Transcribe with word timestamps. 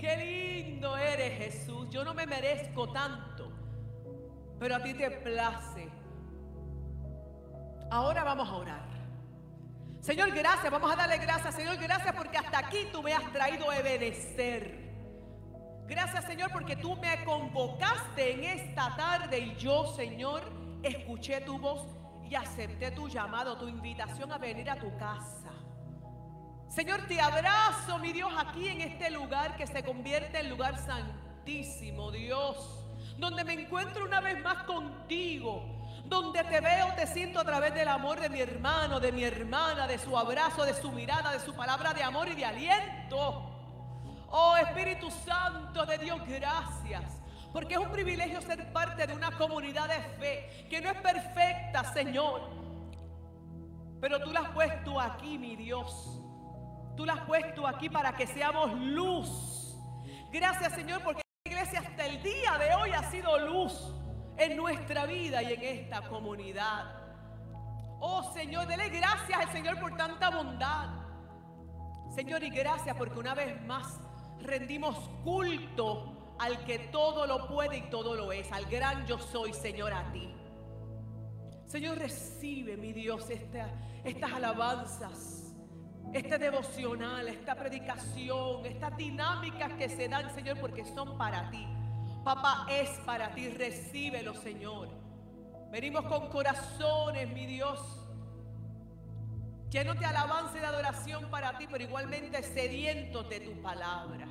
Qué 0.00 0.16
lindo 0.16 0.96
eres 0.96 1.36
Jesús. 1.36 1.86
Yo 1.90 2.02
no 2.04 2.14
me 2.14 2.26
merezco 2.26 2.90
tanto, 2.90 3.52
pero 4.58 4.76
a 4.76 4.82
ti 4.82 4.94
te 4.94 5.10
place. 5.10 5.90
Ahora 7.90 8.24
vamos 8.24 8.48
a 8.48 8.56
orar. 8.56 8.88
Señor, 10.00 10.30
gracias. 10.30 10.72
Vamos 10.72 10.90
a 10.90 10.96
darle 10.96 11.18
gracias. 11.18 11.54
Señor, 11.54 11.76
gracias 11.76 12.14
porque 12.16 12.38
hasta 12.38 12.60
aquí 12.60 12.88
tú 12.90 13.02
me 13.02 13.12
has 13.12 13.30
traído 13.30 13.70
a 13.70 13.78
obedecer. 13.78 14.90
Gracias, 15.86 16.24
Señor, 16.24 16.50
porque 16.50 16.76
tú 16.76 16.96
me 16.96 17.22
convocaste 17.24 18.32
en 18.32 18.44
esta 18.44 18.96
tarde 18.96 19.38
y 19.38 19.54
yo, 19.56 19.92
Señor, 19.96 20.40
escuché 20.82 21.42
tu 21.42 21.58
voz 21.58 21.84
y 22.24 22.34
acepté 22.36 22.92
tu 22.92 23.08
llamado, 23.08 23.58
tu 23.58 23.68
invitación 23.68 24.32
a 24.32 24.38
venir 24.38 24.70
a 24.70 24.78
tu 24.78 24.96
casa. 24.96 25.39
Señor, 26.70 27.00
te 27.08 27.20
abrazo, 27.20 27.98
mi 27.98 28.12
Dios, 28.12 28.32
aquí 28.38 28.68
en 28.68 28.80
este 28.80 29.10
lugar 29.10 29.56
que 29.56 29.66
se 29.66 29.82
convierte 29.82 30.38
en 30.38 30.48
lugar 30.48 30.78
santísimo, 30.78 32.12
Dios, 32.12 32.84
donde 33.18 33.42
me 33.42 33.54
encuentro 33.54 34.04
una 34.04 34.20
vez 34.20 34.40
más 34.40 34.62
contigo, 34.62 35.64
donde 36.04 36.44
te 36.44 36.60
veo, 36.60 36.94
te 36.94 37.08
siento 37.08 37.40
a 37.40 37.44
través 37.44 37.74
del 37.74 37.88
amor 37.88 38.20
de 38.20 38.28
mi 38.28 38.40
hermano, 38.40 39.00
de 39.00 39.10
mi 39.10 39.24
hermana, 39.24 39.88
de 39.88 39.98
su 39.98 40.16
abrazo, 40.16 40.64
de 40.64 40.74
su 40.74 40.92
mirada, 40.92 41.32
de 41.32 41.40
su 41.40 41.56
palabra 41.56 41.92
de 41.92 42.04
amor 42.04 42.28
y 42.28 42.36
de 42.36 42.44
aliento. 42.44 43.50
Oh 44.28 44.56
Espíritu 44.56 45.10
Santo 45.10 45.84
de 45.86 45.98
Dios, 45.98 46.20
gracias. 46.24 47.20
Porque 47.52 47.74
es 47.74 47.80
un 47.80 47.90
privilegio 47.90 48.40
ser 48.42 48.72
parte 48.72 49.08
de 49.08 49.12
una 49.12 49.32
comunidad 49.32 49.88
de 49.88 50.00
fe 50.20 50.68
que 50.70 50.80
no 50.80 50.90
es 50.90 51.00
perfecta, 51.00 51.92
Señor. 51.92 52.42
Pero 54.00 54.20
tú 54.20 54.30
la 54.30 54.42
has 54.42 54.50
puesto 54.50 55.00
aquí, 55.00 55.36
mi 55.36 55.56
Dios. 55.56 56.19
Tú 56.96 57.06
la 57.06 57.14
has 57.14 57.26
puesto 57.26 57.66
aquí 57.66 57.88
para 57.88 58.14
que 58.16 58.26
seamos 58.26 58.72
luz. 58.74 59.76
Gracias, 60.32 60.74
Señor, 60.74 61.02
porque 61.02 61.22
la 61.44 61.52
iglesia 61.52 61.80
hasta 61.80 62.06
el 62.06 62.22
día 62.22 62.58
de 62.58 62.74
hoy 62.74 62.90
ha 62.92 63.10
sido 63.10 63.38
luz 63.38 63.94
en 64.36 64.56
nuestra 64.56 65.06
vida 65.06 65.42
y 65.42 65.52
en 65.54 65.62
esta 65.62 66.02
comunidad. 66.08 67.00
Oh 68.00 68.32
Señor, 68.32 68.66
dele 68.66 68.88
gracias 68.88 69.38
al 69.38 69.52
Señor 69.52 69.78
por 69.78 69.96
tanta 69.96 70.30
bondad. 70.30 70.88
Señor, 72.14 72.42
y 72.42 72.50
gracias 72.50 72.96
porque 72.96 73.18
una 73.18 73.34
vez 73.34 73.60
más 73.66 74.00
rendimos 74.40 74.96
culto 75.22 76.34
al 76.38 76.64
que 76.64 76.78
todo 76.78 77.26
lo 77.26 77.46
puede 77.46 77.76
y 77.76 77.82
todo 77.90 78.14
lo 78.14 78.32
es, 78.32 78.50
al 78.50 78.64
gran 78.66 79.06
yo 79.06 79.18
soy, 79.18 79.52
Señor, 79.52 79.92
a 79.92 80.10
ti. 80.10 80.34
Señor, 81.66 81.98
recibe, 81.98 82.76
mi 82.76 82.92
Dios, 82.92 83.28
estas 83.30 84.32
alabanzas, 84.32 85.39
este 86.12 86.38
devocional, 86.38 87.28
esta 87.28 87.54
predicación, 87.54 88.66
estas 88.66 88.96
dinámicas 88.96 89.72
que 89.74 89.88
se 89.88 90.08
dan, 90.08 90.34
Señor, 90.34 90.58
porque 90.58 90.84
son 90.84 91.16
para 91.16 91.50
ti. 91.50 91.66
Papá, 92.24 92.66
es 92.68 92.90
para 93.06 93.32
ti, 93.34 93.48
recíbelo, 93.48 94.34
Señor. 94.34 94.88
Venimos 95.70 96.04
con 96.06 96.28
corazones, 96.28 97.28
mi 97.32 97.46
Dios, 97.46 97.80
llenos 99.70 99.98
de 99.98 100.04
alabanza 100.04 100.56
y 100.56 100.60
de 100.60 100.66
adoración 100.66 101.30
para 101.30 101.56
ti, 101.56 101.66
pero 101.70 101.84
igualmente 101.84 102.42
sedientos 102.42 103.28
de 103.28 103.40
tu 103.40 103.62
palabra. 103.62 104.26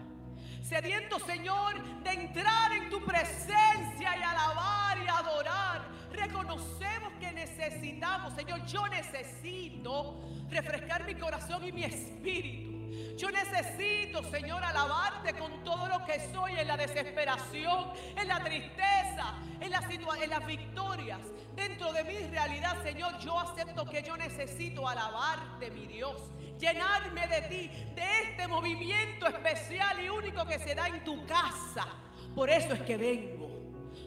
Sediento, 0.61 1.19
Señor, 1.19 1.81
de 2.03 2.11
entrar 2.11 2.71
en 2.73 2.89
tu 2.89 3.03
presencia 3.03 4.17
y 4.17 4.23
alabar 4.23 4.97
y 4.97 5.07
adorar. 5.07 5.87
Reconocemos 6.11 7.13
que 7.19 7.31
necesitamos, 7.31 8.33
Señor, 8.33 8.65
yo 8.65 8.87
necesito 8.87 10.21
refrescar 10.49 11.05
mi 11.05 11.15
corazón 11.15 11.65
y 11.67 11.71
mi 11.71 11.83
espíritu. 11.83 12.69
Yo 13.17 13.29
necesito, 13.31 14.23
Señor, 14.31 14.63
alabarte 14.63 15.33
con 15.33 15.63
todo 15.63 15.87
lo 15.87 16.05
que 16.05 16.31
soy 16.31 16.53
en 16.57 16.67
la 16.67 16.77
desesperación, 16.77 17.91
en 18.15 18.27
la 18.27 18.41
tristeza, 18.41 19.35
en, 19.59 19.69
la 19.69 19.81
en 20.23 20.29
las 20.29 20.45
victorias. 20.45 21.19
Dentro 21.53 21.91
de 21.91 22.05
mi 22.05 22.17
realidad, 22.29 22.81
Señor, 22.81 23.17
yo 23.19 23.37
acepto 23.37 23.85
que 23.85 24.01
yo 24.03 24.15
necesito 24.15 24.87
alabarte, 24.87 25.69
mi 25.71 25.85
Dios. 25.85 26.15
Llenarme 26.59 27.27
de 27.27 27.41
ti, 27.43 27.67
de 27.95 28.21
este 28.23 28.47
movimiento 28.47 29.27
especial 29.27 30.03
y 30.03 30.09
único 30.09 30.45
que 30.45 30.59
se 30.59 30.75
da 30.75 30.87
en 30.87 31.03
tu 31.03 31.25
casa. 31.25 31.87
Por 32.35 32.49
eso 32.49 32.73
es 32.73 32.81
que 32.81 32.97
vengo. 32.97 33.49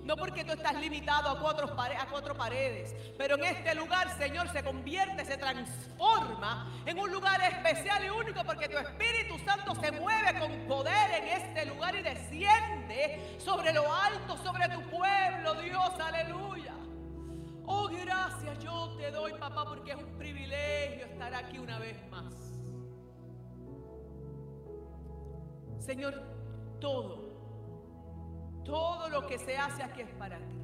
No 0.04 0.16
porque 0.16 0.44
tú 0.44 0.52
estás 0.52 0.74
limitado 0.74 1.30
a 1.30 1.40
cuatro, 1.40 1.76
a 1.78 2.06
cuatro 2.06 2.34
paredes, 2.34 2.94
pero 3.16 3.36
en 3.36 3.44
este 3.44 3.74
lugar, 3.74 4.16
Señor, 4.18 4.48
se 4.50 4.64
convierte, 4.64 5.24
se 5.24 5.36
transforma 5.36 6.82
en 6.86 6.98
un 6.98 7.10
lugar 7.12 7.40
especial 7.40 8.04
y 8.04 8.08
único 8.08 8.42
porque 8.44 8.68
tu 8.68 8.78
Espíritu 8.78 9.38
Santo 9.44 9.74
se 9.76 9.92
mueve 9.92 10.38
con 10.40 10.52
poder 10.66 11.22
en 11.22 11.28
este 11.28 11.66
lugar 11.66 11.94
y 11.94 12.02
desciende 12.02 13.38
sobre 13.38 13.72
lo 13.72 13.92
alto, 13.92 14.36
sobre 14.38 14.68
tu 14.68 14.82
pueblo, 14.90 15.54
Dios, 15.62 15.92
aleluya. 16.00 16.74
Oh, 17.64 17.88
gracias 17.88 18.58
yo 18.58 18.96
te 18.98 19.10
doy, 19.12 19.32
papá, 19.34 19.64
porque 19.64 19.92
es 19.92 19.98
un 19.98 20.18
privilegio 20.18 21.06
estar 21.06 21.32
aquí 21.32 21.58
una 21.58 21.78
vez 21.78 21.96
más. 22.10 22.41
Señor, 25.84 26.14
todo 26.80 27.32
todo 28.64 29.08
lo 29.08 29.26
que 29.26 29.38
se 29.38 29.56
hace 29.56 29.82
aquí 29.82 30.02
es 30.02 30.10
para 30.10 30.38
ti. 30.38 30.58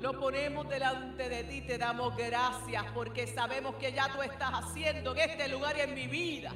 Lo 0.00 0.18
ponemos 0.18 0.68
delante 0.68 1.28
de 1.28 1.44
ti, 1.44 1.62
te 1.62 1.78
damos 1.78 2.16
gracias 2.16 2.84
porque 2.94 3.26
sabemos 3.26 3.76
que 3.76 3.92
ya 3.92 4.12
tú 4.12 4.22
estás 4.22 4.50
haciendo 4.52 5.14
en 5.14 5.30
este 5.30 5.48
lugar 5.48 5.76
y 5.78 5.80
en 5.80 5.94
mi 5.94 6.06
vida. 6.06 6.52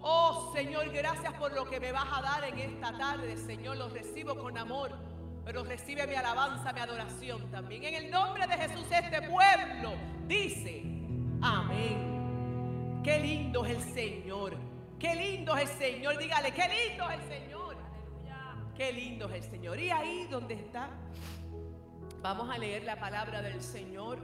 Oh 0.00 0.52
Señor, 0.54 0.90
gracias 0.90 1.32
por 1.34 1.52
lo 1.52 1.68
que 1.68 1.80
me 1.80 1.92
vas 1.92 2.06
a 2.10 2.22
dar 2.22 2.44
en 2.44 2.58
esta 2.58 2.96
tarde, 2.96 3.36
Señor. 3.36 3.76
Lo 3.76 3.88
recibo 3.88 4.36
con 4.36 4.56
amor, 4.56 4.92
pero 5.44 5.64
recibe 5.64 6.06
mi 6.06 6.14
alabanza, 6.14 6.72
mi 6.72 6.80
adoración 6.80 7.50
también. 7.50 7.84
En 7.84 7.94
el 7.94 8.10
nombre 8.10 8.46
de 8.46 8.56
Jesús, 8.56 8.86
este 8.90 9.22
pueblo 9.22 9.92
dice, 10.26 10.82
amén. 11.42 13.00
Qué 13.04 13.18
lindo 13.20 13.64
es 13.64 13.72
el 13.72 13.94
Señor. 13.94 14.77
Qué 14.98 15.14
lindo 15.14 15.56
es 15.56 15.70
el 15.70 15.78
Señor. 15.78 16.18
Dígale, 16.18 16.52
qué 16.52 16.62
lindo 16.68 17.08
es 17.08 17.20
el 17.20 17.28
Señor. 17.28 17.76
Qué 18.76 18.92
lindo 18.92 19.28
es 19.28 19.44
el 19.44 19.50
Señor. 19.50 19.78
Y 19.78 19.90
ahí 19.90 20.26
donde 20.30 20.54
está, 20.54 20.90
vamos 22.20 22.50
a 22.50 22.58
leer 22.58 22.84
la 22.84 22.98
palabra 22.98 23.42
del 23.42 23.60
Señor. 23.60 24.18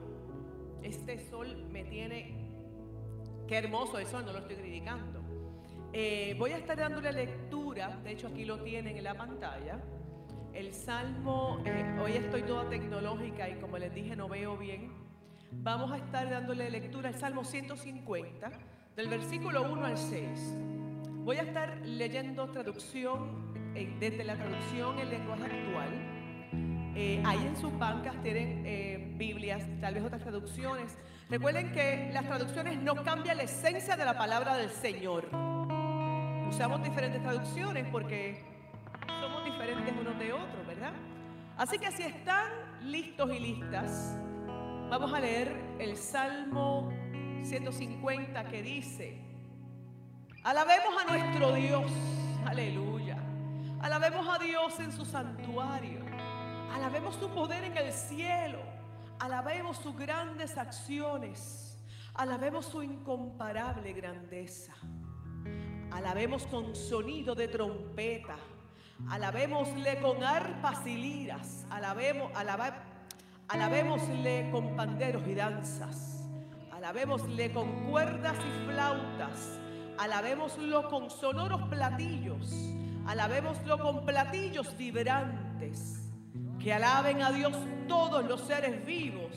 Este 0.83 1.19
sol 1.19 1.67
me 1.71 1.85
tiene, 1.85 2.37
qué 3.49 3.59
hermoso 3.59 3.99
el 3.99 4.07
sol, 4.07 4.25
no 4.27 4.33
lo 4.33 4.41
estoy 4.41 4.57
criticando. 4.57 5.23
Eh, 5.93 6.35
voy 6.39 6.51
a 6.51 6.57
estar 6.57 6.77
dándole 6.77 7.13
lectura, 7.13 8.01
de 8.03 8.11
hecho 8.11 8.27
aquí 8.27 8.45
lo 8.45 8.59
tienen 8.63 8.97
en 8.97 9.05
la 9.05 9.15
pantalla. 9.15 9.81
El 10.53 10.75
salmo, 10.75 11.63
eh, 11.65 11.99
hoy 12.03 12.13
estoy 12.13 12.43
toda 12.43 12.69
tecnológica 12.69 13.49
y 13.49 13.55
como 13.61 13.79
les 13.79 13.95
dije 13.95 14.17
no 14.17 14.29
veo 14.29 14.57
bien. 14.57 14.93
Vamos 15.53 15.93
a 15.93 15.99
estar 15.99 16.29
dándole 16.29 16.69
lectura 16.69 17.11
al 17.11 17.15
salmo 17.15 17.45
150, 17.45 18.51
del 18.97 19.09
versículo 19.09 19.73
1 19.73 19.85
al 19.85 19.99
6. 19.99 20.57
Voy 21.25 21.37
a 21.37 21.43
estar 21.43 21.79
leyendo 21.85 22.49
traducción 22.51 23.53
desde 23.99 24.23
la 24.23 24.37
traducción 24.37 24.99
en 25.01 25.11
lenguaje 25.11 25.45
actual. 25.45 25.89
Eh, 26.97 27.21
ahí 27.27 27.45
en 27.45 27.57
sus 27.57 27.77
bancas 27.77 28.15
tienen 28.23 28.63
eh, 28.65 29.13
Biblias, 29.17 29.65
tal 29.81 29.95
vez 29.95 30.05
otras 30.05 30.23
traducciones. 30.23 30.97
Recuerden 31.29 31.73
que 31.73 32.11
las 32.13 32.25
traducciones 32.25 32.79
no 32.79 32.95
cambian 33.03 33.37
la 33.37 33.43
esencia 33.43 33.97
de 33.97 34.05
la 34.05 34.17
palabra 34.17 34.57
del 34.57 34.71
Señor. 34.71 35.29
Usamos 36.49 36.85
diferentes 36.85 37.21
traducciones 37.21 37.89
porque 37.91 38.45
somos 39.21 39.45
diferentes 39.45 39.93
unos 40.01 40.17
de 40.21 40.33
otros, 40.33 40.67
¿verdad? 40.69 40.93
Así 41.57 41.79
que 41.79 41.91
si 41.91 42.05
están 42.05 42.49
listos 42.83 43.29
y 43.33 43.41
listas, 43.41 44.17
vamos 44.89 45.13
a 45.13 45.19
leer 45.19 45.53
el 45.81 45.97
Salmo 45.97 46.93
150 47.45 48.45
que 48.45 48.63
dice, 48.63 49.19
alabemos 50.43 50.95
a 51.03 51.17
nuestro 51.17 51.53
Dios, 51.53 51.91
aleluya. 52.47 53.19
Alabemos 53.85 54.27
a 54.27 54.43
Dios 54.43 54.81
en 54.81 54.93
su 54.93 55.05
santuario. 55.05 56.01
Alabemos 56.73 57.17
su 57.17 57.29
poder 57.29 57.65
en 57.65 57.77
el 57.77 57.93
cielo. 57.93 58.61
Alabemos 59.19 59.77
sus 59.77 59.95
grandes 59.95 60.57
acciones. 60.57 61.77
Alabemos 62.15 62.65
su 62.65 62.83
incomparable 62.83 63.93
grandeza. 63.93 64.73
Alabemos 65.91 66.47
con 66.47 66.75
sonido 66.75 67.35
de 67.35 67.49
trompeta. 67.49 68.37
Alabémosle 69.11 70.01
con 70.01 70.25
arpas 70.25 70.87
y 70.87 70.97
liras. 70.97 71.67
Alabemos, 71.69 72.33
alabémosle 73.49 74.49
con 74.51 74.75
panderos 74.77 75.27
y 75.29 75.35
danzas. 75.35 76.24
Alabémosle 76.85 77.51
con 77.51 77.87
cuerdas 77.87 78.37
y 78.37 78.51
flautas. 78.71 79.59
Alabémoslo 79.99 80.91
con 80.91 81.09
sonoros 81.09 81.63
platillos. 81.71 82.53
Alabémoslo 83.07 83.79
con 83.79 84.05
platillos 84.05 84.77
vibrantes. 84.77 86.11
Que 86.63 86.75
alaben 86.75 87.23
a 87.23 87.33
Dios 87.33 87.57
todos 87.89 88.27
los 88.27 88.43
seres 88.43 88.85
vivos. 88.85 89.33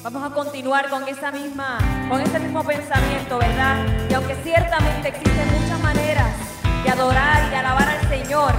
Vamos 0.03 0.23
a 0.23 0.33
continuar 0.33 0.89
con 0.89 1.05
esa 1.05 1.33
misma, 1.33 1.79
con 2.09 2.21
ese 2.21 2.39
mismo 2.39 2.63
pensamiento, 2.63 3.37
¿verdad? 3.37 3.85
Y 4.09 4.13
aunque 4.13 4.35
ciertamente 4.35 5.09
existen 5.09 5.51
muchas 5.59 5.81
maneras 5.81 6.33
de 6.81 6.89
adorar 6.89 7.45
y 7.45 7.49
de 7.49 7.55
alabar 7.57 7.89
al 7.89 8.07
Señor, 8.07 8.53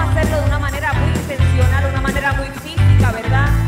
hacerlo 0.00 0.40
de 0.40 0.46
una 0.46 0.58
manera 0.58 0.92
muy 0.92 1.08
intencional, 1.08 1.84
de 1.84 1.90
una 1.90 2.00
manera 2.00 2.32
muy 2.34 2.46
física, 2.62 3.12
¿verdad? 3.12 3.67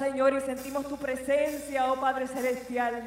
Señor, 0.00 0.32
y 0.32 0.40
sentimos 0.40 0.88
tu 0.88 0.96
presencia, 0.96 1.92
oh 1.92 2.00
Padre 2.00 2.26
Celestial. 2.26 3.02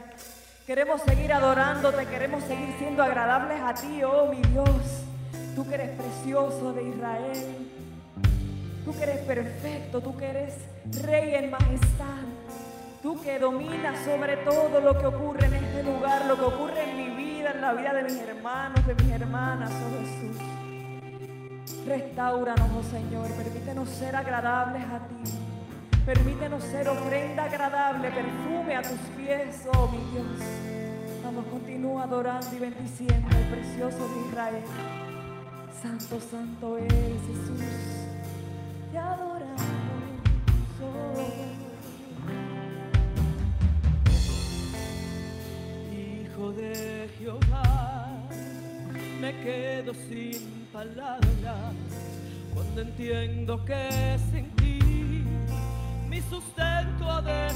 Queremos 0.68 1.02
seguir 1.02 1.34
adorándote, 1.34 2.06
queremos 2.06 2.44
seguir 2.44 2.76
siendo 2.78 3.02
agradables 3.02 3.60
a 3.62 3.74
ti, 3.74 4.04
oh 4.04 4.28
mi 4.28 4.40
Dios. 4.52 4.68
Tú 5.56 5.68
que 5.68 5.74
eres 5.74 5.90
precioso 5.98 6.72
de 6.72 6.84
Israel. 6.90 7.72
Tú 8.86 8.96
que 8.96 9.04
eres 9.06 9.18
perfecto, 9.22 10.02
tú 10.02 10.16
que 10.16 10.28
eres 10.28 10.54
rey 11.02 11.34
en 11.34 11.50
majestad. 11.50 12.28
Tú 13.02 13.20
que 13.24 13.40
dominas 13.40 14.06
sobre 14.06 14.38
todo 14.38 14.80
lo 14.80 14.96
que 14.96 15.08
ocurre 15.08 15.48
en 15.48 15.56
este 15.56 15.82
lugar, 15.82 16.28
lo 16.28 16.36
que 16.36 16.46
ocurre 16.46 16.92
en 16.92 16.96
mi 16.96 17.10
vida, 17.10 17.54
en 17.56 17.62
la 17.62 17.74
vida 17.74 17.92
de 17.92 18.04
mis 18.04 18.20
hermanos, 18.20 18.86
de 18.86 18.94
mis 18.94 19.12
hermanas, 19.12 19.72
oh 19.72 19.90
Jesús. 20.00 20.38
Restauranos, 21.88 22.70
oh 22.78 22.84
Señor, 22.84 23.32
permítenos 23.32 23.90
ser 23.90 24.16
agradables 24.16 24.84
a 24.84 25.00
ti. 25.08 25.43
Permítenos 26.06 26.62
ser 26.66 26.90
ofrenda 26.90 27.46
agradable, 27.46 28.12
perfume 28.12 28.76
a 28.76 28.82
tus 28.82 29.00
pies, 29.16 29.66
oh 29.74 29.88
mi 29.88 30.00
Dios. 30.12 30.26
Vamos, 31.24 31.46
continúa 31.46 32.04
adorando 32.04 32.54
y 32.54 32.60
bendiciendo 32.60 33.38
al 33.38 33.50
precioso 33.50 34.10
de 34.10 34.28
Israel. 34.28 34.64
Santo, 35.82 36.20
santo 36.20 36.78
es 36.78 36.92
Jesús. 36.92 37.62
Te 38.92 38.98
adoramos. 38.98 39.62
Oh. 40.82 41.14
Hijo 45.94 46.52
de 46.52 47.10
Jehová, 47.18 48.12
me 49.22 49.40
quedo 49.42 49.94
sin 49.94 50.68
palabras 50.74 51.74
cuando 52.54 52.82
entiendo 52.82 53.64
que 53.64 53.88
es 54.16 54.34
en 54.34 54.50
ti 54.58 54.74
mi 56.14 56.22
sustento 56.22 57.10
ha 57.10 57.22
de 57.24 57.50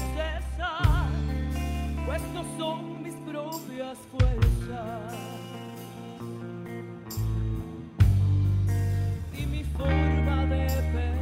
pues 2.06 2.22
no 2.34 2.42
son 2.58 3.02
mis 3.04 3.14
propias 3.14 3.98
fuerzas. 4.10 5.14
Y 9.32 9.46
mi 9.46 9.62
forma 9.62 10.46
de 10.46 10.66
pensar. 10.66 11.17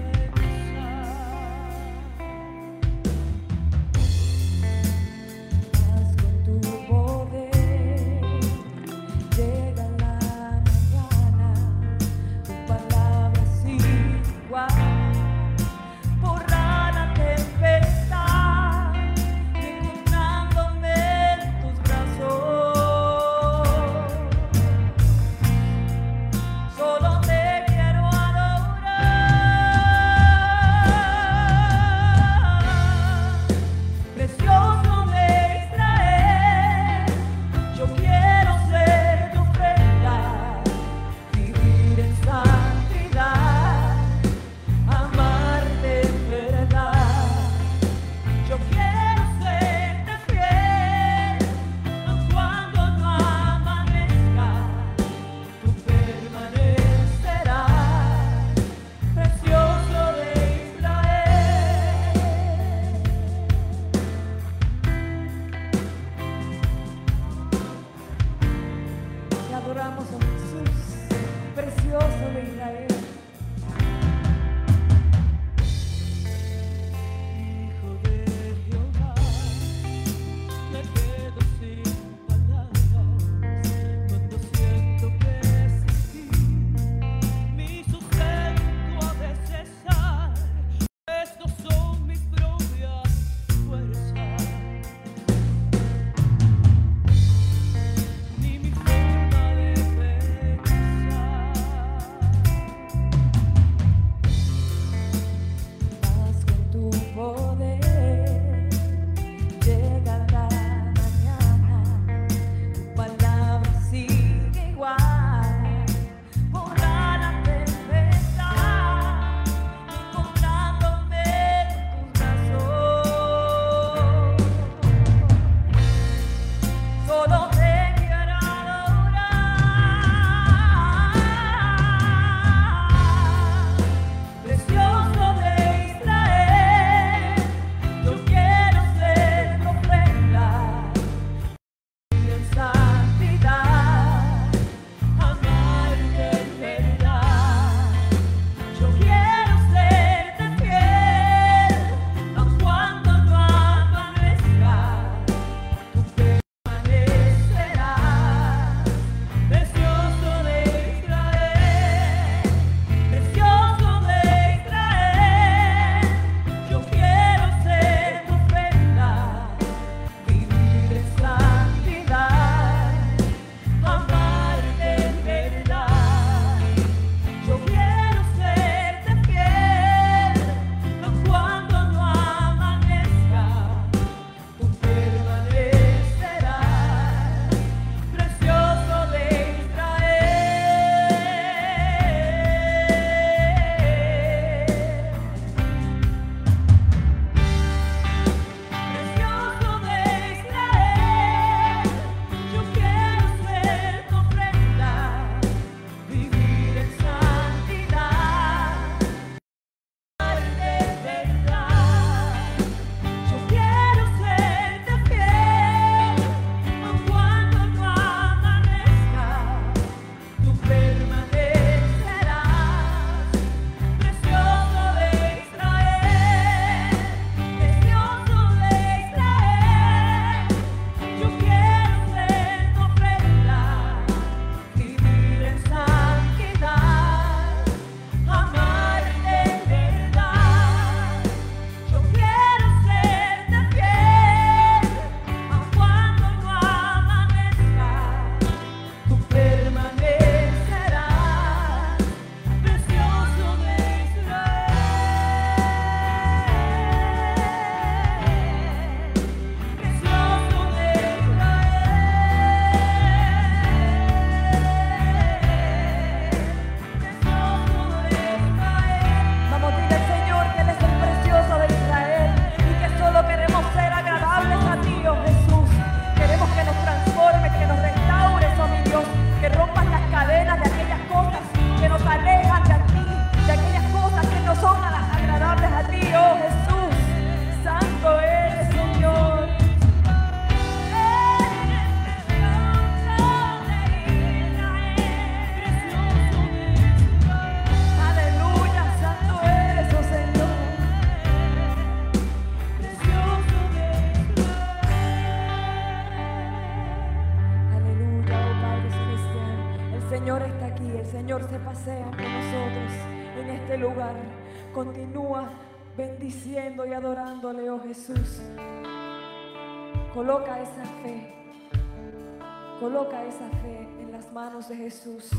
de 324.68 324.76
Jesús. 324.76 325.30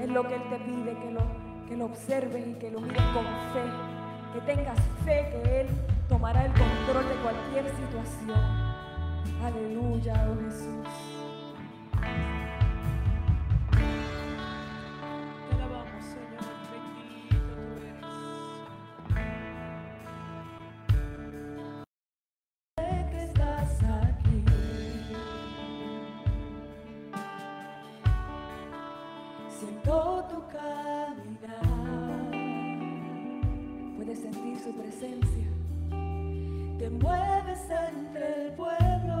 Es 0.00 0.08
lo 0.08 0.26
que 0.26 0.34
Él 0.34 0.42
te 0.50 0.56
pide, 0.58 0.98
que 0.98 1.10
lo, 1.10 1.20
que 1.68 1.76
lo 1.76 1.84
observes 1.86 2.46
y 2.46 2.54
que 2.54 2.70
lo 2.70 2.80
mires 2.80 3.02
con 3.12 3.24
fe. 3.24 3.64
Que 4.32 4.40
tengas 4.40 4.78
fe 5.04 5.28
que 5.30 5.60
Él 5.60 5.66
tomará 6.08 6.46
el 6.46 6.52
control 6.52 7.08
de 7.08 7.14
cualquier 7.22 7.64
situación. 7.76 8.40
Aleluya, 9.42 10.28
oh 10.30 10.44
Jesús. 10.44 11.13
presencia, 34.84 35.48
te 36.78 36.90
mueves 36.90 37.62
entre 37.88 38.46
el 38.46 38.52
pueblo, 38.52 39.16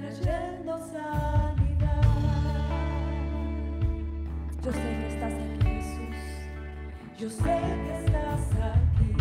trayendo 0.00 0.78
sanidad. 0.78 2.02
Yo 4.64 4.72
sé 4.72 4.80
que 4.80 5.06
estás 5.14 5.32
aquí, 5.32 5.68
Jesús, 5.68 6.18
yo 7.18 7.30
sé 7.30 7.60
que 7.84 8.04
estás 8.04 8.44
aquí. 8.74 9.19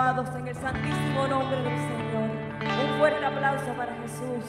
En 0.00 0.48
el 0.48 0.56
santísimo 0.56 1.28
nombre 1.28 1.60
del 1.60 1.76
Señor. 1.76 2.30
Un 2.62 2.98
fuerte 2.98 3.22
aplauso 3.22 3.74
para 3.76 3.94
Jesús. 3.96 4.44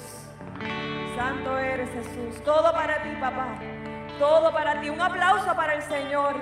Santo 1.18 1.58
eres 1.60 1.90
Jesús. 1.90 2.42
Todo 2.46 2.72
para 2.72 3.04
ti, 3.04 3.10
papá. 3.20 3.60
Todo 4.18 4.54
para 4.54 4.80
ti. 4.80 4.90
Un 4.90 5.02
aplauso 5.02 5.54
para 5.54 5.74
el 5.74 5.82
Señor. 5.82 6.36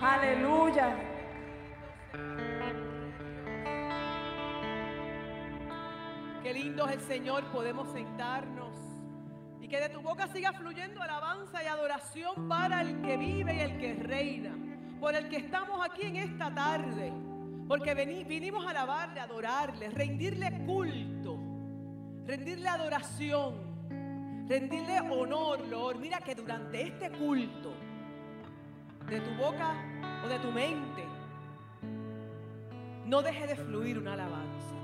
Aleluya. 0.00 0.96
Qué 6.42 6.54
lindo 6.54 6.86
es 6.86 6.92
el 6.94 7.00
Señor, 7.02 7.44
podemos 7.52 7.92
sentarnos. 7.92 8.74
Y 9.60 9.68
que 9.68 9.80
de 9.80 9.90
tu 9.90 10.00
boca 10.00 10.28
siga 10.28 10.54
fluyendo 10.54 11.02
alabanza 11.02 11.62
y 11.62 11.66
adoración 11.66 12.48
para 12.48 12.80
el 12.80 13.02
que 13.02 13.18
vive 13.18 13.54
y 13.54 13.60
el 13.60 13.78
que 13.78 13.94
reina. 14.02 14.56
Por 14.98 15.14
el 15.14 15.28
que 15.28 15.36
estamos 15.36 15.78
aquí 15.84 16.06
en 16.06 16.16
esta 16.16 16.54
tarde. 16.54 17.12
Porque 17.68 17.94
veni- 17.94 18.24
vinimos 18.24 18.64
a 18.66 18.70
alabarle, 18.70 19.20
a 19.20 19.24
adorarle, 19.24 19.90
rendirle 19.90 20.64
culto, 20.66 21.36
rendirle 22.24 22.68
adoración, 22.68 24.46
rendirle 24.48 25.00
honor, 25.00 25.66
Lord. 25.66 25.98
Mira 25.98 26.18
que 26.20 26.34
durante 26.34 26.82
este 26.82 27.10
culto, 27.10 27.72
de 29.08 29.20
tu 29.20 29.30
boca 29.36 29.74
o 30.24 30.28
de 30.28 30.38
tu 30.40 30.50
mente, 30.50 31.04
no 33.04 33.22
deje 33.22 33.46
de 33.46 33.56
fluir 33.56 33.98
una 33.98 34.14
alabanza. 34.14 34.74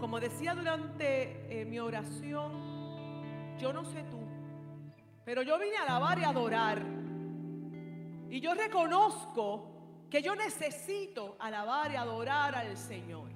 Como 0.00 0.18
decía 0.20 0.54
durante 0.54 1.60
eh, 1.60 1.64
mi 1.64 1.78
oración, 1.78 2.52
yo 3.58 3.72
no 3.72 3.84
sé 3.84 4.02
tú, 4.10 4.18
Pero 5.24 5.42
yo 5.42 5.56
vine 5.58 5.76
a 5.76 5.82
alabar 5.84 6.18
y 6.18 6.24
adorar. 6.24 6.82
Y 8.28 8.40
yo 8.40 8.54
reconozco 8.54 9.71
que 10.12 10.20
yo 10.20 10.36
necesito 10.36 11.36
alabar 11.38 11.90
y 11.90 11.96
adorar 11.96 12.54
al 12.54 12.76
Señor. 12.76 13.30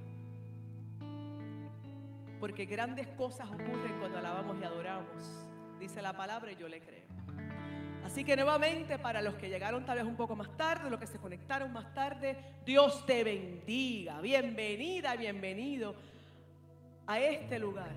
Porque 2.39 2.67
grandes 2.67 3.07
cosas 3.17 3.49
ocurren 3.49 3.99
cuando 3.99 4.19
alabamos 4.19 4.59
y 4.61 4.65
adoramos. 4.65 5.47
Dice 5.81 6.03
la 6.03 6.13
palabra 6.13 6.53
y 6.53 6.57
yo 6.57 6.69
le 6.69 6.83
creo. 6.83 7.07
Así 8.05 8.25
que 8.25 8.37
nuevamente 8.37 8.99
para 8.99 9.23
los 9.23 9.37
que 9.37 9.49
llegaron 9.49 9.87
tal 9.87 9.97
vez 9.97 10.07
un 10.07 10.17
poco 10.17 10.37
más 10.37 10.55
tarde, 10.59 10.91
los 10.91 11.01
que 11.01 11.07
se 11.07 11.19
conectaron 11.19 11.73
más 11.73 11.95
tarde, 11.95 12.37
Dios 12.67 13.07
te 13.07 13.25
bendiga. 13.25 14.21
Bienvenida, 14.21 15.17
bienvenido 15.17 15.95
a 17.07 17.19
este 17.19 17.59
lugar, 17.59 17.97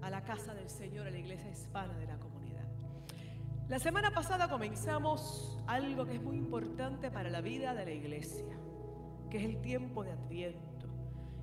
a 0.00 0.08
la 0.08 0.24
casa 0.24 0.54
del 0.54 0.70
Señor, 0.70 1.06
a 1.06 1.10
la 1.10 1.18
iglesia 1.18 1.50
hispana 1.50 1.92
de 1.98 2.06
la 2.06 2.14
comunidad. 2.14 2.27
La 3.68 3.78
semana 3.78 4.10
pasada 4.10 4.48
comenzamos 4.48 5.58
algo 5.66 6.06
que 6.06 6.14
es 6.14 6.22
muy 6.22 6.38
importante 6.38 7.10
para 7.10 7.28
la 7.28 7.42
vida 7.42 7.74
de 7.74 7.84
la 7.84 7.90
iglesia, 7.90 8.58
que 9.30 9.36
es 9.36 9.44
el 9.44 9.60
tiempo 9.60 10.02
de 10.02 10.12
Adviento. 10.12 10.88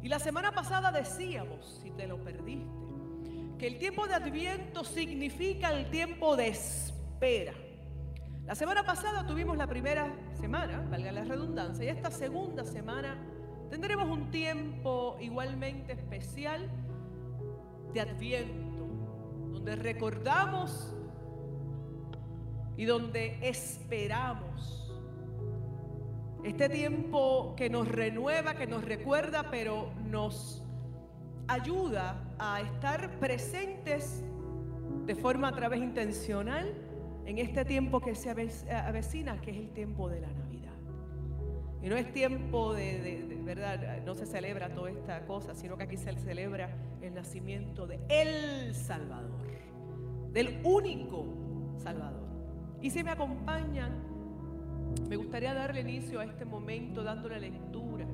Y 0.02 0.08
la 0.08 0.18
semana 0.18 0.52
pasada 0.52 0.92
decíamos, 0.92 1.82
si 1.84 1.92
te 1.92 2.08
lo 2.08 2.18
perdiste, 2.24 2.66
que 3.60 3.68
el 3.68 3.78
tiempo 3.78 4.08
de 4.08 4.16
Adviento 4.16 4.84
significa 4.84 5.70
el 5.70 5.92
tiempo 5.92 6.36
de 6.36 6.48
espera. 6.48 7.54
La 8.48 8.56
semana 8.56 8.84
pasada 8.84 9.28
tuvimos 9.28 9.56
la 9.56 9.68
primera 9.68 10.12
semana, 10.34 10.84
valga 10.90 11.12
la 11.12 11.26
redundancia, 11.26 11.86
y 11.86 11.90
esta 11.90 12.10
segunda 12.10 12.66
semana 12.66 13.18
tendremos 13.70 14.10
un 14.10 14.32
tiempo 14.32 15.16
igualmente 15.22 15.94
especial 15.94 16.72
de 17.94 18.02
Adviento, 18.02 18.88
donde 19.54 19.76
recordamos 19.76 20.95
y 22.78 22.86
donde 22.86 23.38
esperamos. 23.42 24.94
Este 26.44 26.70
tiempo 26.70 27.56
que 27.58 27.70
nos 27.70 27.88
renueva, 27.88 28.56
que 28.56 28.68
nos 28.68 28.84
recuerda, 28.86 29.50
pero 29.50 29.92
nos 30.06 30.64
ayuda 31.48 32.22
a 32.38 32.62
estar 32.62 33.20
presentes 33.20 34.24
de 35.06 35.16
forma 35.16 35.50
a 35.50 35.56
través 35.56 35.80
intencional 35.82 36.74
en 37.26 37.40
este 37.40 37.66
tiempo 37.66 38.00
que 38.00 38.14
se 38.14 38.30
avecina, 38.30 39.42
que 39.42 39.52
es 39.52 39.58
el 39.58 39.70
tiempo 39.72 40.10
de 40.10 40.22
la 40.22 40.32
Navidad. 40.32 40.74
Y 41.82 41.90
no 41.90 41.96
es 41.96 42.12
tiempo 42.12 42.74
de, 42.74 43.00
de, 43.00 43.24
de, 43.24 43.36
verdad, 43.44 44.04
no 44.04 44.16
se 44.16 44.26
celebra 44.26 44.70
toda 44.74 44.92
esta 44.92 45.26
cosa, 45.26 45.54
sino 45.56 45.78
que 45.78 45.84
aquí 45.84 45.98
se 45.98 46.12
celebra 46.14 46.70
el 47.02 47.14
nacimiento 47.14 47.88
de 47.88 48.00
el 48.10 48.74
Salvador, 48.74 49.48
del 50.32 50.60
único 50.64 51.26
Salvador. 51.78 52.25
Y 52.82 52.90
si 52.90 53.04
me 53.04 53.12
acompañan, 53.12 54.04
me 55.08 55.16
gustaría 55.16 55.54
darle 55.54 55.82
inicio 55.82 56.20
a 56.20 56.26
este 56.26 56.46
momento 56.46 57.04
dándole 57.04 57.40
lectura 57.40 58.06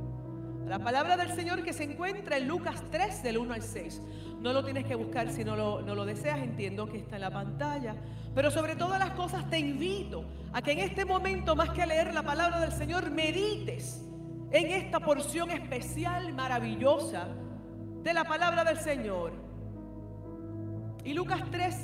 la 0.71 0.79
palabra 0.79 1.17
del 1.17 1.33
Señor 1.33 1.63
que 1.63 1.73
se 1.73 1.83
encuentra 1.83 2.37
en 2.37 2.47
Lucas 2.47 2.81
3 2.91 3.23
del 3.23 3.39
1 3.39 3.53
al 3.55 3.61
6. 3.61 4.01
No 4.39 4.53
lo 4.53 4.63
tienes 4.63 4.85
que 4.85 4.95
buscar 4.95 5.29
si 5.29 5.43
no 5.43 5.55
lo, 5.55 6.05
deseas, 6.05 6.39
entiendo 6.39 6.87
que 6.87 6.97
está 6.97 7.15
en 7.15 7.21
la 7.21 7.29
pantalla. 7.29 7.95
Pero 8.33 8.49
sobre 8.51 8.77
todas 8.77 8.97
las 8.97 9.11
cosas 9.11 9.49
te 9.49 9.59
invito 9.59 10.23
a 10.53 10.61
que 10.61 10.71
en 10.71 10.79
este 10.79 11.03
momento, 11.03 11.57
más 11.57 11.71
que 11.71 11.85
leer 11.85 12.13
la 12.13 12.23
palabra 12.23 12.61
del 12.61 12.71
Señor, 12.71 13.11
medites 13.11 14.01
en 14.51 14.71
esta 14.71 15.01
porción 15.01 15.51
especial, 15.51 16.33
maravillosa 16.33 17.27
de 18.01 18.13
la 18.13 18.23
palabra 18.23 18.63
del 18.63 18.77
Señor. 18.77 19.33
Y 21.03 21.13
Lucas 21.13 21.41
3 21.51 21.75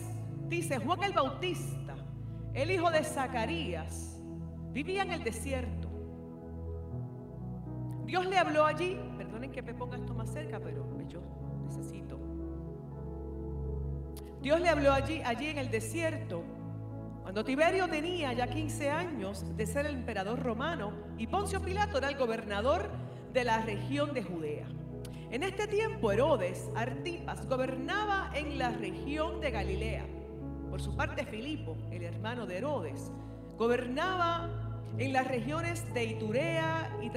dice, 0.48 0.78
Juan 0.78 1.04
el 1.04 1.12
Bautista, 1.12 1.87
el 2.62 2.72
hijo 2.72 2.92
de 2.92 3.04
Zacarías, 3.04 4.20
vivía 4.74 5.04
en 5.04 5.12
el 5.12 5.24
desierto 5.24 5.88
Dios 8.08 8.26
le 8.26 8.38
habló 8.38 8.66
allí, 8.66 8.98
perdonen 9.18 9.52
que 9.52 9.62
me 9.62 9.74
ponga 9.74 9.98
esto 9.98 10.14
más 10.14 10.32
cerca, 10.32 10.62
pero 10.62 10.88
yo 11.10 11.20
necesito. 11.66 12.18
Dios 14.42 14.62
le 14.62 14.70
habló 14.70 14.94
allí, 14.94 15.22
allí 15.26 15.48
en 15.48 15.58
el 15.58 15.70
desierto, 15.70 16.42
cuando 17.22 17.44
Tiberio 17.44 17.90
tenía 17.90 18.32
ya 18.32 18.48
15 18.48 18.90
años 18.90 19.58
de 19.58 19.68
ser 19.68 19.88
el 19.88 19.96
emperador 19.96 20.42
romano 20.42 20.94
y 21.18 21.28
Poncio 21.28 21.62
Pilato 21.62 21.98
era 21.98 22.08
el 22.08 22.16
gobernador 22.16 22.90
de 23.34 23.44
la 23.44 23.60
región 23.60 24.14
de 24.14 24.24
Judea. 24.24 24.68
En 25.30 25.44
este 25.44 25.68
tiempo 25.68 26.10
Herodes 26.14 26.70
Artipas 26.76 27.46
gobernaba 27.46 28.32
en 28.34 28.58
la 28.58 28.70
región 28.70 29.42
de 29.42 29.52
Galilea. 29.52 30.06
Por 30.70 30.82
su 30.82 30.96
parte 30.96 31.26
Filipo, 31.26 31.76
el 31.92 32.04
hermano 32.04 32.46
de 32.46 32.58
Herodes, 32.58 33.12
gobernaba 33.58 34.50
en 34.98 35.14
las 35.14 35.28
regiones 35.28 35.94
de 35.94 36.06
Iturea 36.06 36.98
y 37.02 37.10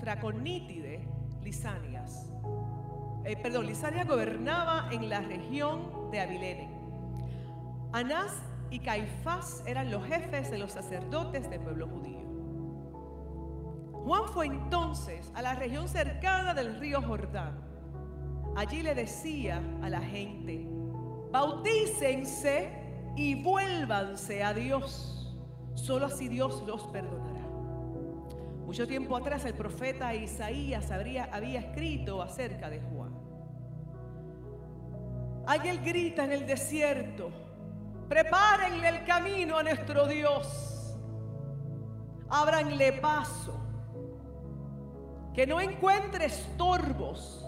Traconítide 0.00 1.06
Lisanias. 1.42 2.30
Eh, 3.24 3.36
perdón, 3.36 3.66
Lisania 3.66 4.04
gobernaba 4.04 4.88
en 4.90 5.08
la 5.08 5.20
región 5.20 6.10
de 6.10 6.20
Abilene. 6.20 6.70
Anás 7.92 8.32
y 8.70 8.78
Caifás 8.78 9.62
eran 9.66 9.90
los 9.90 10.04
jefes 10.06 10.50
de 10.50 10.58
los 10.58 10.72
sacerdotes 10.72 11.50
del 11.50 11.60
pueblo 11.60 11.88
judío. 11.88 12.20
Juan 14.04 14.28
fue 14.32 14.46
entonces 14.46 15.30
a 15.34 15.42
la 15.42 15.54
región 15.54 15.88
cercana 15.88 16.54
del 16.54 16.78
río 16.80 17.02
Jordán. 17.02 17.60
Allí 18.56 18.82
le 18.82 18.94
decía 18.94 19.62
a 19.82 19.90
la 19.90 20.00
gente, 20.00 20.66
bautícense 21.30 22.70
y 23.16 23.42
vuélvanse 23.42 24.42
a 24.42 24.54
Dios. 24.54 25.36
Solo 25.74 26.06
así 26.06 26.28
Dios 26.28 26.62
los 26.66 26.82
perdonará. 26.88 27.40
Mucho 28.64 28.86
tiempo 28.86 29.16
atrás 29.16 29.44
el 29.44 29.54
profeta 29.54 30.14
Isaías 30.14 30.90
habría, 30.90 31.28
había 31.32 31.60
escrito 31.60 32.22
acerca 32.22 32.70
de 32.70 32.80
Juan. 32.80 33.14
Alguien 35.46 35.82
grita 35.84 36.24
en 36.24 36.32
el 36.32 36.46
desierto, 36.46 37.30
prepárenle 38.08 38.88
el 38.88 39.04
camino 39.04 39.56
a 39.56 39.62
nuestro 39.62 40.06
Dios, 40.06 40.94
ábranle 42.28 42.92
paso, 42.92 43.58
que 45.34 45.46
no 45.46 45.60
encuentre 45.60 46.26
estorbos, 46.26 47.44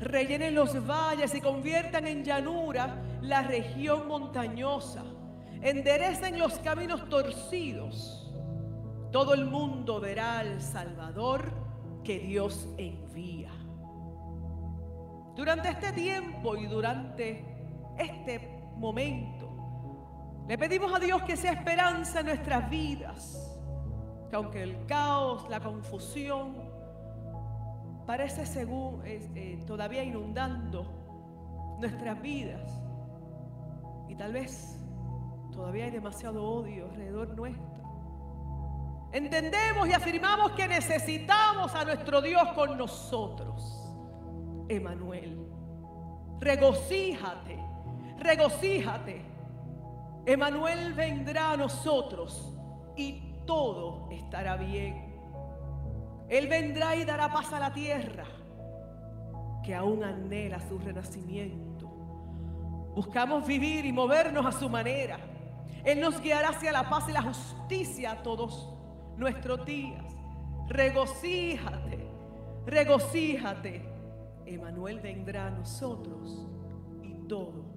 rellenen 0.00 0.54
los 0.54 0.86
valles 0.86 1.34
y 1.34 1.40
conviertan 1.40 2.06
en 2.06 2.24
llanura 2.24 2.96
la 3.22 3.42
región 3.42 4.08
montañosa, 4.08 5.04
enderecen 5.62 6.38
los 6.38 6.58
caminos 6.60 7.08
torcidos 7.08 8.20
todo 9.10 9.34
el 9.34 9.44
mundo 9.44 10.00
verá 10.00 10.38
al 10.38 10.60
Salvador 10.60 11.52
que 12.04 12.20
Dios 12.20 12.68
envía. 12.78 13.50
Durante 15.34 15.68
este 15.68 15.92
tiempo 15.92 16.56
y 16.56 16.66
durante 16.66 17.44
este 17.98 18.62
momento, 18.76 20.44
le 20.46 20.56
pedimos 20.56 20.94
a 20.94 21.00
Dios 21.00 21.22
que 21.22 21.36
sea 21.36 21.52
esperanza 21.52 22.20
en 22.20 22.26
nuestras 22.26 22.70
vidas, 22.70 23.58
que 24.28 24.36
aunque 24.36 24.62
el 24.62 24.86
caos, 24.86 25.48
la 25.48 25.60
confusión, 25.60 26.56
parece 28.06 28.46
según, 28.46 29.02
eh, 29.04 29.62
todavía 29.66 30.04
inundando 30.04 30.86
nuestras 31.80 32.20
vidas, 32.22 32.79
tal 34.20 34.34
vez 34.34 34.76
todavía 35.50 35.86
hay 35.86 35.92
demasiado 35.92 36.44
odio 36.44 36.84
alrededor 36.90 37.34
nuestro, 37.34 37.56
Entendemos 39.12 39.88
y 39.88 39.92
afirmamos 39.94 40.52
que 40.52 40.68
necesitamos 40.68 41.74
a 41.74 41.84
nuestro 41.86 42.20
Dios 42.20 42.46
con 42.54 42.76
nosotros. 42.78 43.82
Emanuel, 44.68 45.48
regocíjate, 46.38 47.58
regocíjate. 48.18 49.24
Emanuel 50.26 50.92
vendrá 50.92 51.52
a 51.52 51.56
nosotros 51.56 52.54
y 52.96 53.42
todo 53.46 54.10
estará 54.12 54.56
bien. 54.56 55.18
Él 56.28 56.46
vendrá 56.46 56.94
y 56.94 57.04
dará 57.04 57.32
paz 57.32 57.52
a 57.54 57.58
la 57.58 57.72
tierra 57.72 58.26
que 59.64 59.74
aún 59.74 60.04
anhela 60.04 60.60
su 60.60 60.78
renacimiento. 60.78 61.69
Buscamos 62.94 63.46
vivir 63.46 63.86
y 63.86 63.92
movernos 63.92 64.44
a 64.46 64.52
su 64.52 64.68
manera. 64.68 65.18
Él 65.84 66.00
nos 66.00 66.20
guiará 66.20 66.50
hacia 66.50 66.72
la 66.72 66.88
paz 66.88 67.08
y 67.08 67.12
la 67.12 67.22
justicia 67.22 68.12
a 68.12 68.22
todos 68.22 68.68
nuestros 69.16 69.64
días. 69.64 70.04
Regocíjate, 70.68 72.06
regocíjate. 72.66 73.88
Emanuel 74.46 75.00
vendrá 75.00 75.46
a 75.46 75.50
nosotros 75.50 76.46
y 77.02 77.14
todo 77.28 77.69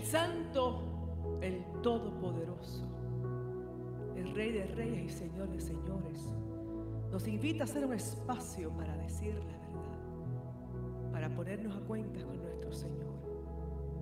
El 0.00 0.06
Santo, 0.06 0.80
el 1.42 1.62
Todopoderoso, 1.82 2.86
el 4.16 4.34
Rey 4.34 4.50
de 4.50 4.64
Reyes 4.68 5.04
y 5.04 5.08
Señor 5.10 5.50
de 5.50 5.60
Señores, 5.60 6.26
nos 7.12 7.28
invita 7.28 7.64
a 7.64 7.66
hacer 7.66 7.84
un 7.84 7.92
espacio 7.92 8.70
para 8.70 8.96
decir 8.96 9.34
la 9.34 9.58
verdad, 9.58 11.12
para 11.12 11.28
ponernos 11.28 11.76
a 11.76 11.80
cuentas 11.80 12.24
con 12.24 12.42
nuestro 12.42 12.72
Señor, 12.72 13.12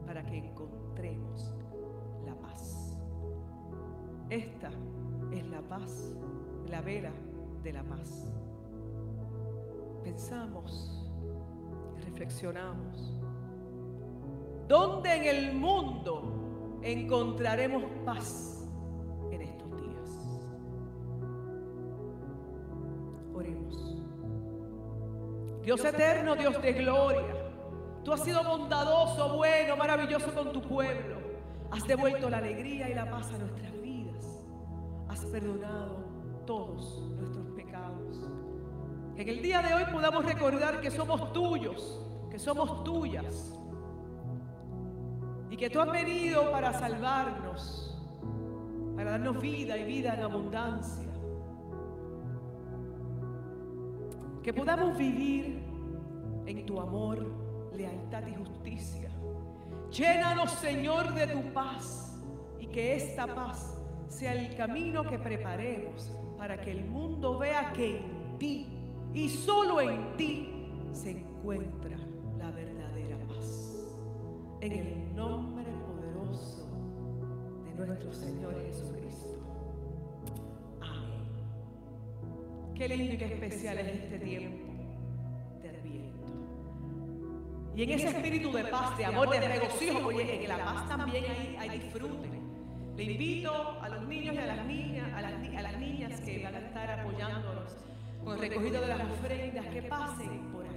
para 0.06 0.24
que 0.24 0.38
encontremos 0.38 1.50
la 2.24 2.36
paz. 2.36 2.96
Esta 4.30 4.70
es 5.32 5.48
la 5.48 5.62
paz, 5.62 6.14
la 6.68 6.80
vela 6.80 7.12
de 7.64 7.72
la 7.72 7.82
paz. 7.82 8.28
Pensamos 10.04 11.08
reflexionamos. 12.04 13.18
¿Dónde 14.68 15.14
en 15.14 15.24
el 15.24 15.54
mundo 15.54 16.78
encontraremos 16.82 17.82
paz 18.04 18.68
en 19.30 19.40
estos 19.40 19.70
días? 19.80 20.10
Oremos. 23.34 23.96
Dios 25.62 25.82
eterno, 25.82 26.36
Dios 26.36 26.60
de 26.60 26.72
gloria, 26.74 27.50
tú 28.04 28.12
has 28.12 28.22
sido 28.22 28.44
bondadoso, 28.44 29.38
bueno, 29.38 29.74
maravilloso 29.74 30.34
con 30.34 30.52
tu 30.52 30.60
pueblo. 30.60 31.16
Has 31.70 31.86
devuelto 31.86 32.28
la 32.28 32.36
alegría 32.36 32.90
y 32.90 32.94
la 32.94 33.10
paz 33.10 33.32
a 33.32 33.38
nuestras 33.38 33.72
vidas. 33.80 34.42
Has 35.08 35.24
perdonado 35.24 36.04
todos 36.46 37.10
nuestros 37.18 37.46
pecados. 37.56 38.20
Que 39.16 39.22
en 39.22 39.28
el 39.30 39.40
día 39.40 39.62
de 39.62 39.72
hoy 39.72 39.84
podamos 39.90 40.26
recordar 40.26 40.82
que 40.82 40.90
somos 40.90 41.32
tuyos, 41.32 42.06
que 42.30 42.38
somos 42.38 42.84
tuyas. 42.84 43.58
Que 45.58 45.68
tú 45.68 45.80
has 45.80 45.90
venido 45.90 46.52
para 46.52 46.72
salvarnos, 46.72 47.98
para 48.94 49.10
darnos 49.10 49.40
vida 49.40 49.76
y 49.76 49.84
vida 49.84 50.14
en 50.14 50.22
abundancia. 50.22 51.08
Que 54.42 54.54
podamos 54.54 54.96
vivir 54.96 55.60
en 56.46 56.64
tu 56.64 56.80
amor, 56.80 57.26
lealtad 57.74 58.24
y 58.28 58.36
justicia. 58.36 59.10
Llénanos, 59.90 60.52
Señor, 60.52 61.12
de 61.12 61.26
tu 61.26 61.52
paz 61.52 62.16
y 62.60 62.66
que 62.68 62.94
esta 62.94 63.26
paz 63.34 63.76
sea 64.08 64.34
el 64.34 64.54
camino 64.54 65.02
que 65.02 65.18
preparemos 65.18 66.12
para 66.38 66.60
que 66.60 66.70
el 66.70 66.84
mundo 66.84 67.36
vea 67.36 67.72
que 67.72 67.98
en 67.98 68.38
ti 68.38 68.66
y 69.12 69.28
solo 69.28 69.80
en 69.80 70.16
ti 70.16 70.70
se 70.92 71.10
encuentra 71.10 71.96
la 72.38 72.52
verdadera 72.52 72.62
paz. 72.62 72.67
En 74.60 74.72
el 74.72 75.14
nombre 75.14 75.64
poderoso 75.86 76.66
de 77.76 77.86
nuestro 77.86 78.12
Señor 78.12 78.60
Jesucristo. 78.66 79.38
Amén. 80.80 81.28
Qué 82.74 82.88
lindo 82.88 83.14
y 83.14 83.18
qué 83.18 83.24
especial 83.26 83.78
es 83.78 84.02
este 84.02 84.18
tiempo 84.18 84.72
de 85.62 85.68
Adviento. 85.68 86.26
Y 87.76 87.82
en 87.84 87.90
ese 87.90 88.08
espíritu 88.08 88.50
de 88.50 88.64
paz, 88.64 88.98
de 88.98 89.04
amor, 89.04 89.30
de 89.30 89.46
regocijo, 89.46 90.08
oye, 90.08 90.42
en 90.42 90.48
la 90.48 90.58
paz 90.58 90.88
también 90.88 91.24
hay, 91.24 91.56
hay 91.56 91.78
disfrute. 91.78 92.28
Le 92.96 93.04
invito 93.04 93.80
a 93.80 93.88
los 93.88 94.08
niños 94.08 94.34
y 94.34 94.38
a 94.38 94.46
las 94.46 94.66
niñas, 94.66 95.12
a 95.14 95.22
las, 95.62 95.78
niñas 95.78 96.20
que 96.20 96.42
van 96.42 96.56
a 96.56 96.58
estar 96.58 97.00
apoyándonos 97.00 97.76
con 98.24 98.34
el 98.34 98.40
recogido 98.40 98.80
de 98.80 98.88
las 98.88 99.08
ofrendas, 99.08 99.66
que 99.66 99.82
pasen 99.82 100.50
por. 100.50 100.67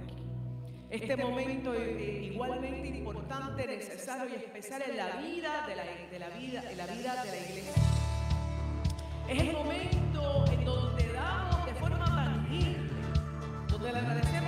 Este 0.92 1.16
momento 1.16 1.72
eh, 1.72 2.28
igualmente 2.30 2.86
importante, 2.88 3.66
necesario 3.66 4.28
y 4.30 4.44
especial 4.44 4.82
en 4.90 4.98
la 4.98 5.16
vida 5.22 5.64
de 5.66 5.74
la, 5.74 5.84
de 5.84 6.18
la 6.18 6.28
vida, 6.28 6.70
en 6.70 6.76
la 6.76 6.86
vida 6.86 7.24
de 7.24 7.30
la 7.30 7.36
iglesia. 7.38 7.82
Es 9.26 9.40
el 9.40 9.52
momento 9.52 10.44
en 10.52 10.64
donde 10.66 11.12
damos 11.14 11.64
de 11.64 11.74
forma 11.76 12.04
tangible, 12.04 12.90
donde 13.68 13.90
le 13.90 13.98
agradecemos 14.00 14.41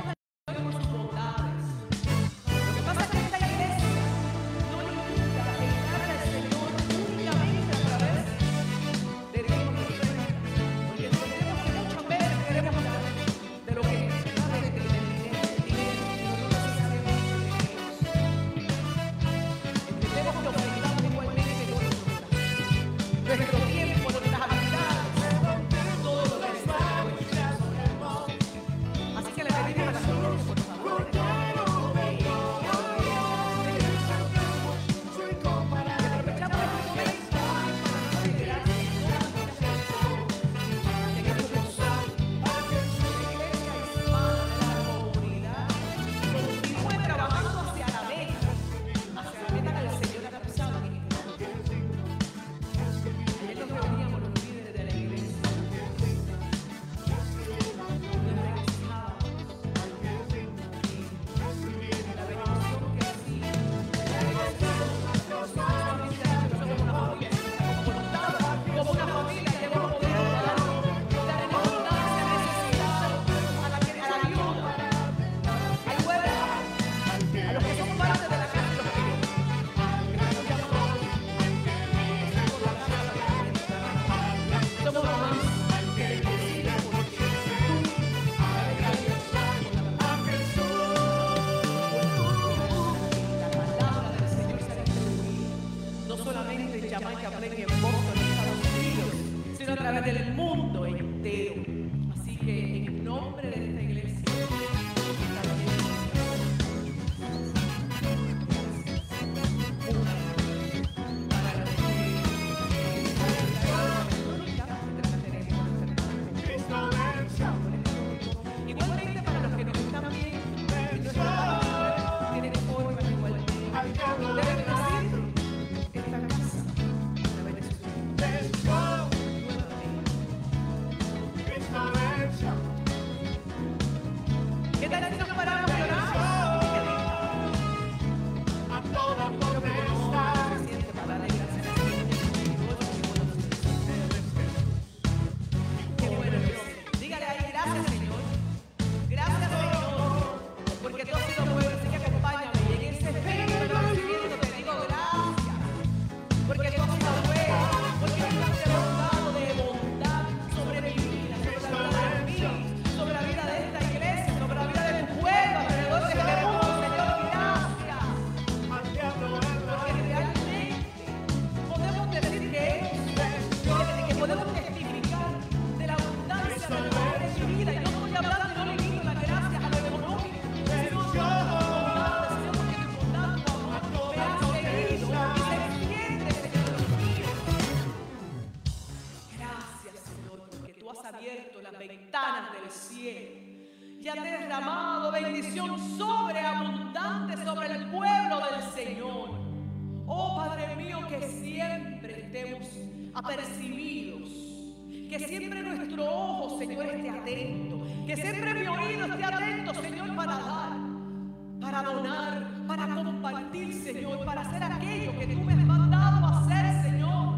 para 211.75 211.91
donar, 211.91 212.47
para 212.68 212.95
compartir, 212.95 213.75
Señor, 213.83 214.25
para 214.25 214.43
hacer 214.43 214.62
aquello 214.62 215.18
que 215.18 215.27
tú 215.27 215.41
me 215.41 215.55
has 215.55 215.59
mandado 215.59 216.25
a 216.25 216.39
hacer, 216.39 216.83
Señor. 216.83 217.35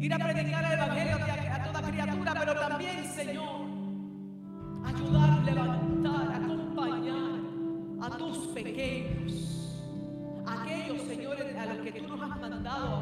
Ir 0.00 0.14
a 0.14 0.18
predicar 0.18 0.64
el 0.64 0.72
Evangelio 0.72 1.16
a, 1.16 1.62
toda 1.64 1.82
criatura, 1.82 2.34
pero 2.38 2.54
también, 2.54 3.04
Señor, 3.04 3.66
ayudar, 4.86 5.44
levantar, 5.44 6.34
acompañar 6.34 7.40
a 8.00 8.16
tus 8.16 8.38
pequeños, 8.48 9.82
aquellos, 10.46 11.02
señores, 11.02 11.56
a 11.56 11.66
los 11.66 11.78
que 11.78 11.92
tú 11.92 12.08
nos 12.08 12.22
has 12.22 12.40
mandado 12.40 12.95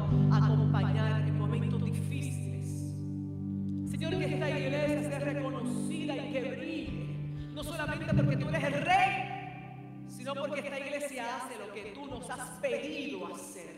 nos 12.19 12.29
has 12.29 12.49
pedido 12.61 13.27
hacer. 13.33 13.75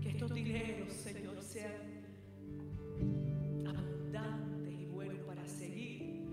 Que 0.00 0.08
estos 0.08 0.32
dineros, 0.32 0.92
Señor, 0.92 1.42
sean 1.42 2.06
abundantes 3.66 4.72
y 4.72 4.86
buenos 4.86 5.18
para 5.26 5.46
seguir. 5.46 6.26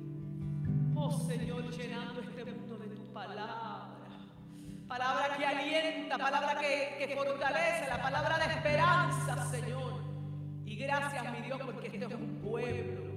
Oh 0.95 1.11
Señor, 1.11 1.69
llenando 1.71 2.21
este 2.21 2.45
mundo 2.45 2.77
de 2.77 2.87
tu 2.95 3.11
palabra. 3.11 3.89
Palabra 4.87 5.37
que 5.37 5.45
alienta, 5.45 6.17
palabra 6.17 6.59
que, 6.59 6.95
que 6.97 7.15
fortalece, 7.15 7.87
la 7.89 8.01
palabra 8.01 8.37
de 8.37 8.53
esperanza, 8.53 9.51
Señor. 9.51 10.01
Y 10.65 10.75
gracias, 10.75 11.31
mi 11.31 11.41
Dios, 11.45 11.59
porque 11.65 11.87
este 11.87 12.05
es 12.05 12.13
un 12.13 12.39
pueblo 12.41 13.10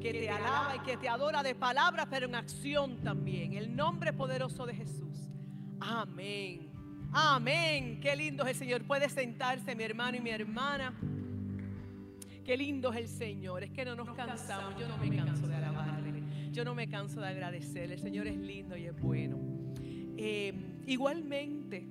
que 0.00 0.12
te 0.12 0.30
alaba 0.30 0.76
y 0.76 0.80
que 0.80 0.96
te 0.96 1.08
adora 1.08 1.42
de 1.42 1.54
palabra, 1.54 2.06
pero 2.08 2.26
en 2.26 2.34
acción 2.34 2.98
también. 3.02 3.54
El 3.54 3.74
nombre 3.74 4.12
poderoso 4.12 4.66
de 4.66 4.74
Jesús. 4.74 5.28
Amén. 5.80 6.70
Amén. 7.12 8.00
Qué 8.00 8.14
lindo 8.16 8.44
es 8.44 8.50
el 8.50 8.56
Señor. 8.56 8.84
Puede 8.84 9.08
sentarse 9.08 9.74
mi 9.74 9.84
hermano 9.84 10.16
y 10.16 10.20
mi 10.20 10.30
hermana. 10.30 10.94
Qué 12.44 12.56
lindo 12.56 12.92
es 12.92 12.98
el 12.98 13.08
Señor. 13.08 13.64
Es 13.64 13.70
que 13.70 13.84
no 13.84 13.96
nos 13.96 14.10
cansamos. 14.14 14.78
Yo 14.78 14.86
no 14.86 14.96
me 14.98 15.16
canso 15.16 15.46
de 15.46 15.54
alabarle. 15.54 16.22
Yo 16.52 16.64
no 16.64 16.74
me 16.74 16.88
canso 16.88 17.20
de 17.20 17.28
agradecerle. 17.28 17.94
El 17.94 18.00
Señor 18.00 18.26
es 18.26 18.36
lindo 18.36 18.76
y 18.76 18.86
es 18.86 19.00
bueno. 19.00 19.38
Eh, 20.16 20.54
igualmente, 20.86 21.86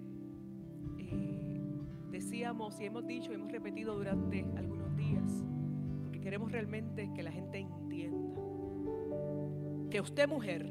eh, 0.98 1.72
decíamos 2.10 2.80
y 2.80 2.86
hemos 2.86 3.06
dicho 3.06 3.32
y 3.32 3.36
hemos 3.36 3.52
repetido 3.52 3.96
durante 3.96 4.46
algunos 4.58 4.96
días, 4.96 5.44
porque 6.04 6.22
queremos 6.22 6.52
realmente 6.52 7.12
que 7.14 7.22
la 7.22 7.32
gente 7.32 7.60
entienda 7.60 7.85
que 9.96 10.02
usted 10.02 10.28
mujer, 10.28 10.66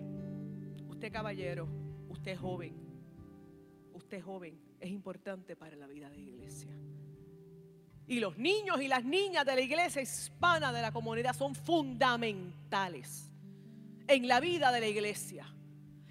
usted 0.86 1.10
caballero, 1.10 1.66
usted 2.10 2.36
joven, 2.36 2.74
usted 3.94 4.20
joven 4.20 4.60
es 4.78 4.90
importante 4.90 5.56
para 5.56 5.74
la 5.76 5.86
vida 5.86 6.10
de 6.10 6.20
iglesia. 6.20 6.76
Y 8.06 8.20
los 8.20 8.36
niños 8.36 8.82
y 8.82 8.86
las 8.86 9.02
niñas 9.02 9.46
de 9.46 9.54
la 9.54 9.62
iglesia 9.62 10.02
hispana 10.02 10.74
de 10.74 10.82
la 10.82 10.92
comunidad 10.92 11.34
son 11.34 11.54
fundamentales 11.54 13.30
en 14.06 14.28
la 14.28 14.40
vida 14.40 14.70
de 14.70 14.80
la 14.80 14.88
iglesia. 14.88 15.46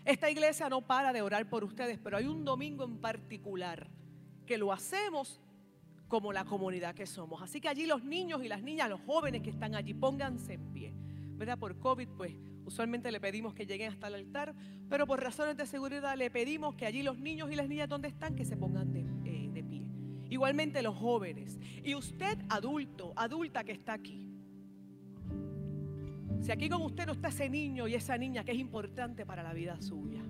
Esta 0.06 0.32
iglesia 0.32 0.68
no 0.68 0.82
para 0.82 1.14
de 1.14 1.22
orar 1.22 1.48
por 1.48 1.64
ustedes, 1.64 2.00
pero 2.00 2.18
hay 2.18 2.26
un 2.26 2.44
domingo 2.44 2.84
en 2.84 2.98
particular 2.98 3.92
que 4.48 4.58
lo 4.58 4.74
hacemos 4.74 5.40
como 6.08 6.34
la 6.34 6.46
comunidad 6.46 6.96
que 6.96 7.06
somos. 7.06 7.44
Así 7.44 7.62
que 7.62 7.70
allí 7.70 7.86
los 7.86 8.04
niños 8.04 8.44
y 8.44 8.48
las 8.48 8.64
niñas, 8.64 8.90
los 8.90 9.02
jóvenes 9.02 9.44
que 9.44 9.52
están 9.52 9.76
allí, 9.76 9.94
pónganse 9.94 10.54
en 10.54 10.74
pie. 10.74 10.94
¿Verdad? 11.36 11.60
Por 11.60 11.78
COVID, 11.78 12.08
pues 12.18 12.34
usualmente 12.66 13.12
le 13.12 13.20
pedimos 13.20 13.54
que 13.54 13.66
lleguen 13.66 13.92
hasta 13.92 14.08
el 14.08 14.16
altar, 14.16 14.54
pero 14.90 15.08
por 15.08 15.22
razones 15.22 15.58
de 15.58 15.66
seguridad 15.66 16.16
le 16.18 16.30
pedimos 16.30 16.76
que 16.76 16.86
allí 16.86 17.04
los 17.04 17.20
niños 17.20 17.52
y 17.52 17.56
las 17.56 17.68
niñas 17.68 17.90
donde 17.90 18.08
están, 18.08 18.36
que 18.36 18.46
se 18.46 18.58
pongan 18.58 18.92
de, 18.92 19.02
eh, 19.26 19.50
de 19.52 19.64
pie. 19.64 19.86
Igualmente 20.30 20.82
los 20.82 20.96
jóvenes. 20.96 21.60
Y 21.84 21.96
usted 21.96 22.38
adulto, 22.50 23.14
adulta 23.16 23.64
que 23.64 23.72
está 23.72 23.94
aquí. 23.94 24.30
Si 26.42 26.52
aquí 26.52 26.68
con 26.68 26.82
usted 26.82 27.06
no 27.06 27.14
está 27.14 27.30
ese 27.30 27.50
niño 27.50 27.88
y 27.88 27.96
esa 27.96 28.18
niña 28.18 28.44
que 28.44 28.52
es 28.52 28.58
importante 28.58 29.26
para 29.26 29.44
la 29.44 29.54
vida 29.54 29.82
suya, 29.82 30.22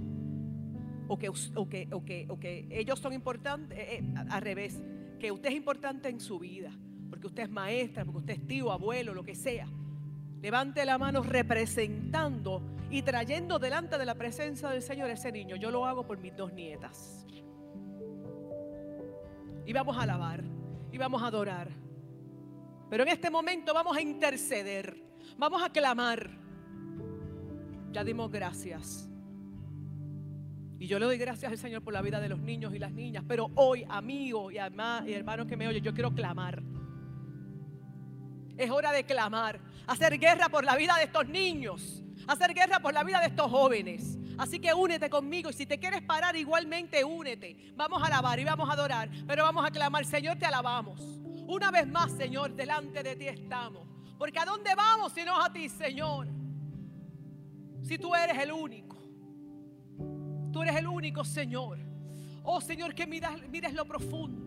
o 1.07 1.17
que, 1.17 2.67
ellos 2.69 2.99
son 2.99 3.13
importantes, 3.13 3.77
eh, 3.77 3.97
eh, 3.99 4.13
al 4.29 4.41
revés, 4.41 4.81
que 5.19 5.31
usted 5.31 5.49
es 5.49 5.55
importante 5.55 6.09
en 6.09 6.19
su 6.19 6.39
vida, 6.39 6.71
porque 7.09 7.27
usted 7.27 7.43
es 7.43 7.49
maestra, 7.49 8.05
porque 8.05 8.19
usted 8.19 8.33
es 8.35 8.47
tío, 8.47 8.71
abuelo, 8.71 9.13
lo 9.13 9.23
que 9.23 9.35
sea, 9.35 9.67
levante 10.43 10.83
la 10.83 10.97
mano 10.97 11.23
representando 11.23 12.61
y 12.89 13.01
trayendo 13.01 13.59
delante 13.59 13.97
de 13.97 14.05
la 14.05 14.13
presencia 14.13 14.69
del 14.69 14.81
Señor 14.81 15.09
ese 15.09 15.31
niño. 15.31 15.55
Yo 15.55 15.71
lo 15.71 15.85
hago 15.85 16.05
por 16.05 16.19
mis 16.19 16.35
dos 16.35 16.51
nietas. 16.51 17.25
Y 19.65 19.71
vamos 19.71 19.97
a 19.97 20.01
alabar, 20.01 20.43
y 20.91 20.97
vamos 20.97 21.23
a 21.23 21.27
adorar. 21.27 21.69
Pero 22.89 23.03
en 23.03 23.09
este 23.09 23.29
momento 23.29 23.73
vamos 23.73 23.95
a 23.95 24.01
interceder, 24.01 25.01
vamos 25.37 25.63
a 25.63 25.69
clamar. 25.69 26.29
Ya 27.93 28.03
dimos 28.03 28.29
gracias. 28.29 29.09
Y 30.77 30.87
yo 30.87 30.99
le 30.99 31.05
doy 31.05 31.17
gracias 31.17 31.53
al 31.53 31.57
Señor 31.57 31.83
por 31.83 31.93
la 31.93 32.01
vida 32.01 32.19
de 32.19 32.27
los 32.27 32.39
niños 32.39 32.75
y 32.75 32.79
las 32.79 32.91
niñas. 32.91 33.23
Pero 33.25 33.49
hoy, 33.55 33.85
amigo 33.87 34.51
y, 34.51 34.57
hermanos 34.57 35.47
que 35.47 35.55
me 35.55 35.69
oyen, 35.69 35.81
yo 35.81 35.93
quiero 35.93 36.13
clamar. 36.13 36.61
Es 38.57 38.69
hora 38.69 38.91
de 38.91 39.03
clamar, 39.03 39.59
hacer 39.87 40.17
guerra 40.19 40.49
por 40.49 40.63
la 40.63 40.75
vida 40.75 40.95
de 40.97 41.05
estos 41.05 41.27
niños, 41.27 42.03
hacer 42.27 42.53
guerra 42.53 42.79
por 42.79 42.93
la 42.93 43.03
vida 43.03 43.19
de 43.19 43.27
estos 43.27 43.49
jóvenes. 43.49 44.17
Así 44.37 44.59
que 44.59 44.73
únete 44.73 45.09
conmigo 45.09 45.49
y 45.49 45.53
si 45.53 45.65
te 45.65 45.77
quieres 45.77 46.01
parar 46.01 46.35
igualmente 46.35 47.03
únete. 47.03 47.55
Vamos 47.75 48.01
a 48.01 48.07
alabar 48.07 48.39
y 48.39 48.43
vamos 48.43 48.69
a 48.69 48.73
adorar, 48.73 49.09
pero 49.27 49.43
vamos 49.43 49.65
a 49.65 49.71
clamar, 49.71 50.05
Señor, 50.05 50.37
te 50.37 50.45
alabamos. 50.45 50.99
Una 51.47 51.71
vez 51.71 51.87
más, 51.87 52.11
Señor, 52.13 52.55
delante 52.55 53.03
de 53.03 53.15
ti 53.15 53.27
estamos. 53.27 53.87
Porque 54.17 54.39
¿a 54.39 54.45
dónde 54.45 54.73
vamos 54.75 55.11
si 55.13 55.23
no 55.23 55.39
a 55.41 55.51
ti, 55.51 55.69
Señor? 55.69 56.27
Si 57.83 57.97
tú 57.97 58.15
eres 58.15 58.37
el 58.37 58.51
único. 58.51 58.97
Tú 60.51 60.61
eres 60.61 60.75
el 60.75 60.87
único, 60.87 61.23
Señor. 61.25 61.79
Oh, 62.43 62.61
Señor, 62.61 62.93
que 62.95 63.05
mires 63.05 63.73
lo 63.73 63.85
profundo. 63.85 64.42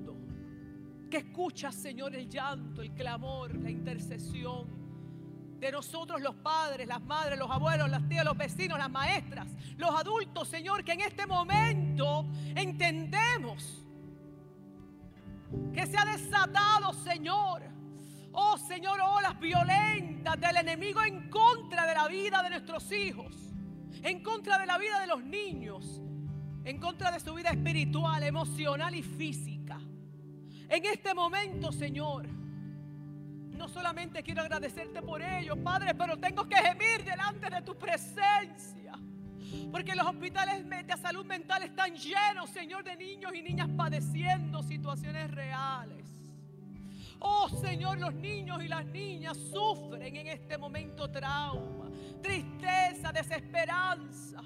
Que 1.10 1.18
escuchas, 1.18 1.74
Señor, 1.74 2.14
el 2.14 2.28
llanto, 2.28 2.82
el 2.82 2.92
clamor, 2.92 3.54
la 3.54 3.70
intercesión 3.70 4.86
de 5.58 5.72
nosotros 5.72 6.20
los 6.20 6.34
padres, 6.36 6.86
las 6.86 7.00
madres, 7.00 7.38
los 7.38 7.50
abuelos, 7.50 7.88
las 7.88 8.06
tías, 8.08 8.24
los 8.24 8.36
vecinos, 8.36 8.78
las 8.78 8.90
maestras, 8.90 9.48
los 9.76 9.90
adultos, 9.90 10.48
Señor, 10.48 10.84
que 10.84 10.92
en 10.92 11.00
este 11.00 11.26
momento 11.26 12.26
entendemos 12.54 13.86
que 15.72 15.86
se 15.86 15.96
ha 15.96 16.04
desatado, 16.04 16.92
Señor. 16.92 17.62
Oh, 18.32 18.58
Señor, 18.58 19.00
olas 19.00 19.38
violentas 19.40 20.38
del 20.38 20.56
enemigo 20.58 21.02
en 21.02 21.30
contra 21.30 21.86
de 21.86 21.94
la 21.94 22.06
vida 22.06 22.42
de 22.42 22.50
nuestros 22.50 22.92
hijos, 22.92 23.34
en 24.02 24.22
contra 24.22 24.58
de 24.58 24.66
la 24.66 24.76
vida 24.76 25.00
de 25.00 25.06
los 25.06 25.24
niños, 25.24 26.02
en 26.64 26.78
contra 26.78 27.10
de 27.10 27.20
su 27.20 27.32
vida 27.32 27.50
espiritual, 27.50 28.22
emocional 28.22 28.94
y 28.94 29.02
física. 29.02 29.55
En 30.68 30.84
este 30.84 31.14
momento, 31.14 31.70
Señor, 31.70 32.26
no 33.56 33.68
solamente 33.68 34.22
quiero 34.22 34.42
agradecerte 34.42 35.00
por 35.00 35.22
ello, 35.22 35.56
Padre, 35.62 35.94
pero 35.94 36.16
tengo 36.16 36.48
que 36.48 36.56
gemir 36.56 37.04
delante 37.04 37.48
de 37.48 37.62
tu 37.62 37.76
presencia. 37.76 38.92
Porque 39.70 39.94
los 39.94 40.06
hospitales 40.06 40.68
de 40.68 40.96
salud 40.96 41.24
mental 41.24 41.62
están 41.62 41.94
llenos, 41.94 42.50
Señor, 42.50 42.84
de 42.84 42.96
niños 42.96 43.32
y 43.34 43.42
niñas 43.42 43.68
padeciendo 43.76 44.62
situaciones 44.62 45.30
reales. 45.30 46.04
Oh 47.20 47.48
Señor, 47.48 47.98
los 47.98 48.14
niños 48.14 48.62
y 48.62 48.68
las 48.68 48.84
niñas 48.86 49.36
sufren 49.36 50.14
en 50.16 50.26
este 50.26 50.58
momento 50.58 51.10
trauma, 51.10 51.90
tristeza, 52.20 53.12
desesperanza. 53.12 54.42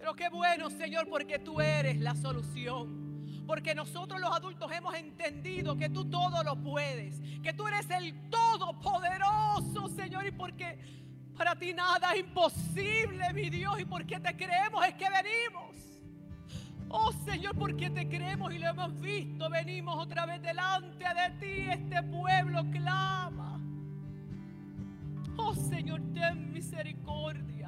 Pero 0.00 0.14
qué 0.14 0.30
bueno, 0.30 0.70
Señor, 0.70 1.06
porque 1.10 1.38
tú 1.38 1.60
eres 1.60 2.00
la 2.00 2.14
solución. 2.14 3.44
Porque 3.46 3.74
nosotros 3.74 4.18
los 4.18 4.34
adultos 4.34 4.72
hemos 4.72 4.94
entendido 4.94 5.76
que 5.76 5.90
tú 5.90 6.06
todo 6.08 6.42
lo 6.42 6.56
puedes, 6.56 7.20
que 7.42 7.52
tú 7.52 7.68
eres 7.68 7.90
el 7.90 8.30
todopoderoso, 8.30 9.88
Señor, 9.88 10.26
y 10.26 10.30
porque 10.30 10.78
para 11.36 11.54
ti 11.54 11.74
nada 11.74 12.14
es 12.14 12.20
imposible, 12.20 13.30
mi 13.34 13.50
Dios, 13.50 13.78
y 13.78 13.84
porque 13.84 14.18
te 14.20 14.34
creemos 14.34 14.86
es 14.86 14.94
que 14.94 15.08
venimos. 15.10 15.76
Oh 16.88 17.12
Señor, 17.12 17.54
porque 17.58 17.90
te 17.90 18.08
creemos 18.08 18.54
y 18.54 18.58
lo 18.58 18.68
hemos 18.68 18.98
visto, 19.00 19.50
venimos 19.50 19.96
otra 19.98 20.24
vez 20.24 20.40
delante 20.40 21.04
de 21.04 21.30
ti, 21.38 21.70
este 21.70 22.02
pueblo 22.04 22.64
clama. 22.70 23.60
Señor, 25.68 26.00
ten 26.14 26.52
misericordia. 26.52 27.59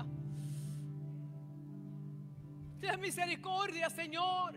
Ten 2.83 3.01
misericordia, 3.01 3.89
Señor, 3.89 4.55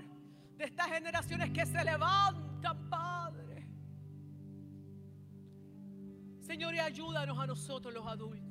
de 0.57 0.65
estas 0.65 0.87
generaciones 0.87 1.51
que 1.51 1.63
se 1.63 1.83
levantan, 1.83 2.89
Padre. 2.89 3.67
Señor, 6.39 6.73
y 6.73 6.79
ayúdanos 6.79 7.37
a 7.37 7.45
nosotros 7.45 7.93
los 7.93 8.07
adultos. 8.07 8.43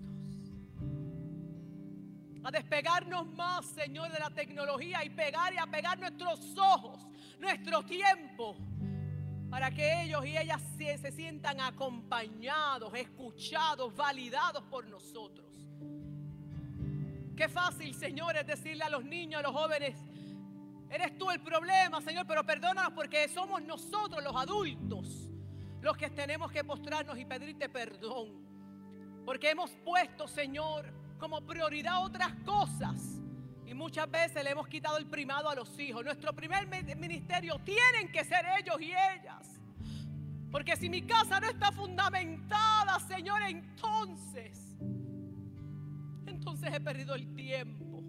A 2.45 2.53
despegarnos 2.53 3.27
más, 3.35 3.66
Señor, 3.66 4.12
de 4.12 4.20
la 4.20 4.31
tecnología 4.31 5.05
y 5.05 5.11
pegar 5.11 5.53
y 5.53 5.59
a 5.59 5.66
pegar 5.66 5.99
nuestros 5.99 6.57
ojos, 6.57 7.09
nuestro 7.41 7.83
tiempo, 7.83 8.57
para 9.51 9.72
que 9.72 10.03
ellos 10.03 10.25
y 10.25 10.39
ellas 10.39 10.62
se, 10.77 10.99
se 10.99 11.11
sientan 11.11 11.61
acompañados, 11.61 12.95
escuchados, 12.95 13.93
validados 13.97 14.62
por 14.70 14.87
nosotros. 14.87 15.53
Qué 17.37 17.49
fácil, 17.49 17.95
Señor, 17.95 18.37
es 18.37 18.47
decirle 18.47 18.85
a 18.85 18.89
los 18.89 19.05
niños, 19.05 19.41
a 19.41 19.43
los 19.43 19.53
jóvenes, 19.53 19.97
eres 20.91 21.18
tú 21.18 21.30
el 21.30 21.41
problema, 21.41 22.01
Señor, 22.01 22.26
pero 22.26 22.45
perdónanos 22.45 22.93
porque 22.93 23.28
somos 23.28 23.62
nosotros 23.62 24.22
los 24.22 24.35
adultos 24.37 25.30
los 25.80 25.97
que 25.99 26.09
tenemos 26.09 26.51
que 26.51 26.64
postrarnos 26.64 27.18
y 27.18 27.26
pedirte 27.26 27.68
perdón. 27.68 28.43
Porque 29.26 29.51
hemos 29.51 29.70
puesto, 29.85 30.26
Señor, 30.26 30.87
como 31.18 31.43
prioridad 31.43 32.03
otras 32.03 32.32
cosas. 32.45 33.20
Y 33.66 33.74
muchas 33.74 34.11
veces 34.11 34.43
le 34.45 34.51
hemos 34.51 34.66
quitado 34.66 34.97
el 34.97 35.05
primado 35.07 35.49
a 35.51 35.55
los 35.55 35.78
hijos. 35.78 36.03
Nuestro 36.03 36.32
primer 36.35 36.66
mi- 36.68 36.95
ministerio 36.95 37.59
tienen 37.59 38.11
que 38.11 38.24
ser 38.24 38.47
ellos 38.59 38.80
y 38.80 38.93
ellas. 38.93 39.61
Porque 40.51 40.74
si 40.76 40.89
mi 40.89 41.03
casa 41.03 41.39
no 41.41 41.49
está 41.49 41.70
fundamentada, 41.72 42.99
Señor, 43.01 43.43
entonces, 43.43 44.74
entonces 46.45 46.74
he 46.74 46.80
perdido 46.80 47.14
el 47.14 47.34
tiempo. 47.34 48.03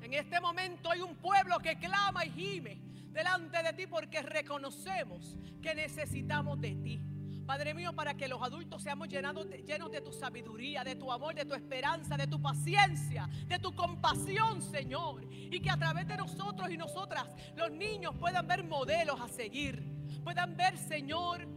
En 0.00 0.14
este 0.14 0.40
momento 0.40 0.88
hay 0.88 1.00
un 1.00 1.16
pueblo 1.16 1.58
que 1.58 1.76
clama 1.80 2.24
y 2.24 2.30
gime 2.30 2.80
delante 3.10 3.60
de 3.60 3.72
ti 3.72 3.88
porque 3.88 4.22
reconocemos 4.22 5.36
que 5.60 5.74
necesitamos 5.74 6.60
de 6.60 6.76
ti. 6.76 7.00
Padre 7.44 7.74
mío, 7.74 7.92
para 7.92 8.14
que 8.14 8.28
los 8.28 8.40
adultos 8.40 8.84
seamos 8.84 9.08
llenos 9.08 9.90
de 9.90 10.00
tu 10.00 10.12
sabiduría, 10.12 10.84
de 10.84 10.94
tu 10.94 11.10
amor, 11.10 11.34
de 11.34 11.44
tu 11.44 11.54
esperanza, 11.54 12.16
de 12.16 12.28
tu 12.28 12.40
paciencia, 12.40 13.28
de 13.48 13.58
tu 13.58 13.74
compasión, 13.74 14.62
Señor. 14.62 15.26
Y 15.28 15.58
que 15.58 15.70
a 15.70 15.76
través 15.76 16.06
de 16.06 16.16
nosotros 16.16 16.70
y 16.70 16.76
nosotras 16.76 17.26
los 17.56 17.72
niños 17.72 18.14
puedan 18.14 18.46
ver 18.46 18.62
modelos 18.62 19.20
a 19.20 19.26
seguir. 19.28 19.82
Puedan 20.22 20.56
ver, 20.56 20.78
Señor, 20.78 21.48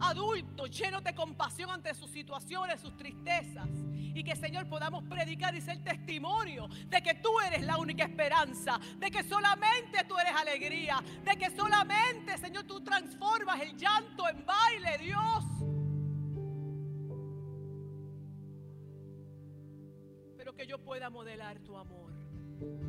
adultos 0.00 0.70
llenos 0.70 1.02
de 1.04 1.14
compasión 1.14 1.70
ante 1.70 1.94
sus 1.94 2.10
situaciones, 2.10 2.80
sus 2.80 2.96
tristezas. 2.96 3.68
Y 4.16 4.22
que 4.22 4.36
Señor 4.36 4.68
podamos 4.68 5.02
predicar 5.04 5.54
y 5.56 5.60
ser 5.60 5.82
testimonio 5.82 6.68
de 6.86 7.02
que 7.02 7.14
tú 7.14 7.40
eres 7.40 7.62
la 7.62 7.78
única 7.78 8.04
esperanza, 8.04 8.78
de 8.96 9.10
que 9.10 9.24
solamente 9.24 10.04
tú 10.06 10.16
eres 10.16 10.32
alegría, 10.32 11.02
de 11.24 11.36
que 11.36 11.50
solamente 11.50 12.38
Señor 12.38 12.64
tú 12.64 12.80
transformas 12.80 13.60
el 13.60 13.76
llanto 13.76 14.28
en 14.28 14.46
baile, 14.46 14.98
Dios. 14.98 15.44
Pero 20.36 20.54
que 20.54 20.66
yo 20.66 20.78
pueda 20.78 21.10
modelar 21.10 21.58
tu 21.60 21.76
amor. 21.76 22.12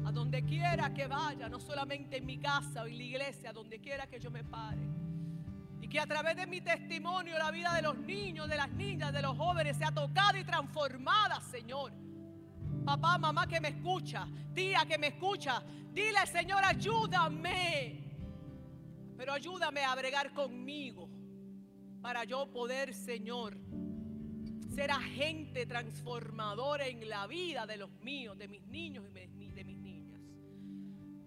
A 0.05 0.11
donde 0.11 0.43
quiera 0.43 0.93
que 0.93 1.07
vaya, 1.07 1.49
no 1.49 1.59
solamente 1.59 2.17
en 2.17 2.25
mi 2.27 2.37
casa 2.37 2.83
o 2.83 2.85
en 2.85 2.97
la 2.97 3.03
iglesia, 3.03 3.49
a 3.49 3.53
donde 3.53 3.79
quiera 3.79 4.05
que 4.05 4.19
yo 4.19 4.29
me 4.29 4.43
pare. 4.43 4.87
Y 5.82 5.88
que 5.88 5.99
a 5.99 6.07
través 6.07 6.36
de 6.36 6.47
mi 6.47 6.61
testimonio 6.61 7.38
la 7.38 7.51
vida 7.51 7.73
de 7.73 7.82
los 7.82 7.97
niños, 7.97 8.47
de 8.49 8.57
las 8.57 8.69
niñas, 8.71 9.13
de 9.13 9.21
los 9.21 9.38
jóvenes 9.38 9.78
sea 9.78 9.91
tocada 9.91 10.39
y 10.39 10.43
transformada, 10.43 11.39
Señor. 11.41 11.91
Papá, 12.86 13.17
mamá 13.17 13.47
que 13.47 13.59
me 13.59 13.69
escucha, 13.69 14.28
tía 14.53 14.86
que 14.86 14.97
me 14.97 15.07
escucha, 15.07 15.63
dile, 15.91 16.26
Señor, 16.28 16.63
ayúdame. 16.63 18.03
Pero 19.17 19.34
ayúdame 19.34 19.84
a 19.84 19.95
bregar 19.95 20.34
conmigo 20.34 21.09
para 22.01 22.23
yo 22.26 22.51
poder, 22.51 22.93
Señor, 22.93 23.57
ser 24.76 24.91
agente 24.91 25.65
transformador 25.65 26.82
en 26.82 27.09
la 27.09 27.26
vida 27.26 27.65
de 27.65 27.78
los 27.78 27.89
míos, 28.01 28.38
de 28.38 28.47
mis 28.47 28.61
niños 28.67 29.05
y 29.07 29.11
mis. 29.11 29.34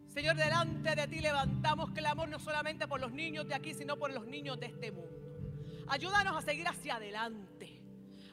Señor, 0.09 0.36
delante 0.36 0.94
de 0.94 1.06
ti 1.06 1.20
levantamos 1.20 1.90
clamor 1.90 2.28
no 2.28 2.38
solamente 2.38 2.88
por 2.88 3.00
los 3.00 3.12
niños 3.12 3.46
de 3.46 3.54
aquí, 3.54 3.74
sino 3.74 3.96
por 3.96 4.12
los 4.12 4.26
niños 4.26 4.59
de 4.59 4.66
este 4.66 4.90
mundo. 4.90 5.11
Ayúdanos 5.86 6.36
a 6.36 6.42
seguir 6.42 6.66
hacia 6.66 6.96
adelante. 6.96 7.80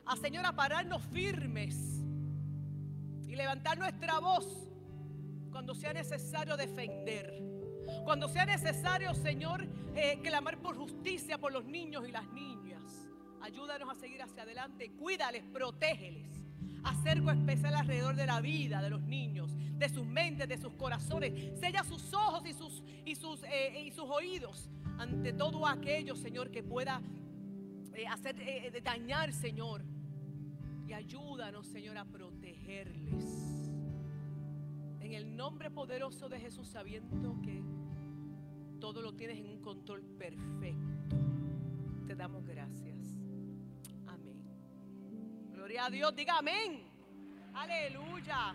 A 0.05 0.15
Señor, 0.15 0.45
a 0.45 0.53
pararnos 0.53 1.03
firmes 1.03 1.75
y 3.27 3.35
levantar 3.35 3.77
nuestra 3.77 4.19
voz 4.19 4.67
cuando 5.51 5.73
sea 5.73 5.93
necesario 5.93 6.57
defender. 6.57 7.41
Cuando 8.03 8.27
sea 8.27 8.45
necesario, 8.45 9.13
Señor, 9.13 9.67
eh, 9.95 10.19
clamar 10.21 10.57
por 10.59 10.75
justicia 10.75 11.37
por 11.37 11.51
los 11.51 11.65
niños 11.65 12.07
y 12.07 12.11
las 12.11 12.27
niñas. 12.31 12.81
Ayúdanos 13.41 13.89
a 13.89 13.99
seguir 13.99 14.21
hacia 14.21 14.43
adelante. 14.43 14.91
Cuídales, 14.91 15.43
protégeles. 15.43 16.44
Acerco 16.85 17.31
especial 17.31 17.75
alrededor 17.75 18.15
de 18.15 18.25
la 18.25 18.39
vida 18.41 18.81
de 18.81 18.89
los 18.89 19.01
niños, 19.01 19.51
de 19.77 19.89
sus 19.89 20.05
mentes, 20.05 20.47
de 20.47 20.57
sus 20.57 20.73
corazones. 20.73 21.59
Sella 21.59 21.83
sus 21.83 22.13
ojos 22.13 22.47
y 22.47 22.53
sus, 22.53 22.83
y 23.05 23.15
sus, 23.15 23.43
eh, 23.43 23.83
y 23.85 23.91
sus 23.91 24.05
oídos 24.09 24.69
ante 24.97 25.33
todo 25.33 25.67
aquello, 25.67 26.15
Señor, 26.15 26.51
que 26.51 26.63
pueda 26.63 27.01
eh, 27.93 28.07
hacer 28.07 28.35
eh, 28.39 28.81
dañar, 28.83 29.33
Señor. 29.33 29.83
Y 30.87 30.93
ayúdanos, 30.93 31.67
Señor, 31.67 31.97
a 31.97 32.05
protegerles. 32.05 33.25
En 34.99 35.13
el 35.13 35.35
nombre 35.35 35.71
poderoso 35.71 36.29
de 36.29 36.39
Jesús, 36.39 36.67
sabiendo 36.67 37.41
que 37.41 37.63
todo 38.79 39.01
lo 39.01 39.13
tienes 39.13 39.39
en 39.39 39.47
un 39.47 39.61
control 39.61 40.01
perfecto. 40.01 41.15
Te 42.07 42.15
damos 42.15 42.45
gracias. 42.45 42.94
Gloria 45.65 45.85
a 45.85 45.89
Dios, 45.89 46.15
diga 46.15 46.37
amén. 46.37 46.83
Aleluya. 47.55 48.53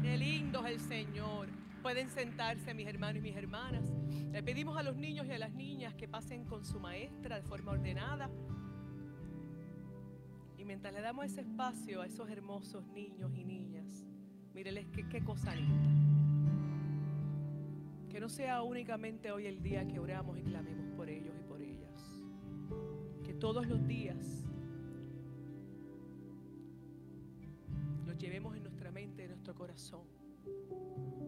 Qué 0.00 0.16
lindo 0.16 0.64
es 0.64 0.72
el 0.72 0.80
Señor. 0.80 1.48
Pueden 1.82 2.08
sentarse 2.08 2.72
mis 2.72 2.86
hermanos 2.86 3.18
y 3.18 3.20
mis 3.20 3.36
hermanas. 3.36 3.92
Le 4.32 4.42
pedimos 4.42 4.78
a 4.78 4.82
los 4.82 4.96
niños 4.96 5.26
y 5.26 5.32
a 5.32 5.38
las 5.38 5.52
niñas 5.52 5.92
que 5.96 6.08
pasen 6.08 6.46
con 6.46 6.64
su 6.64 6.80
maestra 6.80 7.36
de 7.36 7.42
forma 7.42 7.72
ordenada. 7.72 8.30
Y 10.56 10.64
mientras 10.64 10.94
le 10.94 11.02
damos 11.02 11.26
ese 11.26 11.42
espacio 11.42 12.00
a 12.00 12.06
esos 12.06 12.30
hermosos 12.30 12.86
niños 12.86 13.30
y 13.34 13.44
niñas, 13.44 14.06
míreles 14.54 14.86
qué, 14.94 15.06
qué 15.06 15.22
cosa 15.22 15.54
linda. 15.54 15.90
Que 18.08 18.18
no 18.18 18.30
sea 18.30 18.62
únicamente 18.62 19.30
hoy 19.30 19.44
el 19.44 19.62
día 19.62 19.86
que 19.86 19.98
oramos 19.98 20.38
y 20.38 20.42
clamemos 20.42 20.88
por 20.96 21.10
ellos 21.10 21.34
y 21.38 21.42
por 21.42 21.60
ellas. 21.60 22.22
Que 23.22 23.34
todos 23.34 23.66
los 23.66 23.86
días 23.86 24.43
llevemos 28.18 28.56
en 28.56 28.62
nuestra 28.62 28.90
mente, 28.90 29.24
en 29.24 29.30
nuestro 29.30 29.54
corazón. 29.54 30.02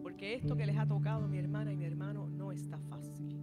Porque 0.01 0.35
esto 0.35 0.55
que 0.55 0.65
les 0.65 0.77
ha 0.77 0.85
tocado 0.85 1.27
mi 1.27 1.37
hermana 1.37 1.71
y 1.71 1.75
mi 1.75 1.85
hermano 1.85 2.27
no 2.27 2.51
está 2.51 2.77
fácil. 2.89 3.41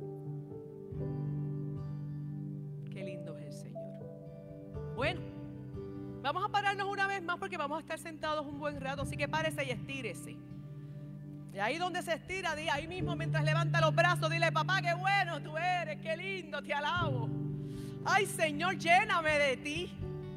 Qué 2.91 3.05
lindo 3.05 3.37
es 3.39 3.47
el 3.47 3.53
Señor. 3.53 4.95
Bueno, 4.97 5.21
vamos 6.23 6.45
a 6.45 6.49
pararnos 6.49 6.89
una 6.89 7.07
vez 7.07 7.23
más 7.23 7.39
porque 7.39 7.57
vamos 7.57 7.79
a 7.79 7.81
estar 7.81 7.99
sentados 7.99 8.47
un 8.47 8.59
buen 8.59 8.81
rato. 8.81 9.03
Así 9.03 9.17
que 9.17 9.29
párese 9.29 9.65
y 9.65 9.71
estírese. 9.71 10.37
Y 11.53 11.59
ahí 11.59 11.79
donde 11.79 12.03
se 12.03 12.15
estira, 12.15 12.57
di 12.57 12.69
ahí 12.69 12.89
mismo 12.89 13.15
mientras 13.15 13.45
levanta 13.45 13.81
los 13.81 13.95
brazos, 13.95 14.29
dile, 14.29 14.51
papá, 14.51 14.83
qué 14.83 14.93
bueno 14.95 15.41
tú 15.41 15.57
eres, 15.57 16.01
qué 16.01 16.17
lindo, 16.17 16.61
te 16.61 16.75
alabo. 16.75 17.29
Ay, 18.05 18.27
Señor, 18.27 18.77
lléname 18.77 19.39
de 19.39 19.57
ti. 19.59 19.93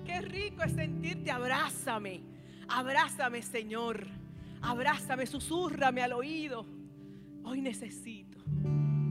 Qué 0.06 0.22
rico 0.22 0.64
es 0.64 0.74
sentirte, 0.74 1.32
abrázame. 1.32 2.22
Abrázame, 2.68 3.42
Señor. 3.42 4.08
Abrázame, 4.62 5.26
susurrame 5.26 6.02
al 6.02 6.14
oído. 6.14 6.66
Hoy 7.44 7.62
necesito. 7.62 8.40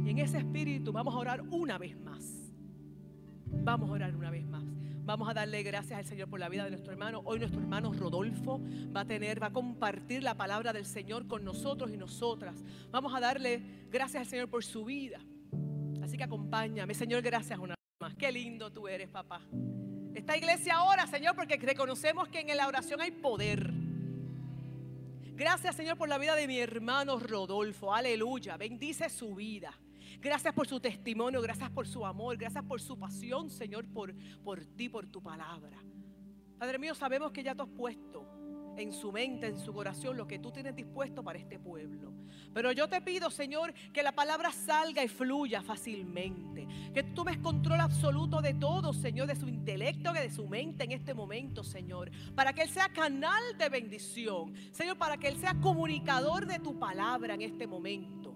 Y 0.05 0.11
en 0.11 0.19
ese 0.19 0.39
espíritu 0.39 0.93
vamos 0.93 1.15
a 1.15 1.19
orar 1.19 1.43
una 1.51 1.79
vez 1.79 1.99
más. 1.99 2.53
Vamos 3.47 3.91
a 3.91 3.93
orar 3.93 4.15
una 4.15 4.31
vez 4.31 4.45
más. 4.47 4.65
Vamos 5.05 5.29
a 5.29 5.35
darle 5.35 5.63
gracias 5.63 5.99
al 5.99 6.05
Señor 6.05 6.29
por 6.29 6.41
la 6.41 6.49
vida 6.49 6.65
de 6.65 6.71
nuestro 6.71 6.91
hermano. 6.91 7.23
Hoy 7.25 7.39
nuestro 7.39 7.61
hermano 7.61 7.93
Rodolfo 7.93 8.61
va 8.95 9.03
a 9.03 9.05
tener, 9.05 9.41
va 9.41 9.47
a 9.49 9.53
compartir 9.53 10.23
la 10.23 10.35
palabra 10.35 10.73
del 10.73 10.85
Señor 10.85 11.29
con 11.29 11.45
nosotros 11.45 11.93
y 11.93 11.97
nosotras. 11.97 12.65
Vamos 12.91 13.15
a 13.15 13.21
darle 13.21 13.63
gracias 13.89 14.23
al 14.23 14.27
Señor 14.27 14.49
por 14.49 14.65
su 14.65 14.85
vida. 14.85 15.21
Así 16.03 16.17
que 16.17 16.25
acompáñame, 16.25 16.93
Señor, 16.93 17.23
gracias 17.23 17.59
una 17.59 17.75
vez 17.75 17.97
más. 18.01 18.15
Qué 18.17 18.33
lindo 18.33 18.73
tú 18.73 18.89
eres, 18.89 19.09
papá. 19.09 19.43
Esta 20.17 20.35
iglesia 20.35 20.77
ahora, 20.77 21.07
Señor, 21.07 21.37
porque 21.37 21.59
reconocemos 21.59 22.29
que 22.29 22.41
en 22.41 22.57
la 22.57 22.67
oración 22.67 23.03
hay 23.03 23.11
poder. 23.11 23.71
Gracias, 25.35 25.77
Señor, 25.77 25.99
por 25.99 26.09
la 26.09 26.17
vida 26.17 26.35
de 26.35 26.47
mi 26.47 26.59
hermano 26.59 27.19
Rodolfo. 27.19 27.93
Aleluya. 27.93 28.57
Bendice 28.57 29.11
su 29.11 29.35
vida. 29.35 29.79
Gracias 30.23 30.55
por 30.55 30.67
su 30.67 30.81
testimonio, 30.81 31.43
gracias 31.43 31.69
por 31.69 31.87
su 31.87 32.07
amor, 32.07 32.39
gracias 32.39 32.65
por 32.65 32.81
su 32.81 32.99
pasión, 32.99 33.51
Señor, 33.51 33.85
por, 33.93 34.15
por 34.43 34.65
ti, 34.65 34.89
por 34.89 35.07
tu 35.07 35.23
palabra. 35.23 35.77
Padre 36.59 36.79
mío, 36.79 36.95
sabemos 36.95 37.31
que 37.31 37.43
ya 37.43 37.55
tú 37.55 37.65
has 37.65 37.69
puesto 37.69 38.27
en 38.77 38.93
su 38.93 39.13
mente, 39.13 39.47
en 39.47 39.59
su 39.59 39.73
corazón, 39.73 40.17
lo 40.17 40.27
que 40.27 40.39
tú 40.39 40.51
tienes 40.51 40.75
dispuesto 40.75 41.23
para 41.23 41.39
este 41.39 41.59
pueblo. 41.59 42.13
Pero 42.53 42.73
yo 42.73 42.89
te 42.89 43.01
pido, 43.01 43.31
Señor, 43.31 43.73
que 43.93 44.03
la 44.03 44.13
palabra 44.13 44.51
salga 44.53 45.03
y 45.05 45.09
fluya 45.09 45.63
fácilmente. 45.63 46.67
Que 46.95 47.03
tú 47.03 47.15
tomes 47.15 47.39
control 47.39 47.81
absoluto 47.81 48.41
de 48.41 48.55
todo, 48.55 48.93
Señor, 48.93 49.27
de 49.27 49.37
su 49.37 49.49
intelecto, 49.49 50.13
de 50.13 50.31
su 50.31 50.47
mente 50.47 50.85
en 50.85 50.93
este 50.93 51.15
momento, 51.15 51.63
Señor. 51.63 52.11
Para 52.35 52.53
que 52.53 52.63
Él 52.63 52.69
sea 52.69 52.89
canal 52.89 53.43
de 53.59 53.69
bendición. 53.69 54.55
Señor, 54.73 54.97
para 54.97 55.17
que 55.17 55.29
Él 55.29 55.37
sea 55.37 55.55
comunicador 55.61 56.47
de 56.47 56.59
tu 56.59 56.79
palabra 56.79 57.35
en 57.35 57.43
este 57.43 57.67
momento. 57.67 58.35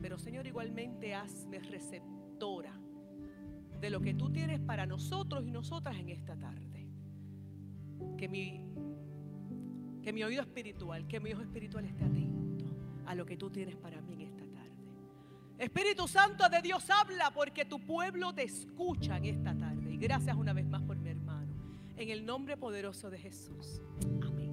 Pero, 0.00 0.18
Señor, 0.18 0.46
igualmente 0.46 1.14
hazme 1.14 1.58
receptora 1.60 2.72
de 3.80 3.90
lo 3.90 4.00
que 4.00 4.14
tú 4.14 4.30
tienes 4.30 4.60
para 4.60 4.86
nosotros 4.86 5.44
y 5.44 5.50
nosotras 5.50 5.96
en 5.98 6.08
esta 6.08 6.36
tarde. 6.36 6.86
Que 8.16 8.28
mi 8.28 8.73
que 10.04 10.12
mi 10.12 10.22
oído 10.22 10.42
espiritual, 10.42 11.06
que 11.08 11.18
mi 11.18 11.32
ojo 11.32 11.40
espiritual 11.40 11.86
esté 11.86 12.04
atento 12.04 12.66
a 13.06 13.14
lo 13.14 13.24
que 13.24 13.38
tú 13.38 13.48
tienes 13.48 13.74
para 13.74 14.02
mí 14.02 14.12
en 14.12 14.20
esta 14.20 14.44
tarde. 14.44 14.70
Espíritu 15.58 16.06
Santo 16.06 16.46
de 16.50 16.60
Dios 16.60 16.90
habla 16.90 17.30
porque 17.30 17.64
tu 17.64 17.80
pueblo 17.80 18.34
te 18.34 18.42
escucha 18.42 19.16
en 19.16 19.24
esta 19.24 19.56
tarde. 19.56 19.94
Y 19.94 19.96
gracias 19.96 20.36
una 20.36 20.52
vez 20.52 20.66
más 20.66 20.82
por 20.82 20.98
mi 20.98 21.08
hermano. 21.08 21.54
En 21.96 22.10
el 22.10 22.26
nombre 22.26 22.58
poderoso 22.58 23.08
de 23.08 23.18
Jesús. 23.18 23.80
Amén. 24.20 24.52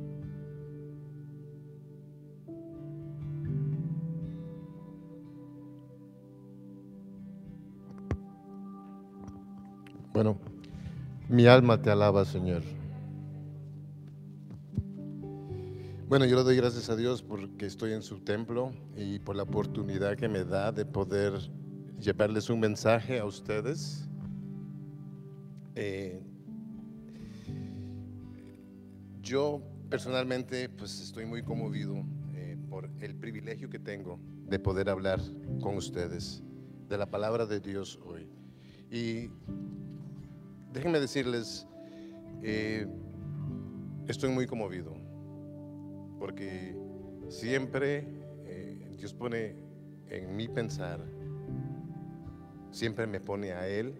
Bueno, 10.13 10.37
mi 11.27 11.45
alma 11.45 11.81
te 11.81 11.89
alaba, 11.89 12.23
Señor. 12.23 12.63
Bueno, 16.11 16.25
yo 16.25 16.35
le 16.35 16.43
doy 16.43 16.57
gracias 16.57 16.89
a 16.89 16.97
Dios 16.97 17.23
porque 17.23 17.65
estoy 17.65 17.93
en 17.93 18.01
su 18.01 18.19
templo 18.19 18.73
y 18.97 19.19
por 19.19 19.33
la 19.37 19.43
oportunidad 19.43 20.17
que 20.17 20.27
me 20.27 20.43
da 20.43 20.73
de 20.73 20.83
poder 20.83 21.31
llevarles 22.01 22.49
un 22.49 22.59
mensaje 22.59 23.17
a 23.17 23.23
ustedes. 23.23 24.09
Eh, 25.73 26.21
yo 29.21 29.61
personalmente 29.89 30.67
pues 30.67 30.99
estoy 30.99 31.25
muy 31.25 31.43
conmovido 31.43 32.03
eh, 32.35 32.57
por 32.69 32.89
el 32.99 33.15
privilegio 33.15 33.69
que 33.69 33.79
tengo 33.79 34.19
de 34.49 34.59
poder 34.59 34.89
hablar 34.89 35.21
con 35.61 35.77
ustedes 35.77 36.43
de 36.89 36.97
la 36.97 37.09
palabra 37.09 37.45
de 37.45 37.61
Dios 37.61 37.97
hoy. 38.03 38.27
Y 38.91 39.29
déjenme 40.73 40.99
decirles, 40.99 41.65
eh, 42.43 42.85
estoy 44.09 44.29
muy 44.29 44.45
conmovido 44.45 45.00
porque 46.21 46.75
siempre 47.29 48.05
eh, 48.45 48.95
Dios 48.95 49.11
pone 49.11 49.55
en 50.07 50.35
mi 50.35 50.47
pensar, 50.47 51.03
siempre 52.69 53.07
me 53.07 53.19
pone 53.19 53.53
a 53.53 53.67
Él 53.67 53.95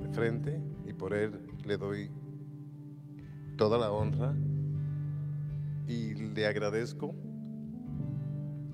de 0.00 0.08
frente 0.08 0.62
y 0.86 0.94
por 0.94 1.12
Él 1.12 1.38
le 1.66 1.76
doy 1.76 2.10
toda 3.58 3.76
la 3.76 3.92
honra 3.92 4.34
y 5.86 6.14
le 6.14 6.46
agradezco 6.46 7.14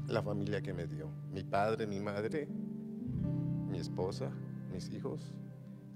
la 0.06 0.22
familia 0.22 0.62
que 0.62 0.72
me 0.72 0.86
dio, 0.86 1.10
mi 1.32 1.42
padre, 1.42 1.88
mi 1.88 1.98
madre, 1.98 2.46
mi 3.68 3.78
esposa, 3.78 4.30
mis 4.72 4.88
hijos 4.90 5.34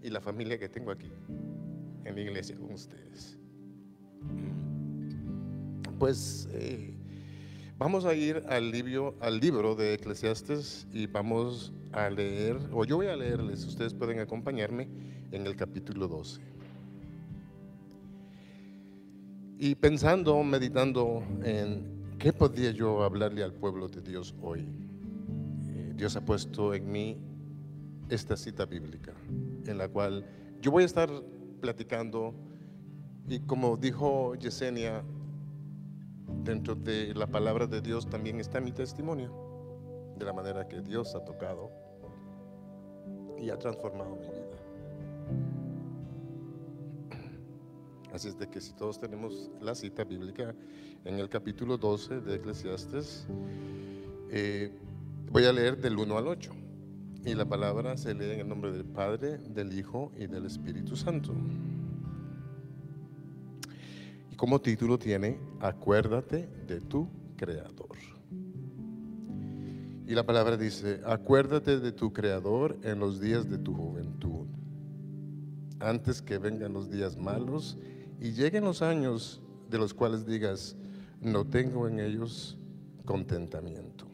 y 0.03 0.11
la 0.11 0.21
familia 0.21 0.59
que 0.59 0.69
tengo 0.69 0.91
aquí 0.91 1.13
en 2.05 2.13
la 2.17 2.21
iglesia 2.21 2.57
con 2.57 2.73
ustedes 2.73 3.39
pues 6.03 6.49
eh, 6.51 6.93
vamos 7.79 8.05
a 8.07 8.13
ir 8.13 8.43
al 8.49 8.73
libro, 8.73 9.77
de 9.77 9.95
Eclesiastes 9.95 10.85
y 10.93 11.07
vamos 11.07 11.73
a 11.93 12.11
leer, 12.11 12.59
o 12.73 12.85
yo 12.85 12.97
voy 12.97 13.07
a 13.07 13.15
leerles, 13.15 13.65
ustedes 13.65 13.95
pueden 13.95 14.19
acompañarme 14.19 14.89
en 15.31 15.47
el 15.47 15.55
capítulo 15.55 16.09
12. 16.09 16.41
Y 19.61 19.77
pensando, 19.77 20.43
meditando 20.43 21.23
en 21.45 22.17
qué 22.19 22.33
podía 22.33 22.73
yo 22.73 23.05
hablarle 23.05 23.45
al 23.45 23.53
pueblo 23.53 23.87
de 23.87 24.01
Dios 24.01 24.35
hoy, 24.43 24.63
eh, 25.69 25.93
Dios 25.95 26.17
ha 26.17 26.25
puesto 26.25 26.75
en 26.75 26.91
mí 26.91 27.17
esta 28.09 28.37
cita 28.37 28.65
bíblica, 28.67 29.13
en 29.67 29.79
la 29.79 29.87
cual 29.87 30.27
yo 30.61 30.73
voy 30.73 30.83
a 30.83 30.87
estar 30.87 31.09
platicando 31.61 32.35
y 33.29 33.39
como 33.39 33.77
dijo 33.77 34.35
Yesenia, 34.35 35.05
dentro 36.45 36.75
de 36.75 37.15
la 37.15 37.27
palabra 37.27 37.67
de 37.67 37.81
Dios 37.81 38.09
también 38.09 38.41
está 38.41 38.61
mi 38.61 38.73
testimonio 38.73 39.33
de 40.19 40.25
la 40.25 40.33
manera 40.33 40.67
que 40.67 40.81
Dios 40.81 41.15
ha 41.15 41.25
tocado 41.25 41.71
y 43.39 43.51
ha 43.51 43.59
transformado 43.59 44.17
mi 44.17 44.29
vida. 44.29 44.63
Así 48.13 48.29
es 48.29 48.39
de 48.39 48.49
que 48.49 48.61
si 48.61 48.75
todos 48.75 49.01
tenemos 49.01 49.51
la 49.61 49.75
cita 49.75 50.05
bíblica 50.05 50.55
en 51.05 51.19
el 51.19 51.29
capítulo 51.29 51.79
12 51.79 52.21
de 52.21 52.35
Eclesiastes, 52.37 53.27
eh, 54.31 54.71
voy 55.31 55.45
a 55.47 55.53
leer 55.53 55.79
del 55.79 55.97
1 55.97 56.19
al 56.19 56.29
8. 56.29 56.53
Y 57.25 57.35
la 57.35 57.47
palabra 57.47 57.97
se 57.97 58.15
lee 58.15 58.33
en 58.33 58.41
el 58.41 58.49
nombre 58.49 58.73
del 58.73 58.85
Padre, 58.85 59.39
del 59.39 59.79
Hijo 59.79 60.13
y 60.17 60.27
del 60.27 60.45
Espíritu 60.45 60.97
Santo 60.97 61.33
como 64.43 64.61
título 64.61 64.99
tiene 64.99 65.39
Acuérdate 65.61 66.49
de 66.67 66.81
tu 66.81 67.09
Creador. 67.37 67.97
Y 70.05 70.17
la 70.17 70.27
palabra 70.27 70.57
dice, 70.57 71.01
acuérdate 71.07 71.79
de 71.79 71.93
tu 71.93 72.13
Creador 72.13 72.77
en 72.83 72.99
los 72.99 73.21
días 73.21 73.49
de 73.49 73.59
tu 73.59 73.73
juventud, 73.73 74.49
antes 75.79 76.21
que 76.21 76.39
vengan 76.39 76.73
los 76.73 76.91
días 76.91 77.17
malos 77.17 77.79
y 78.21 78.33
lleguen 78.33 78.65
los 78.65 78.83
años 78.83 79.41
de 79.71 79.79
los 79.79 79.95
cuales 79.95 80.27
digas, 80.27 80.75
no 81.21 81.45
tengo 81.45 81.87
en 81.87 82.01
ellos 82.01 82.59
contentamiento. 83.05 84.09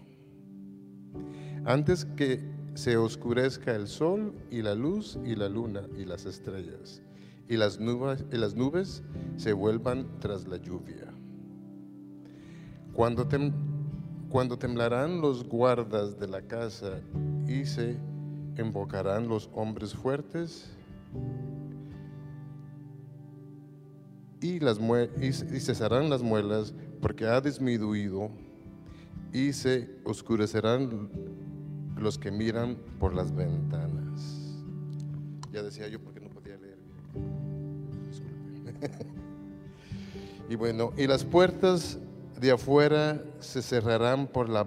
Antes 1.65 2.05
que 2.05 2.39
se 2.75 2.99
oscurezca 2.99 3.75
el 3.75 3.89
sol 3.89 4.35
y 4.51 4.61
la 4.61 4.75
luz 4.75 5.19
y 5.25 5.37
la 5.37 5.49
luna 5.49 5.85
y 5.99 6.05
las 6.05 6.27
estrellas 6.27 7.01
y 7.49 7.57
las 7.57 7.81
nubes, 7.81 8.25
y 8.31 8.37
las 8.37 8.55
nubes 8.55 9.03
se 9.37 9.53
vuelvan 9.53 10.07
tras 10.21 10.47
la 10.47 10.57
lluvia. 10.59 11.07
Cuando, 12.93 13.29
temblarán 14.59 15.21
los 15.21 15.49
guardas 15.49 16.19
de 16.19 16.29
la 16.29 16.43
casa 16.43 17.01
y 17.47 17.65
se 17.65 17.97
invocarán 18.59 19.29
los 19.29 19.49
hombres 19.55 19.95
fuertes 19.95 20.69
y, 24.41 24.59
las 24.59 24.79
y 25.21 25.61
cesarán 25.61 26.11
las 26.11 26.23
muelas 26.23 26.75
porque 27.01 27.27
ha 27.27 27.41
disminuido 27.41 28.31
y 29.33 29.53
se 29.53 29.89
oscurecerán 30.05 31.09
los 31.97 32.19
que 32.19 32.31
miran 32.31 32.77
por 32.99 33.15
las 33.15 33.35
ventanas. 33.35 34.57
Ya 35.53 35.63
decía 35.63 35.89
yo, 35.89 36.01
porque 36.01 36.18
y 40.49 40.55
bueno, 40.55 40.93
y 40.97 41.07
las 41.07 41.25
puertas 41.25 41.99
de 42.41 42.53
afuera 42.53 43.23
se 43.41 43.63
cerrarán 43.63 44.27
por 44.27 44.49
la, 44.49 44.65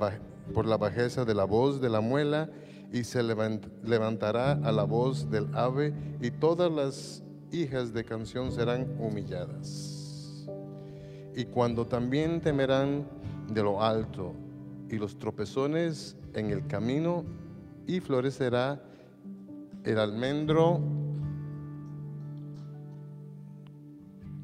por 0.54 0.66
la 0.66 0.78
bajeza 0.78 1.26
de 1.26 1.34
la 1.34 1.46
voz 1.46 1.82
de 1.82 1.90
la 1.90 2.02
muela 2.02 2.50
y 2.92 3.04
se 3.06 3.24
levantará 3.24 4.52
a 4.52 4.72
la 4.72 4.84
voz 4.84 5.30
del 5.30 5.48
ave 5.56 5.94
y 6.22 6.32
todas 6.32 6.72
las 6.72 7.24
hijas 7.52 7.94
de 7.94 8.04
canción 8.04 8.52
serán 8.52 8.96
humilladas. 9.00 10.48
Y 11.36 11.46
cuando 11.46 11.88
también 11.88 12.42
temerán 12.42 13.08
de 13.48 13.64
lo 13.64 13.82
alto 13.82 14.34
y 14.90 14.98
los 14.98 15.18
tropezones 15.18 16.18
en 16.34 16.52
el 16.52 16.68
camino 16.68 17.24
y 17.88 18.02
florecerá 18.02 18.82
el 19.86 19.98
almendro 19.98 20.82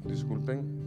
disculpen. 0.08 0.78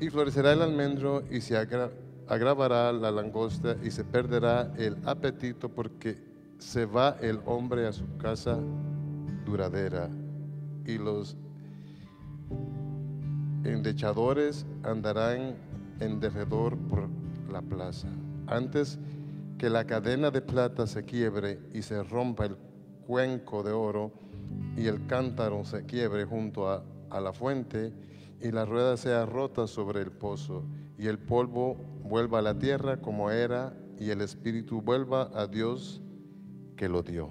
Y 0.00 0.08
florecerá 0.08 0.52
el 0.52 0.62
almendro 0.62 1.24
y 1.30 1.40
se 1.40 1.56
agravará 1.56 2.92
la 2.92 3.10
langosta 3.10 3.76
y 3.82 3.90
se 3.90 4.04
perderá 4.04 4.72
el 4.76 4.96
apetito 5.04 5.68
porque 5.68 6.16
se 6.58 6.86
va 6.86 7.16
el 7.20 7.40
hombre 7.46 7.86
a 7.86 7.92
su 7.92 8.16
casa 8.16 8.58
duradera 9.44 10.08
y 10.86 10.98
los 10.98 11.36
endechadores 13.64 14.66
andarán 14.82 15.56
en 16.00 16.20
derredor 16.20 16.76
por 16.76 17.08
la 17.50 17.62
plaza. 17.62 18.08
antes 18.46 18.98
que 19.58 19.70
la 19.70 19.86
cadena 19.86 20.30
de 20.30 20.42
plata 20.42 20.86
se 20.86 21.04
quiebre 21.04 21.60
y 21.72 21.82
se 21.82 22.02
rompa 22.02 22.46
el 22.46 22.56
cuenco 23.06 23.62
de 23.62 23.72
oro 23.72 24.12
y 24.76 24.86
el 24.86 25.06
cántaro 25.06 25.64
se 25.64 25.84
quiebre 25.86 26.24
junto 26.24 26.68
a, 26.68 26.84
a 27.10 27.20
la 27.20 27.32
fuente 27.32 27.92
y 28.40 28.50
la 28.50 28.64
rueda 28.64 28.96
sea 28.96 29.26
rota 29.26 29.66
sobre 29.66 30.00
el 30.00 30.10
pozo 30.10 30.64
y 30.98 31.06
el 31.06 31.18
polvo 31.18 31.76
vuelva 32.02 32.40
a 32.40 32.42
la 32.42 32.58
tierra 32.58 33.00
como 33.00 33.30
era 33.30 33.76
y 33.98 34.10
el 34.10 34.20
espíritu 34.20 34.80
vuelva 34.80 35.30
a 35.34 35.46
Dios 35.46 36.02
que 36.76 36.88
lo 36.88 37.02
dio. 37.02 37.30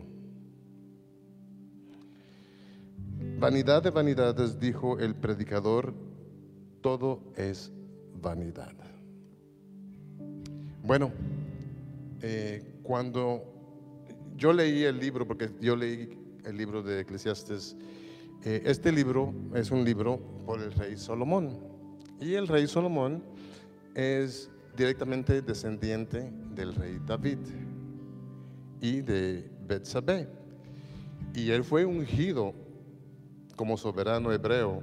Vanidad 3.40 3.84
de 3.84 3.90
vanidades, 3.90 4.60
dijo 4.60 5.00
el 5.00 5.16
predicador, 5.16 5.94
todo 6.82 7.20
es 7.36 7.72
vanidad. 8.22 8.74
Bueno, 10.84 11.12
eh, 12.22 12.80
cuando 12.84 13.44
yo 14.36 14.54
leí 14.54 14.84
el 14.84 15.00
libro, 15.00 15.28
porque 15.28 15.50
yo 15.62 15.76
leí 15.76 16.18
el 16.46 16.58
libro 16.58 16.84
de 16.84 17.02
Eclesiastes, 17.02 17.76
eh, 18.44 18.62
este 18.66 18.92
libro 18.92 19.34
es 19.54 19.72
un 19.72 19.84
libro 19.84 20.20
por 20.46 20.62
el 20.62 20.72
rey 20.74 20.98
Salomón. 20.98 21.58
Y 22.20 22.34
el 22.34 22.48
rey 22.48 22.68
Salomón 22.68 23.24
es 23.96 24.50
directamente 24.76 25.42
descendiente 25.42 26.32
del 26.56 26.76
rey 26.76 27.00
David 27.06 27.40
y 28.82 29.02
de 29.02 29.50
Betsabé. 29.68 30.28
Y 31.34 31.52
él 31.52 31.64
fue 31.64 31.86
ungido 31.86 32.54
como 33.56 33.78
soberano 33.78 34.32
hebreo 34.32 34.82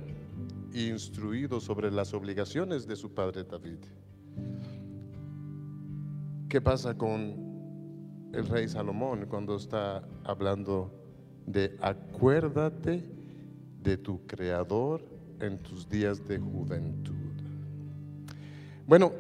e 0.73 0.83
instruido 0.85 1.61
sobre 1.61 1.91
las 1.91 2.15
obligaciones 2.15 2.87
de 2.87 2.97
su 2.97 3.13
padre 3.13 3.45
David. 3.45 3.79
¿Qué 6.49 6.61
pasa 6.61 6.97
con 6.97 8.31
el 8.33 8.47
rey 8.47 8.69
Salomón 8.69 9.27
cuando 9.29 9.57
está 9.57 10.03
hablando 10.25 11.00
de 11.53 11.77
acuérdate 11.81 13.03
de 13.83 13.97
tu 13.97 14.27
creador 14.27 15.03
en 15.41 15.59
tus 15.59 15.89
días 15.89 16.27
de 16.27 16.39
juventud? 16.39 17.15
Bueno, 18.87 19.13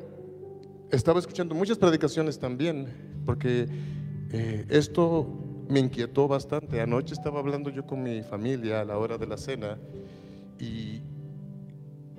estaba 0.90 1.20
escuchando 1.20 1.54
muchas 1.54 1.78
predicaciones 1.78 2.38
también, 2.38 2.88
porque 3.24 3.68
eh, 4.32 4.66
esto 4.68 5.26
me 5.68 5.78
inquietó 5.78 6.26
bastante. 6.26 6.80
Anoche 6.80 7.14
estaba 7.14 7.38
hablando 7.38 7.70
yo 7.70 7.86
con 7.86 8.02
mi 8.02 8.22
familia 8.22 8.80
a 8.80 8.84
la 8.84 8.98
hora 8.98 9.16
de 9.16 9.26
la 9.26 9.36
cena 9.36 9.78
y 10.58 11.00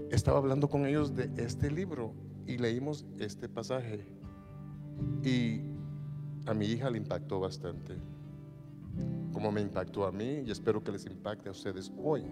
estaba 0.09 0.37
hablando 0.37 0.69
con 0.69 0.85
ellos 0.85 1.15
de 1.15 1.29
este 1.37 1.69
libro 1.69 2.13
y 2.47 2.57
leímos 2.57 3.05
este 3.19 3.49
pasaje. 3.49 4.05
Y 5.23 5.61
a 6.45 6.53
mi 6.53 6.65
hija 6.65 6.89
le 6.89 6.97
impactó 6.97 7.39
bastante, 7.39 7.95
como 9.31 9.51
me 9.51 9.61
impactó 9.61 10.05
a 10.05 10.11
mí 10.11 10.43
y 10.45 10.51
espero 10.51 10.83
que 10.83 10.91
les 10.91 11.05
impacte 11.05 11.49
a 11.49 11.51
ustedes 11.51 11.91
hoy. 11.97 12.23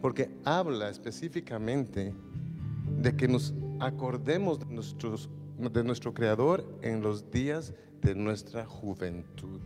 Porque 0.00 0.30
habla 0.44 0.88
específicamente 0.88 2.14
de 3.00 3.16
que 3.16 3.28
nos 3.28 3.54
acordemos 3.78 4.58
de, 4.58 4.66
de 5.70 5.84
nuestro 5.84 6.14
Creador 6.14 6.64
en 6.82 7.02
los 7.02 7.30
días 7.30 7.74
de 8.02 8.14
nuestra 8.14 8.64
juventud. 8.64 9.60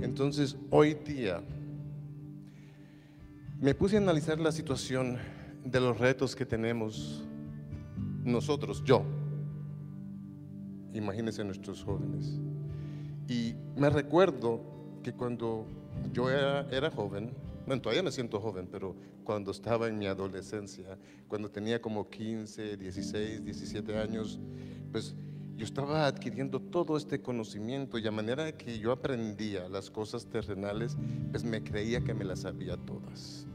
Entonces, 0.00 0.56
hoy 0.70 0.94
día, 0.94 1.42
me 3.60 3.74
puse 3.74 3.96
a 3.96 4.00
analizar 4.00 4.40
la 4.40 4.52
situación 4.52 5.18
de 5.64 5.80
los 5.80 5.98
retos 5.98 6.34
que 6.34 6.46
tenemos 6.46 7.24
nosotros, 8.24 8.82
yo. 8.84 9.02
Imagínense 10.94 11.44
nuestros 11.44 11.84
jóvenes. 11.84 12.38
Y 13.30 13.54
me 13.76 13.88
recuerdo 13.88 14.60
que 15.04 15.12
cuando 15.12 15.64
yo 16.12 16.28
era, 16.28 16.66
era 16.72 16.90
joven, 16.90 17.30
bueno, 17.64 17.80
todavía 17.80 18.02
me 18.02 18.10
siento 18.10 18.40
joven, 18.40 18.66
pero 18.68 18.96
cuando 19.22 19.52
estaba 19.52 19.86
en 19.86 19.96
mi 19.98 20.06
adolescencia, 20.08 20.98
cuando 21.28 21.48
tenía 21.48 21.80
como 21.80 22.10
15, 22.10 22.76
16, 22.76 23.44
17 23.44 23.96
años, 23.96 24.40
pues 24.90 25.14
yo 25.56 25.64
estaba 25.64 26.08
adquiriendo 26.08 26.58
todo 26.58 26.96
este 26.96 27.22
conocimiento 27.22 27.98
y 27.98 28.06
a 28.08 28.10
manera 28.10 28.50
que 28.50 28.80
yo 28.80 28.90
aprendía 28.90 29.68
las 29.68 29.90
cosas 29.90 30.26
terrenales, 30.26 30.96
pues 31.30 31.44
me 31.44 31.62
creía 31.62 32.00
que 32.00 32.12
me 32.14 32.24
las 32.24 32.40
sabía 32.40 32.76
todas. 32.78 33.46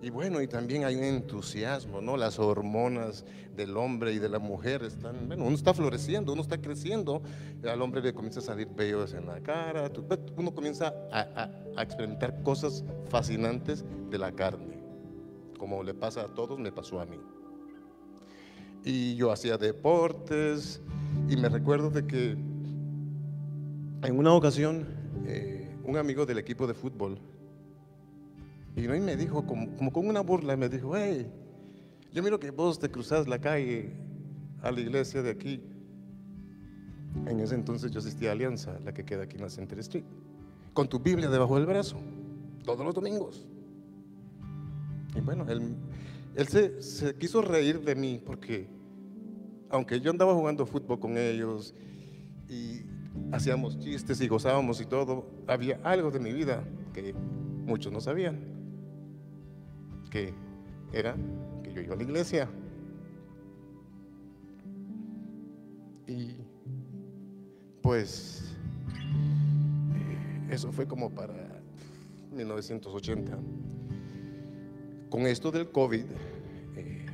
Y 0.00 0.10
bueno, 0.10 0.40
y 0.40 0.46
también 0.46 0.84
hay 0.84 0.94
un 0.94 1.02
entusiasmo, 1.02 2.00
¿no? 2.00 2.16
Las 2.16 2.38
hormonas 2.38 3.24
del 3.56 3.76
hombre 3.76 4.12
y 4.12 4.20
de 4.20 4.28
la 4.28 4.38
mujer 4.38 4.84
están, 4.84 5.26
bueno, 5.26 5.44
uno 5.44 5.56
está 5.56 5.74
floreciendo, 5.74 6.32
uno 6.32 6.42
está 6.42 6.60
creciendo, 6.60 7.20
al 7.68 7.82
hombre 7.82 8.00
le 8.00 8.12
comienza 8.14 8.38
a 8.38 8.42
salir 8.44 8.68
vellos 8.68 9.12
en 9.14 9.26
la 9.26 9.40
cara, 9.40 9.90
uno 10.36 10.54
comienza 10.54 10.94
a, 11.10 11.20
a- 11.20 11.50
a 11.76 11.82
experimentar 11.82 12.42
cosas 12.44 12.84
fascinantes 13.08 13.84
de 14.08 14.18
la 14.18 14.30
carne, 14.30 14.78
como 15.58 15.82
le 15.82 15.94
pasa 15.94 16.22
a 16.22 16.28
todos, 16.28 16.60
me 16.60 16.70
pasó 16.70 17.00
a 17.00 17.04
mí. 17.06 17.18
Y 18.84 19.16
yo 19.16 19.32
hacía 19.32 19.58
deportes 19.58 20.80
y 21.28 21.36
me 21.36 21.48
recuerdo 21.48 21.90
de 21.90 22.06
que 22.06 22.30
en 24.04 24.16
una 24.18 24.32
ocasión 24.32 24.86
eh, 25.26 25.74
un 25.82 25.96
amigo 25.96 26.24
del 26.24 26.38
equipo 26.38 26.68
de 26.68 26.74
fútbol 26.74 27.18
vino 28.74 28.94
y 28.94 29.00
me 29.00 29.16
dijo, 29.16 29.46
como, 29.46 29.74
como 29.76 29.92
con 29.92 30.08
una 30.08 30.20
burla, 30.20 30.56
me 30.56 30.68
dijo, 30.68 30.96
hey, 30.96 31.30
yo 32.12 32.22
miro 32.22 32.40
que 32.40 32.50
vos 32.50 32.78
te 32.78 32.90
cruzás 32.90 33.28
la 33.28 33.38
calle 33.38 33.92
a 34.62 34.70
la 34.70 34.80
iglesia 34.80 35.22
de 35.22 35.30
aquí. 35.30 35.60
En 37.26 37.40
ese 37.40 37.54
entonces 37.54 37.90
yo 37.90 38.00
asistía 38.00 38.30
a 38.30 38.32
Alianza, 38.32 38.78
la 38.84 38.92
que 38.92 39.04
queda 39.04 39.24
aquí 39.24 39.36
en 39.36 39.42
la 39.42 39.50
Center 39.50 39.78
Street, 39.80 40.04
con 40.72 40.88
tu 40.88 40.98
Biblia 40.98 41.28
debajo 41.28 41.56
del 41.56 41.66
brazo, 41.66 41.96
todos 42.64 42.84
los 42.84 42.94
domingos. 42.94 43.46
Y 45.14 45.20
bueno, 45.20 45.46
él, 45.48 45.74
él 46.34 46.48
se, 46.48 46.80
se 46.80 47.14
quiso 47.16 47.42
reír 47.42 47.80
de 47.80 47.94
mí 47.94 48.20
porque, 48.24 48.68
aunque 49.70 50.00
yo 50.00 50.10
andaba 50.10 50.34
jugando 50.34 50.66
fútbol 50.66 50.98
con 51.00 51.18
ellos 51.18 51.74
y 52.48 52.82
hacíamos 53.32 53.78
chistes 53.78 54.20
y 54.20 54.28
gozábamos 54.28 54.80
y 54.80 54.86
todo, 54.86 55.26
había 55.46 55.80
algo 55.82 56.10
de 56.10 56.20
mi 56.20 56.32
vida 56.32 56.64
que 56.92 57.14
muchos 57.14 57.92
no 57.92 58.00
sabían 58.00 58.57
que 60.08 60.32
era 60.92 61.16
que 61.62 61.72
yo 61.72 61.80
iba 61.82 61.94
a 61.94 61.96
la 61.96 62.02
iglesia. 62.02 62.48
Y 66.06 66.36
pues 67.82 68.54
eh, 69.94 70.48
eso 70.50 70.72
fue 70.72 70.86
como 70.86 71.10
para 71.10 71.34
1980. 72.32 73.38
Con 75.10 75.22
esto 75.22 75.50
del 75.50 75.70
COVID, 75.70 76.04
eh, 76.76 77.06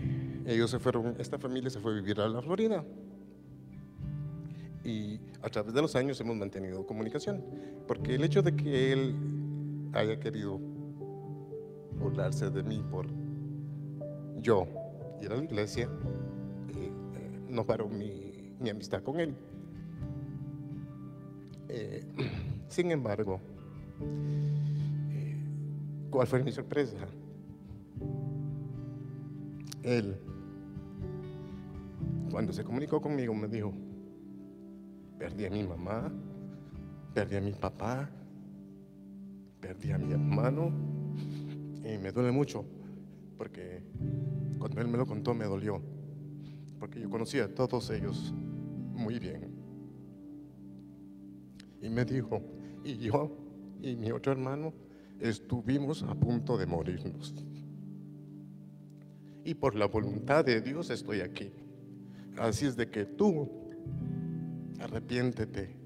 ellos 0.47 0.71
se 0.71 0.79
fueron, 0.79 1.15
esta 1.19 1.39
familia 1.39 1.71
se 1.71 1.81
fue 1.81 1.93
a 1.93 1.95
vivir 1.97 2.21
a 2.21 2.29
la 2.29 2.43
Florida. 2.43 2.85
Y 4.85 5.19
a 5.43 5.49
través 5.49 5.73
de 5.73 5.81
los 5.81 5.97
años 5.97 6.21
hemos 6.21 6.37
mantenido 6.37 6.87
comunicación, 6.87 7.43
porque 7.89 8.15
el 8.15 8.25
hecho 8.25 8.43
de 8.43 8.55
que 8.55 8.93
él 8.93 9.15
haya 9.95 10.21
querido 10.21 10.61
burlarse 12.05 12.51
de 12.51 12.63
mí 12.63 12.85
por 12.91 13.07
yo 14.37 14.67
ir 15.23 15.33
a 15.33 15.37
la 15.37 15.45
iglesia, 15.45 15.89
eh, 16.77 16.93
no 17.49 17.65
paró 17.65 17.89
mi, 17.89 18.55
mi 18.61 18.69
amistad 18.69 19.03
con 19.03 19.19
él. 19.19 19.35
Eh, 21.69 22.05
sin 22.69 22.91
embargo, 22.91 23.41
eh, 25.13 25.37
¿cuál 26.11 26.27
fue 26.27 26.43
mi 26.43 26.53
sorpresa? 26.53 26.99
Él, 29.83 30.19
cuando 32.31 32.53
se 32.53 32.65
comunicó 32.65 33.01
conmigo, 33.01 33.35
me 33.35 33.49
dijo, 33.49 33.73
perdí 35.19 35.47
a 35.47 35.51
mi 35.51 35.63
mamá, 35.63 36.13
perdí 37.15 37.37
a 37.37 37.41
mi 37.41 37.53
papá, 37.53 38.11
perdí 39.61 39.91
a 39.91 39.97
mi 39.99 40.13
hermano, 40.13 40.94
y 41.85 41.99
me 41.99 42.13
duele 42.13 42.33
mucho, 42.33 42.65
porque 43.37 43.83
cuando 44.59 44.81
él 44.81 44.89
me 44.89 44.97
lo 44.97 45.07
contó 45.07 45.35
me 45.35 45.45
dolió, 45.45 45.83
porque 46.81 47.01
yo 47.01 47.11
conocía 47.11 47.45
a 47.45 47.49
todos 47.49 47.91
ellos 47.91 48.33
muy 48.93 49.19
bien. 49.19 49.53
Y 51.83 51.91
me 51.91 52.05
dijo, 52.05 52.41
y 52.83 52.97
yo 52.97 53.37
y 53.83 53.97
mi 53.97 54.11
otro 54.11 54.33
hermano 54.33 54.73
estuvimos 55.21 56.03
a 56.03 56.15
punto 56.15 56.57
de 56.57 56.67
morirnos. 56.67 57.35
Y 59.45 59.55
por 59.55 59.75
la 59.75 59.87
voluntad 59.87 60.45
de 60.45 60.63
Dios 60.63 60.89
estoy 60.89 61.21
aquí. 61.21 61.53
Así 62.39 62.65
es 62.65 62.77
de 62.77 62.89
que 62.89 63.05
tú 63.05 63.51
arrepiéntete. 64.81 65.77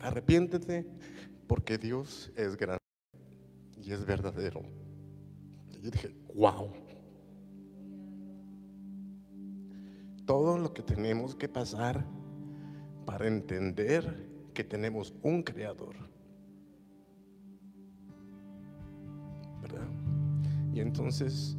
Arrepiéntete 0.00 0.86
porque 1.48 1.76
Dios 1.76 2.32
es 2.36 2.56
grande 2.56 2.79
es 3.92 4.04
verdadero. 4.04 4.62
Y 5.70 5.82
yo 5.82 5.90
dije, 5.90 6.14
wow. 6.34 6.70
todo 10.30 10.58
lo 10.58 10.72
que 10.72 10.82
tenemos 10.82 11.34
que 11.34 11.48
pasar 11.48 12.04
para 13.04 13.26
entender 13.26 14.28
que 14.54 14.62
tenemos 14.62 15.12
un 15.24 15.42
creador. 15.42 15.96
¿Verdad? 19.60 19.88
Y 20.72 20.78
entonces, 20.78 21.56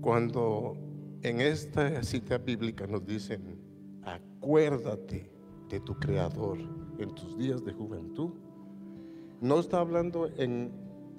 cuando 0.00 0.74
en 1.20 1.42
esta 1.42 2.02
cita 2.02 2.38
bíblica 2.38 2.86
nos 2.86 3.04
dicen, 3.04 3.58
acuérdate 4.02 5.30
de 5.68 5.80
tu 5.80 5.94
creador 5.96 6.60
en 6.98 7.14
tus 7.14 7.36
días 7.36 7.62
de 7.62 7.74
juventud, 7.74 8.30
no 9.42 9.60
está 9.60 9.80
hablando 9.80 10.30
en 10.38 10.72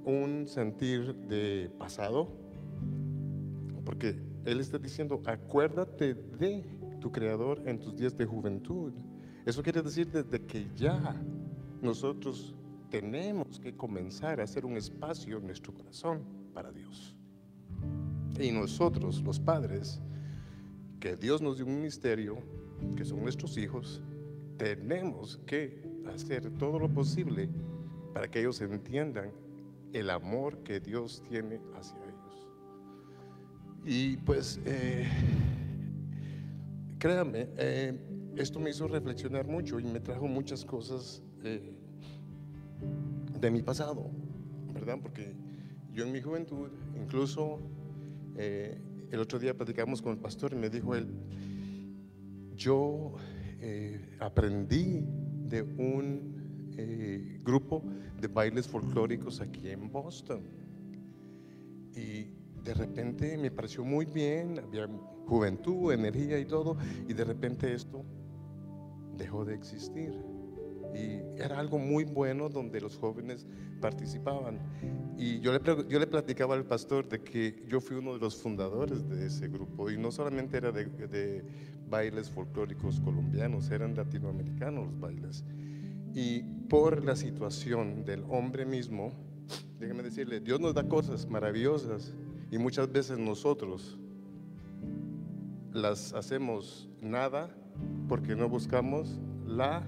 un 0.06 0.48
sentir 0.48 1.16
de 1.28 1.70
pasado, 1.78 2.30
porque 3.84 4.16
Él 4.46 4.60
está 4.60 4.78
diciendo, 4.78 5.22
acuérdate 5.26 6.14
de 6.14 6.64
tu 7.02 7.12
creador 7.12 7.62
en 7.66 7.80
tus 7.80 7.96
días 7.96 8.16
de 8.18 8.26
juventud. 8.26 8.94
Eso 9.46 9.62
quiere 9.62 9.82
decir 9.82 10.10
desde 10.10 10.46
que 10.46 10.68
ya 10.76 11.22
nosotros 11.82 12.56
tenemos 12.90 13.60
que 13.60 13.76
comenzar 13.76 14.40
a 14.40 14.44
hacer 14.44 14.66
un 14.66 14.78
espacio 14.78 15.38
en 15.38 15.48
nuestro 15.48 15.74
corazón 15.74 16.22
para 16.54 16.72
Dios. 16.72 17.16
Y 18.40 18.52
nosotros, 18.52 19.22
los 19.24 19.40
padres, 19.40 20.02
que 21.00 21.16
Dios 21.16 21.42
nos 21.42 21.58
dio 21.58 21.66
un 21.66 21.76
ministerio, 21.76 22.38
que 22.96 23.06
son 23.06 23.22
nuestros 23.22 23.58
hijos, 23.58 24.02
tenemos 24.58 25.38
que 25.46 25.84
hacer 26.14 26.50
todo 26.58 26.80
lo 26.80 26.90
posible 26.90 27.50
para 28.14 28.30
que 28.30 28.40
ellos 28.40 28.62
entiendan 28.62 29.32
el 29.96 30.10
amor 30.10 30.58
que 30.64 30.82
Dios 30.82 31.24
tiene 31.30 31.62
hacia 31.74 31.98
ellos. 32.04 32.48
Y 33.86 34.18
pues, 34.18 34.60
eh, 34.66 35.08
créame, 37.00 37.48
eh, 37.58 37.98
esto 38.36 38.60
me 38.60 38.72
hizo 38.72 38.90
reflexionar 38.90 39.48
mucho 39.48 39.80
y 39.80 39.86
me 39.86 40.02
trajo 40.02 40.28
muchas 40.28 40.66
cosas 40.66 41.24
eh, 41.46 41.74
de 43.40 43.52
mi 43.52 43.62
pasado, 43.62 44.12
¿verdad? 44.74 45.00
Porque 45.02 45.34
yo 45.94 46.04
en 46.04 46.12
mi 46.12 46.20
juventud, 46.20 46.72
incluso 47.02 47.60
el 48.38 49.20
otro 49.22 49.40
día 49.40 49.54
platicamos 49.54 50.02
con 50.02 50.12
el 50.12 50.20
pastor 50.20 50.52
y 50.52 50.58
me 50.58 50.70
dijo 50.70 50.94
él, 50.94 51.08
yo 52.54 53.14
aprendí 54.20 55.06
de 55.48 55.62
un 55.62 56.35
eh, 56.78 57.40
grupo 57.44 57.84
de 58.20 58.28
bailes 58.28 58.68
folclóricos 58.68 59.42
aquí 59.42 59.70
en 59.70 59.92
Boston. 59.92 60.42
Y 61.96 62.28
de 62.64 62.74
repente 62.74 63.38
me 63.38 63.52
pareció 63.52 63.86
muy 63.86 64.06
bien, 64.06 64.60
había 64.60 64.88
juventud, 65.26 65.94
energía 65.94 66.40
y 66.40 66.46
todo, 66.46 66.78
y 67.08 67.14
de 67.14 67.24
repente 67.24 67.74
esto 67.74 68.04
dejó 69.18 69.46
de 69.46 69.56
existir. 69.56 70.14
Y 70.94 71.42
era 71.42 71.60
algo 71.60 71.78
muy 71.78 72.06
bueno 72.06 72.48
donde 72.50 72.80
los 72.80 72.98
jóvenes 72.98 73.46
participaban. 73.82 74.60
Y 75.18 75.40
yo 75.42 75.52
le, 75.52 75.60
yo 75.90 76.00
le 76.00 76.08
platicaba 76.08 76.56
al 76.56 76.66
pastor 76.66 77.08
de 77.08 77.22
que 77.22 77.64
yo 77.68 77.82
fui 77.82 77.98
uno 77.98 78.14
de 78.14 78.20
los 78.20 78.42
fundadores 78.42 79.08
de 79.10 79.28
ese 79.28 79.48
grupo. 79.48 79.92
Y 79.92 79.98
no 79.98 80.12
solamente 80.12 80.58
era 80.58 80.72
de, 80.72 80.86
de 80.86 81.44
bailes 81.90 82.30
folclóricos 82.30 83.00
colombianos, 83.02 83.70
eran 83.72 83.96
latinoamericanos 83.96 84.86
los 84.86 85.00
bailes. 85.00 85.44
Y 86.16 86.44
por 86.70 87.04
la 87.04 87.18
situación 87.18 88.06
del 88.06 88.24
hombre 88.30 88.66
mismo, 88.66 89.12
déjeme 89.80 90.02
decirle, 90.02 90.40
Dios 90.40 90.62
nos 90.62 90.74
da 90.74 90.88
cosas 90.88 91.28
maravillosas 91.30 92.14
y 92.50 92.58
muchas 92.58 92.90
veces 92.90 93.20
nosotros 93.20 94.00
las 95.74 96.14
hacemos 96.14 96.88
nada 97.02 97.54
porque 98.08 98.34
no 98.34 98.48
buscamos 98.48 99.20
la 99.46 99.84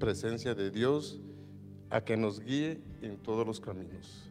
presencia 0.00 0.54
de 0.56 0.72
Dios 0.72 1.20
a 1.90 2.00
que 2.00 2.16
nos 2.16 2.40
guíe 2.40 2.80
en 3.00 3.16
todos 3.16 3.46
los 3.46 3.60
caminos. 3.60 4.28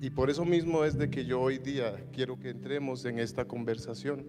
Y 0.00 0.10
por 0.10 0.28
eso 0.28 0.44
mismo 0.44 0.84
es 0.84 0.98
de 0.98 1.08
que 1.08 1.24
yo 1.24 1.40
hoy 1.40 1.58
día 1.58 2.04
quiero 2.12 2.38
que 2.38 2.50
entremos 2.50 3.04
en 3.04 3.20
esta 3.20 3.46
conversación. 3.46 4.26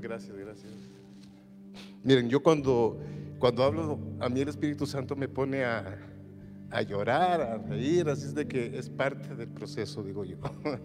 Gracias, 0.00 0.36
gracias. 0.36 0.72
Miren, 2.04 2.28
yo 2.28 2.42
cuando, 2.42 2.98
cuando 3.40 3.64
hablo, 3.64 3.98
a 4.20 4.28
mí 4.28 4.40
el 4.40 4.48
Espíritu 4.48 4.86
Santo 4.86 5.16
me 5.16 5.26
pone 5.26 5.64
a, 5.64 5.98
a 6.70 6.82
llorar, 6.82 7.40
a 7.40 7.56
reír, 7.56 8.08
así 8.08 8.26
es 8.26 8.34
de 8.34 8.46
que 8.46 8.78
es 8.78 8.90
parte 8.90 9.34
del 9.34 9.48
proceso, 9.48 10.02
digo 10.02 10.24
yo. 10.24 10.36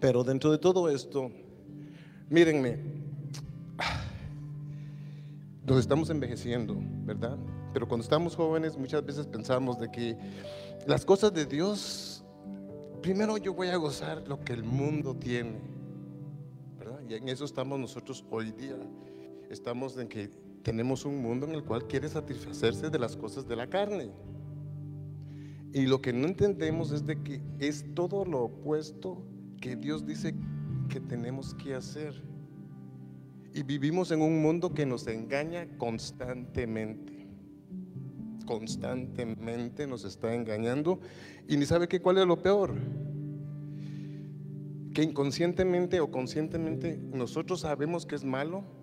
Pero 0.00 0.24
dentro 0.24 0.50
de 0.50 0.58
todo 0.58 0.90
esto, 0.90 1.30
mírenme, 2.28 2.76
nos 5.64 5.78
estamos 5.78 6.10
envejeciendo, 6.10 6.76
¿verdad? 7.04 7.38
Pero 7.72 7.86
cuando 7.86 8.02
estamos 8.02 8.34
jóvenes 8.34 8.76
muchas 8.76 9.06
veces 9.06 9.28
pensamos 9.28 9.78
de 9.78 9.92
que 9.92 10.18
las 10.88 11.04
cosas 11.04 11.32
de 11.32 11.46
Dios, 11.46 12.24
primero 13.00 13.36
yo 13.36 13.54
voy 13.54 13.68
a 13.68 13.76
gozar 13.76 14.26
lo 14.26 14.40
que 14.40 14.54
el 14.54 14.64
mundo 14.64 15.14
tiene, 15.14 15.60
¿verdad? 16.80 16.98
Y 17.08 17.14
en 17.14 17.28
eso 17.28 17.44
estamos 17.44 17.78
nosotros 17.78 18.24
hoy 18.28 18.50
día. 18.50 18.76
Estamos 19.52 19.98
en 19.98 20.08
que 20.08 20.30
tenemos 20.62 21.04
un 21.04 21.20
mundo 21.20 21.46
en 21.46 21.52
el 21.52 21.62
cual 21.62 21.86
quiere 21.86 22.08
satisfacerse 22.08 22.88
de 22.88 22.98
las 22.98 23.18
cosas 23.18 23.46
de 23.46 23.54
la 23.54 23.66
carne. 23.66 24.10
Y 25.74 25.84
lo 25.84 26.00
que 26.00 26.14
no 26.14 26.26
entendemos 26.26 26.90
es 26.90 27.04
de 27.04 27.22
que 27.22 27.42
es 27.58 27.84
todo 27.94 28.24
lo 28.24 28.44
opuesto 28.44 29.22
que 29.60 29.76
Dios 29.76 30.06
dice 30.06 30.34
que 30.88 31.00
tenemos 31.00 31.54
que 31.54 31.74
hacer. 31.74 32.14
Y 33.52 33.62
vivimos 33.62 34.10
en 34.10 34.22
un 34.22 34.40
mundo 34.40 34.72
que 34.72 34.86
nos 34.86 35.06
engaña 35.06 35.68
constantemente. 35.76 37.28
Constantemente 38.46 39.86
nos 39.86 40.06
está 40.06 40.34
engañando. 40.34 40.98
Y 41.46 41.58
ni 41.58 41.66
sabe 41.66 41.88
qué 41.88 42.00
cuál 42.00 42.16
es 42.16 42.26
lo 42.26 42.42
peor. 42.42 42.72
Que 44.94 45.02
inconscientemente 45.02 46.00
o 46.00 46.10
conscientemente 46.10 46.96
nosotros 46.96 47.60
sabemos 47.60 48.06
que 48.06 48.14
es 48.14 48.24
malo 48.24 48.80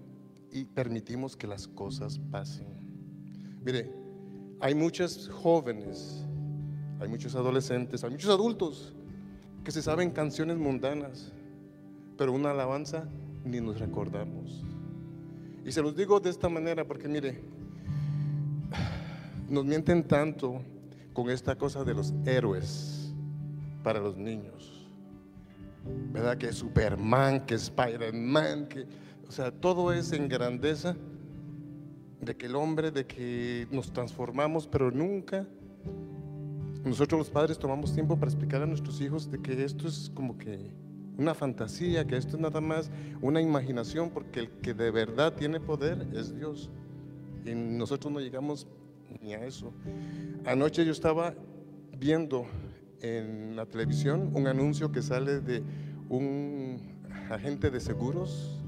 y 0.51 0.65
permitimos 0.65 1.35
que 1.35 1.47
las 1.47 1.67
cosas 1.67 2.19
pasen. 2.31 2.67
Mire, 3.63 3.91
hay 4.59 4.75
muchos 4.75 5.29
jóvenes, 5.29 6.25
hay 6.99 7.07
muchos 7.07 7.35
adolescentes, 7.35 8.03
hay 8.03 8.11
muchos 8.11 8.29
adultos 8.29 8.93
que 9.63 9.71
se 9.71 9.81
saben 9.81 10.11
canciones 10.11 10.57
mundanas, 10.57 11.31
pero 12.17 12.33
una 12.33 12.51
alabanza 12.51 13.07
ni 13.43 13.61
nos 13.61 13.79
recordamos. 13.79 14.63
Y 15.65 15.71
se 15.71 15.81
los 15.81 15.95
digo 15.95 16.19
de 16.19 16.29
esta 16.29 16.49
manera 16.49 16.85
porque 16.85 17.07
mire, 17.07 17.41
nos 19.49 19.65
mienten 19.65 20.03
tanto 20.07 20.61
con 21.13 21.29
esta 21.29 21.55
cosa 21.55 21.83
de 21.83 21.93
los 21.93 22.13
héroes 22.25 23.13
para 23.83 23.99
los 23.99 24.17
niños. 24.17 24.87
¿Verdad? 26.11 26.37
Que 26.37 26.51
Superman, 26.51 27.45
que 27.45 27.55
Spider-Man, 27.55 28.67
que, 28.67 28.85
o 29.29 29.31
sea, 29.31 29.51
todo 29.51 29.93
es 29.93 30.11
en 30.11 30.27
grandeza 30.27 30.97
de 32.19 32.35
que 32.35 32.47
el 32.47 32.55
hombre, 32.55 32.89
de 32.89 33.05
que 33.05 33.67
nos 33.69 33.93
transformamos, 33.93 34.67
pero 34.67 34.89
nunca 34.89 35.47
nosotros 36.83 37.19
los 37.19 37.29
padres 37.29 37.59
tomamos 37.59 37.93
tiempo 37.93 38.17
para 38.17 38.31
explicar 38.31 38.63
a 38.63 38.65
nuestros 38.65 38.99
hijos 39.01 39.29
de 39.29 39.39
que 39.39 39.63
esto 39.63 39.87
es 39.87 40.11
como 40.15 40.35
que 40.35 40.71
una 41.15 41.35
fantasía, 41.35 42.07
que 42.07 42.17
esto 42.17 42.37
es 42.37 42.41
nada 42.41 42.59
más 42.59 42.89
una 43.21 43.39
imaginación, 43.39 44.09
porque 44.09 44.39
el 44.39 44.49
que 44.49 44.73
de 44.73 44.89
verdad 44.89 45.33
tiene 45.33 45.59
poder 45.59 46.07
es 46.11 46.35
Dios. 46.35 46.71
Y 47.45 47.53
nosotros 47.53 48.11
no 48.11 48.19
llegamos 48.21 48.65
ni 49.21 49.35
a 49.35 49.45
eso. 49.45 49.71
Anoche 50.43 50.83
yo 50.85 50.91
estaba 50.91 51.35
viendo 51.99 52.47
en 53.01 53.55
la 53.55 53.67
televisión 53.67 54.31
un 54.33 54.47
anuncio 54.47 54.91
que 54.91 55.03
sale 55.03 55.39
de 55.39 55.61
un 56.09 56.81
agente 57.29 57.69
de 57.69 57.79
seguros 57.79 58.58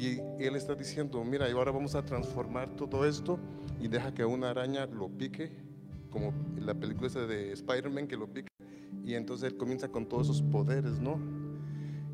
y 0.00 0.18
él 0.38 0.56
está 0.56 0.74
diciendo, 0.74 1.22
mira, 1.24 1.46
y 1.48 1.52
ahora 1.52 1.72
vamos 1.72 1.94
a 1.94 2.02
transformar 2.02 2.70
todo 2.70 3.04
esto 3.04 3.38
y 3.78 3.88
deja 3.88 4.14
que 4.14 4.24
una 4.24 4.48
araña 4.48 4.86
lo 4.86 5.10
pique, 5.10 5.52
como 6.08 6.32
en 6.56 6.64
la 6.64 6.74
película 6.74 7.08
esa 7.08 7.26
de 7.26 7.52
Spider-Man 7.52 8.08
que 8.08 8.16
lo 8.16 8.26
pica, 8.32 8.48
y 9.04 9.12
entonces 9.12 9.52
él 9.52 9.58
comienza 9.58 9.88
con 9.88 10.08
todos 10.08 10.28
esos 10.28 10.42
poderes, 10.42 11.00
¿no? 11.00 11.20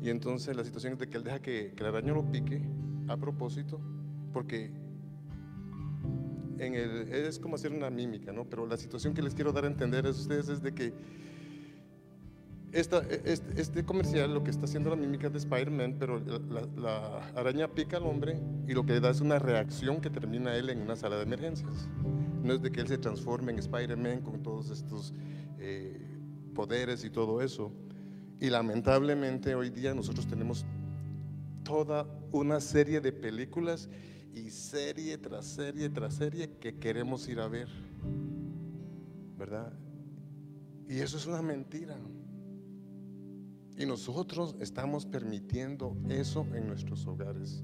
Y 0.01 0.09
entonces 0.09 0.55
la 0.55 0.65
situación 0.65 0.93
es 0.93 0.99
de 0.99 1.07
que 1.07 1.17
él 1.17 1.23
deja 1.23 1.41
que, 1.41 1.73
que 1.75 1.83
la 1.83 1.89
araña 1.89 2.13
lo 2.13 2.29
pique 2.29 2.61
a 3.07 3.15
propósito, 3.15 3.79
porque 4.33 4.69
en 6.59 6.75
el, 6.75 7.07
es 7.13 7.39
como 7.39 7.55
hacer 7.55 7.71
una 7.71 7.89
mímica, 7.89 8.33
¿no? 8.33 8.43
Pero 8.43 8.67
la 8.67 8.75
situación 8.75 9.13
que 9.13 9.21
les 9.21 9.33
quiero 9.33 9.53
dar 9.53 9.63
a 9.63 9.67
entender 9.67 10.05
a 10.05 10.09
ustedes 10.09 10.49
es 10.49 10.61
de 10.61 10.73
que 10.73 10.93
esta, 12.71 12.99
este, 13.25 13.61
este 13.61 13.85
comercial 13.85 14.33
lo 14.33 14.43
que 14.43 14.51
está 14.51 14.65
haciendo 14.65 14.89
la 14.89 14.95
mímica 14.95 15.29
de 15.29 15.37
Spider-Man, 15.37 15.95
pero 15.99 16.19
la, 16.19 16.67
la- 16.75 17.27
araña 17.35 17.67
pica 17.69 17.97
al 17.97 18.03
hombre 18.03 18.39
y 18.67 18.73
lo 18.73 18.85
que 18.85 18.99
da 18.99 19.09
es 19.09 19.21
una 19.21 19.39
reacción 19.39 20.01
que 20.01 20.09
termina 20.09 20.55
él 20.55 20.69
en 20.69 20.81
una 20.81 20.95
sala 20.95 21.15
de 21.17 21.23
emergencias. 21.23 21.87
No 22.43 22.53
es 22.53 22.61
de 22.61 22.71
que 22.71 22.81
él 22.81 22.87
se 22.87 22.97
transforme 22.97 23.51
en 23.53 23.59
Spider-Man 23.59 24.21
con 24.21 24.43
todos 24.43 24.69
estos 24.69 25.13
eh, 25.59 25.99
poderes 26.53 27.03
y 27.03 27.09
todo 27.09 27.41
eso. 27.41 27.71
Y 28.39 28.49
lamentablemente 28.49 29.55
hoy 29.55 29.69
día 29.69 29.93
nosotros 29.95 30.27
tenemos 30.27 30.65
toda 31.63 32.05
una 32.31 32.59
serie 32.59 33.01
de 33.01 33.11
películas 33.11 33.89
y 34.33 34.51
serie 34.51 35.17
tras 35.17 35.45
serie 35.45 35.89
tras 35.89 36.13
serie 36.13 36.51
que 36.59 36.77
queremos 36.77 37.27
ir 37.27 37.39
a 37.39 37.47
ver. 37.47 37.67
¿Verdad? 39.37 39.73
Y 40.89 40.99
eso 40.99 41.17
es 41.17 41.25
una 41.25 41.41
mentira. 41.41 41.97
Y 43.77 43.85
nosotros 43.85 44.55
estamos 44.59 45.05
permitiendo 45.05 45.95
eso 46.09 46.47
en 46.53 46.67
nuestros 46.67 47.05
hogares. 47.05 47.63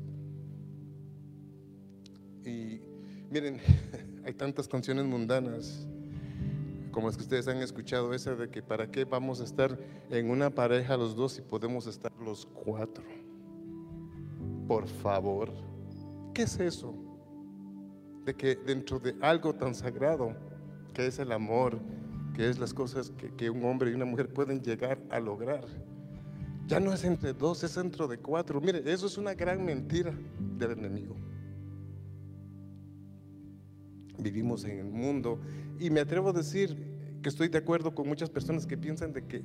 Y 2.45 2.81
miren, 3.31 3.59
hay 4.25 4.33
tantas 4.33 4.67
canciones 4.67 5.05
mundanas 5.05 5.87
como 6.91 7.07
las 7.07 7.17
que 7.17 7.23
ustedes 7.23 7.47
han 7.47 7.57
escuchado, 7.57 8.13
esa 8.13 8.35
de 8.35 8.49
que 8.49 8.61
para 8.61 8.91
qué 8.91 9.05
vamos 9.05 9.41
a 9.41 9.45
estar 9.45 9.75
en 10.11 10.29
una 10.29 10.51
pareja 10.51 10.95
los 10.95 11.15
dos 11.15 11.33
si 11.33 11.41
podemos 11.41 11.87
estar 11.87 12.11
los 12.23 12.45
cuatro. 12.45 13.03
Por 14.67 14.87
favor, 14.87 15.51
¿qué 16.35 16.43
es 16.43 16.59
eso? 16.59 16.93
De 18.23 18.35
que 18.35 18.55
dentro 18.55 18.99
de 18.99 19.15
algo 19.19 19.53
tan 19.55 19.73
sagrado, 19.73 20.35
que 20.93 21.07
es 21.07 21.17
el 21.17 21.31
amor, 21.31 21.79
que 22.35 22.47
es 22.47 22.59
las 22.59 22.73
cosas 22.73 23.09
que, 23.17 23.33
que 23.33 23.49
un 23.49 23.65
hombre 23.65 23.89
y 23.89 23.95
una 23.95 24.05
mujer 24.05 24.31
pueden 24.31 24.61
llegar 24.61 25.01
a 25.09 25.19
lograr, 25.19 25.65
ya 26.67 26.79
no 26.79 26.93
es 26.93 27.03
entre 27.03 27.33
dos, 27.33 27.63
es 27.63 27.75
dentro 27.75 28.07
de 28.07 28.17
cuatro. 28.17 28.61
Mire, 28.61 28.81
eso 28.91 29.07
es 29.07 29.17
una 29.17 29.33
gran 29.33 29.63
mentira 29.63 30.13
del 30.57 30.71
enemigo. 30.71 31.15
Vivimos 34.17 34.63
en 34.63 34.79
el 34.79 34.85
mundo 34.85 35.39
y 35.79 35.89
me 35.89 35.99
atrevo 35.99 36.29
a 36.29 36.33
decir 36.33 36.77
que 37.21 37.29
estoy 37.29 37.47
de 37.47 37.57
acuerdo 37.57 37.93
con 37.93 38.07
muchas 38.07 38.29
personas 38.29 38.65
que 38.65 38.77
piensan 38.77 39.13
de 39.13 39.25
que 39.25 39.43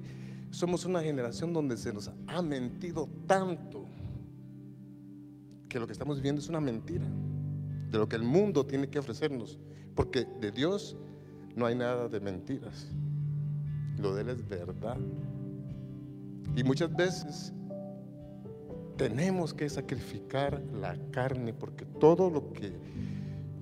somos 0.51 0.85
una 0.85 1.03
generación 1.03 1.53
donde 1.53 1.77
se 1.77 1.93
nos 1.93 2.11
ha 2.27 2.43
mentido 2.43 3.09
tanto 3.27 3.87
que 5.69 5.79
lo 5.79 5.87
que 5.87 5.93
estamos 5.93 6.17
viviendo 6.17 6.41
es 6.41 6.49
una 6.49 6.61
mentira 6.61 7.07
de 7.91 7.99
lo 7.99 8.09
que 8.09 8.17
el 8.17 8.23
mundo 8.23 8.67
tiene 8.67 8.89
que 8.89 8.99
ofrecernos, 8.99 9.59
porque 9.95 10.27
de 10.41 10.51
Dios 10.53 10.97
no 11.57 11.67
hay 11.67 11.75
nada 11.75 12.09
de 12.09 12.21
mentiras. 12.21 12.89
Lo 13.99 14.15
de 14.15 14.23
Él 14.23 14.29
es 14.29 14.49
verdad. 14.49 14.99
Y 16.57 16.65
muchas 16.65 16.95
veces 16.95 17.53
tenemos 18.97 19.55
que 19.55 19.69
sacrificar 19.69 20.61
la 20.73 20.97
carne, 21.13 21.53
porque 21.55 21.85
todo 21.85 22.31
lo 22.31 22.53
que 22.53 22.73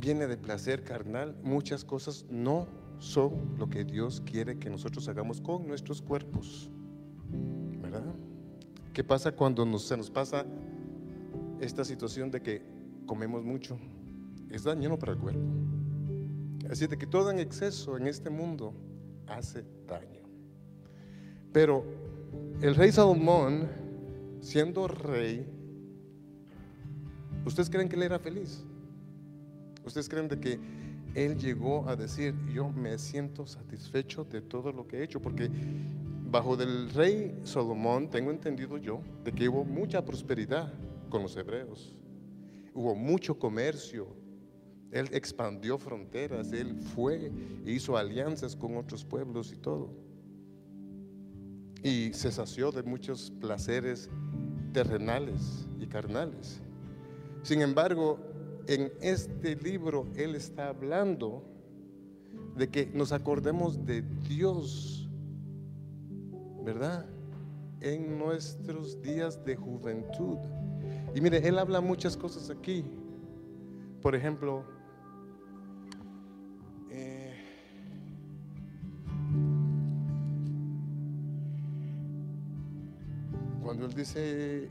viene 0.00 0.26
de 0.26 0.36
placer 0.36 0.82
carnal, 0.82 1.36
muchas 1.42 1.84
cosas 1.84 2.24
no 2.30 2.66
son 2.98 3.56
lo 3.58 3.68
que 3.68 3.84
Dios 3.84 4.22
quiere 4.24 4.58
que 4.58 4.70
nosotros 4.70 5.06
hagamos 5.08 5.40
con 5.40 5.66
nuestros 5.68 6.00
cuerpos. 6.00 6.70
¿Verdad? 7.82 8.04
¿Qué 8.94 9.04
pasa 9.04 9.32
cuando 9.32 9.66
nos- 9.66 9.86
se 9.86 9.96
nos 9.96 10.10
pasa 10.10 10.46
esta 11.60 11.84
situación 11.84 12.30
de 12.30 12.40
que 12.40 12.62
comemos 13.04 13.44
mucho? 13.44 13.78
Es 14.48 14.64
dañino 14.64 14.98
para 14.98 15.12
el 15.12 15.18
cuerpo. 15.18 15.44
Así 16.70 16.86
de 16.86 16.96
que 16.96 17.06
todo 17.06 17.30
en 17.30 17.38
exceso 17.38 17.96
en 17.98 18.06
este 18.06 18.30
mundo 18.30 18.72
hace 19.26 19.64
daño. 19.86 20.20
Pero 21.52 21.84
el 22.60 22.74
rey 22.74 22.90
Salomón, 22.92 23.68
siendo 24.40 24.88
rey, 24.88 25.46
¿ustedes 27.44 27.68
creen 27.68 27.88
que 27.88 27.96
él 27.96 28.02
era 28.02 28.18
feliz? 28.18 28.64
¿Ustedes 29.84 30.08
creen 30.08 30.28
de 30.28 30.40
que 30.40 30.58
él 31.14 31.38
llegó 31.38 31.88
a 31.88 31.96
decir, 31.96 32.34
yo 32.52 32.68
me 32.70 32.98
siento 32.98 33.46
satisfecho 33.46 34.24
de 34.24 34.40
todo 34.40 34.72
lo 34.72 34.86
que 34.86 34.98
he 34.98 35.04
hecho? 35.04 35.20
Porque 35.20 35.50
bajo 36.30 36.56
del 36.56 36.90
rey 36.90 37.38
Salomón, 37.44 38.10
tengo 38.10 38.30
entendido 38.30 38.78
yo, 38.78 39.00
de 39.24 39.32
que 39.32 39.48
hubo 39.48 39.64
mucha 39.64 40.04
prosperidad 40.04 40.72
con 41.08 41.22
los 41.22 41.36
hebreos. 41.36 41.94
Hubo 42.74 42.94
mucho 42.94 43.38
comercio. 43.38 44.08
Él 44.90 45.08
expandió 45.12 45.78
fronteras, 45.78 46.52
él 46.52 46.76
fue 46.94 47.30
e 47.64 47.72
hizo 47.72 47.96
alianzas 47.96 48.56
con 48.56 48.76
otros 48.76 49.04
pueblos 49.04 49.52
y 49.52 49.56
todo. 49.56 50.05
Y 51.86 52.12
se 52.14 52.32
sació 52.32 52.72
de 52.72 52.82
muchos 52.82 53.32
placeres 53.40 54.10
terrenales 54.72 55.68
y 55.78 55.86
carnales. 55.86 56.60
Sin 57.44 57.60
embargo, 57.62 58.18
en 58.66 58.92
este 59.00 59.54
libro 59.54 60.08
Él 60.16 60.34
está 60.34 60.70
hablando 60.70 61.44
de 62.56 62.68
que 62.70 62.86
nos 62.86 63.12
acordemos 63.12 63.86
de 63.86 64.02
Dios, 64.02 65.08
¿verdad? 66.64 67.06
En 67.80 68.18
nuestros 68.18 69.00
días 69.00 69.44
de 69.44 69.54
juventud. 69.54 70.38
Y 71.14 71.20
mire, 71.20 71.46
Él 71.46 71.56
habla 71.56 71.80
muchas 71.80 72.16
cosas 72.16 72.50
aquí. 72.50 72.84
Por 74.02 74.16
ejemplo, 74.16 74.64
dice 83.96 84.68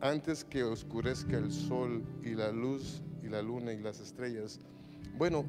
antes 0.00 0.44
que 0.44 0.64
oscurezca 0.64 1.36
el 1.36 1.52
sol 1.52 2.02
y 2.24 2.34
la 2.34 2.50
luz 2.50 3.02
y 3.22 3.28
la 3.28 3.42
luna 3.42 3.72
y 3.72 3.80
las 3.80 4.00
estrellas. 4.00 4.58
Bueno, 5.16 5.44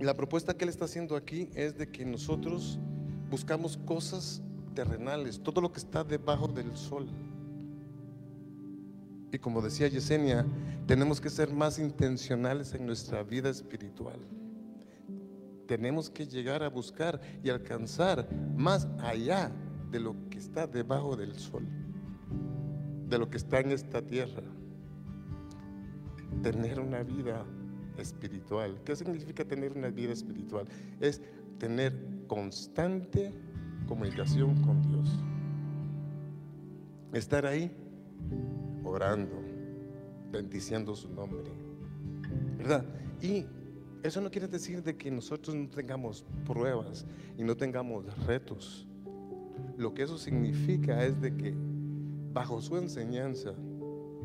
la 0.00 0.14
propuesta 0.14 0.56
que 0.56 0.64
él 0.64 0.70
está 0.70 0.86
haciendo 0.86 1.16
aquí 1.16 1.50
es 1.54 1.76
de 1.76 1.88
que 1.88 2.04
nosotros 2.06 2.78
buscamos 3.30 3.76
cosas 3.76 4.40
terrenales, 4.74 5.40
todo 5.40 5.60
lo 5.60 5.70
que 5.70 5.80
está 5.80 6.02
debajo 6.02 6.48
del 6.48 6.74
sol. 6.76 7.08
Y 9.32 9.38
como 9.38 9.60
decía 9.60 9.88
Yesenia, 9.88 10.46
tenemos 10.86 11.20
que 11.20 11.28
ser 11.28 11.52
más 11.52 11.78
intencionales 11.78 12.72
en 12.72 12.86
nuestra 12.86 13.22
vida 13.22 13.50
espiritual. 13.50 14.20
Tenemos 15.66 16.08
que 16.08 16.26
llegar 16.26 16.62
a 16.62 16.68
buscar 16.68 17.20
y 17.42 17.50
alcanzar 17.50 18.28
más 18.56 18.86
allá 19.00 19.50
de 19.90 20.00
lo 20.00 20.14
está 20.44 20.66
debajo 20.66 21.16
del 21.16 21.34
sol 21.34 21.66
de 23.08 23.18
lo 23.18 23.28
que 23.30 23.36
está 23.36 23.60
en 23.60 23.72
esta 23.72 24.02
tierra. 24.02 24.42
Tener 26.42 26.80
una 26.80 27.02
vida 27.02 27.44
espiritual. 27.98 28.80
¿Qué 28.84 28.96
significa 28.96 29.44
tener 29.44 29.72
una 29.72 29.88
vida 29.88 30.12
espiritual? 30.12 30.66
Es 31.00 31.22
tener 31.58 31.94
constante 32.26 33.32
comunicación 33.86 34.60
con 34.62 34.82
Dios. 34.82 35.08
Estar 37.12 37.46
ahí 37.46 37.70
orando, 38.84 39.40
bendiciendo 40.32 40.96
su 40.96 41.08
nombre. 41.10 41.52
¿Verdad? 42.58 42.84
Y 43.22 43.46
eso 44.02 44.20
no 44.20 44.30
quiere 44.30 44.48
decir 44.48 44.82
de 44.82 44.96
que 44.96 45.10
nosotros 45.10 45.54
no 45.54 45.68
tengamos 45.68 46.24
pruebas 46.44 47.06
y 47.38 47.44
no 47.44 47.56
tengamos 47.56 48.04
retos. 48.26 48.88
Lo 49.76 49.94
que 49.94 50.02
eso 50.02 50.18
significa 50.18 51.04
es 51.04 51.20
de 51.20 51.36
que 51.36 51.54
bajo 52.32 52.60
su 52.60 52.76
enseñanza 52.76 53.54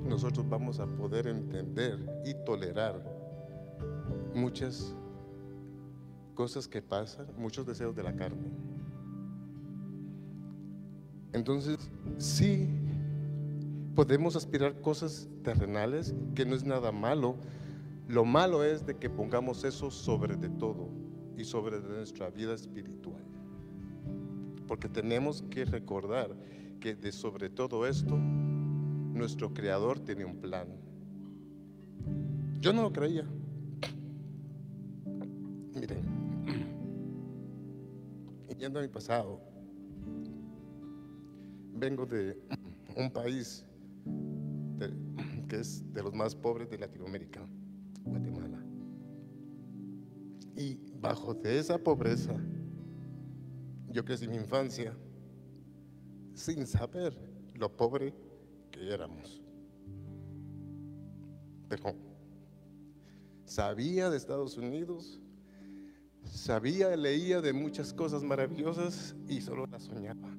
nosotros 0.04 0.48
vamos 0.48 0.80
a 0.80 0.88
poder 0.88 1.28
entender 1.28 2.00
y 2.26 2.34
tolerar 2.46 3.04
muchas 4.34 4.96
cosas 6.36 6.68
que 6.68 6.82
pasan, 6.82 7.28
muchos 7.38 7.66
deseos 7.66 7.96
de 7.96 8.04
la 8.04 8.16
carne. 8.16 8.50
Entonces, 11.34 11.78
sí 12.18 12.68
podemos 13.96 14.36
aspirar 14.36 14.80
cosas 14.82 15.28
terrenales, 15.44 16.16
que 16.34 16.46
no 16.46 16.56
es 16.56 16.64
nada 16.64 16.92
malo. 16.92 17.36
Lo 18.08 18.26
malo 18.26 18.64
es 18.64 18.86
de 18.86 18.96
que 18.96 19.10
pongamos 19.10 19.64
eso 19.64 19.92
sobre 19.92 20.38
de 20.38 20.50
todo 20.50 20.90
y 21.38 21.44
sobre 21.44 21.80
de 21.80 21.90
nuestra 21.90 22.30
vida 22.30 22.54
espiritual. 22.54 23.29
Porque 24.70 24.88
tenemos 24.88 25.42
que 25.50 25.66
recordar 25.66 26.30
que 26.80 26.94
de 26.94 27.12
sobre 27.12 27.50
todo 27.50 27.88
esto, 27.88 28.16
nuestro 28.16 29.52
Creador 29.52 30.00
tiene 30.00 30.26
un 30.26 30.38
plan. 30.38 30.68
Yo 32.62 32.72
no 32.72 32.84
lo 32.84 32.94
creía. 32.94 33.26
Miren, 35.74 36.06
yendo 38.60 38.78
a 38.78 38.84
mi 38.84 38.90
pasado, 38.90 39.42
vengo 41.74 42.06
de 42.06 42.40
un 42.96 43.10
país 43.10 43.66
que 45.48 45.56
es 45.62 45.92
de 45.92 46.04
los 46.04 46.14
más 46.14 46.36
pobres 46.36 46.70
de 46.70 46.78
Latinoamérica, 46.78 47.42
Guatemala. 48.04 48.64
Y 50.56 50.78
bajo 51.02 51.34
de 51.34 51.58
esa 51.58 51.80
pobreza, 51.80 52.36
yo 53.92 54.06
crecí 54.06 54.28
mi 54.28 54.36
infancia 54.36 54.96
sin 56.34 56.66
saber 56.66 57.18
lo 57.56 57.76
pobre 57.76 58.14
que 58.72 58.94
éramos. 58.94 59.42
Pero 61.68 61.96
sabía 63.46 64.10
de 64.10 64.18
Estados 64.18 64.58
Unidos, 64.58 65.20
sabía, 66.24 66.96
leía 66.96 67.42
de 67.42 67.54
muchas 67.54 67.94
cosas 67.94 68.24
maravillosas 68.24 69.16
y 69.28 69.42
solo 69.42 69.66
las 69.68 69.84
soñaba. 69.84 70.30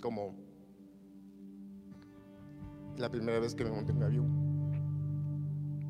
Como 0.00 0.34
la 2.96 3.10
primera 3.10 3.40
vez 3.40 3.54
que 3.54 3.64
me 3.64 3.70
monté 3.70 3.92
en 3.92 3.96
un 3.98 4.02
avión. 4.02 4.52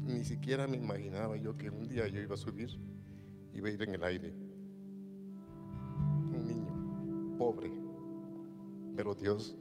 Ni 0.04 0.24
siquiera 0.24 0.66
me 0.66 0.76
imaginaba 0.76 1.36
yo 1.36 1.56
que 1.56 1.70
un 1.70 1.88
día 1.88 2.06
yo 2.08 2.20
iba 2.20 2.34
a 2.34 2.38
subir, 2.38 2.70
iba 3.52 3.68
a 3.68 3.72
ir 3.72 3.82
en 3.82 3.94
el 3.94 4.04
aire. 4.04 4.51
Pobre, 7.42 7.72
pero 8.94 9.16
Dios 9.16 9.56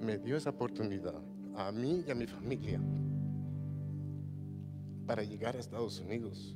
me 0.00 0.16
dio 0.16 0.36
esa 0.36 0.50
oportunidad 0.50 1.20
a 1.56 1.72
mí 1.72 2.04
y 2.06 2.10
a 2.12 2.14
mi 2.14 2.28
familia 2.28 2.80
para 5.08 5.24
llegar 5.24 5.56
a 5.56 5.58
Estados 5.58 5.98
Unidos, 5.98 6.54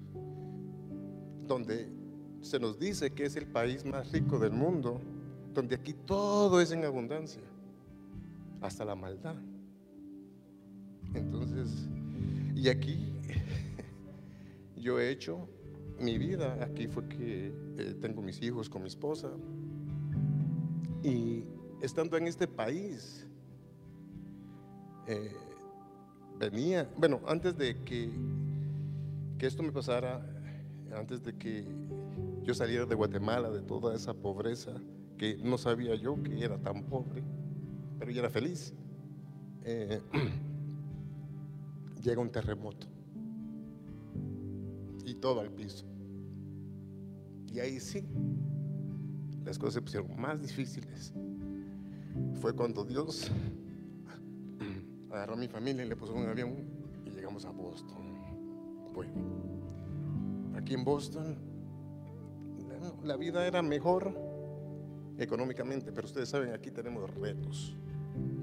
donde 1.48 1.90
se 2.40 2.60
nos 2.60 2.78
dice 2.78 3.10
que 3.10 3.24
es 3.24 3.35
el 3.35 3.48
país 3.48 3.85
más 3.85 4.12
rico 4.12 4.39
del 4.39 4.52
mundo, 4.52 5.01
donde 5.52 5.74
aquí 5.74 5.93
todo 5.93 6.60
es 6.60 6.70
en 6.70 6.85
abundancia, 6.85 7.43
hasta 8.60 8.85
la 8.85 8.94
maldad. 8.94 9.35
Entonces, 11.14 11.89
y 12.55 12.68
aquí 12.68 13.12
yo 14.76 15.01
he 15.01 15.10
hecho 15.10 15.48
mi 16.00 16.18
vida, 16.18 16.58
aquí 16.62 16.86
fue 16.86 17.08
que 17.08 17.52
eh, 17.78 17.94
tengo 18.00 18.22
mis 18.22 18.40
hijos 18.42 18.68
con 18.68 18.82
mi 18.82 18.88
esposa, 18.88 19.30
y 21.02 21.44
estando 21.82 22.16
en 22.16 22.26
este 22.26 22.46
país, 22.46 23.26
eh, 25.06 25.32
venía, 26.38 26.88
bueno, 26.96 27.20
antes 27.26 27.56
de 27.56 27.76
que, 27.82 28.10
que 29.38 29.46
esto 29.46 29.62
me 29.62 29.72
pasara, 29.72 30.24
antes 30.94 31.22
de 31.22 31.36
que 31.36 31.64
yo 32.42 32.54
saliera 32.54 32.86
de 32.86 32.94
Guatemala, 32.94 33.50
de 33.50 33.62
toda 33.62 33.94
esa 33.94 34.14
pobreza, 34.14 34.72
que 35.16 35.36
no 35.36 35.58
sabía 35.58 35.94
yo 35.96 36.22
que 36.22 36.44
era 36.44 36.58
tan 36.58 36.84
pobre, 36.84 37.22
pero 37.98 38.10
yo 38.10 38.20
era 38.20 38.30
feliz, 38.30 38.72
eh, 39.64 40.00
llega 42.02 42.20
un 42.20 42.30
terremoto 42.30 42.97
y 45.09 45.14
todo 45.14 45.40
al 45.40 45.51
piso. 45.51 45.85
Y 47.52 47.60
ahí 47.60 47.80
sí, 47.80 48.05
las 49.44 49.59
cosas 49.59 49.74
se 49.74 49.82
pusieron 49.82 50.20
más 50.20 50.40
difíciles. 50.43 51.12
Fue 52.40 52.52
cuando 52.55 52.85
Dios 52.85 53.30
agarró 55.10 55.35
a 55.35 55.36
mi 55.36 55.48
familia 55.48 55.85
y 55.85 55.89
le 55.89 55.97
puso 55.97 56.14
un 56.14 56.26
avión 56.26 56.55
y 57.06 57.10
llegamos 57.10 57.44
a 57.44 57.51
Boston. 57.51 57.97
Bueno, 58.94 59.12
aquí 60.56 60.74
en 60.74 60.85
Boston 60.85 61.36
la, 62.68 62.93
la 63.05 63.16
vida 63.16 63.47
era 63.47 63.62
mejor 63.62 64.14
económicamente, 65.18 65.90
pero 65.93 66.06
ustedes 66.06 66.28
saben, 66.28 66.52
aquí 66.52 66.70
tenemos 66.70 67.12
retos, 67.14 67.74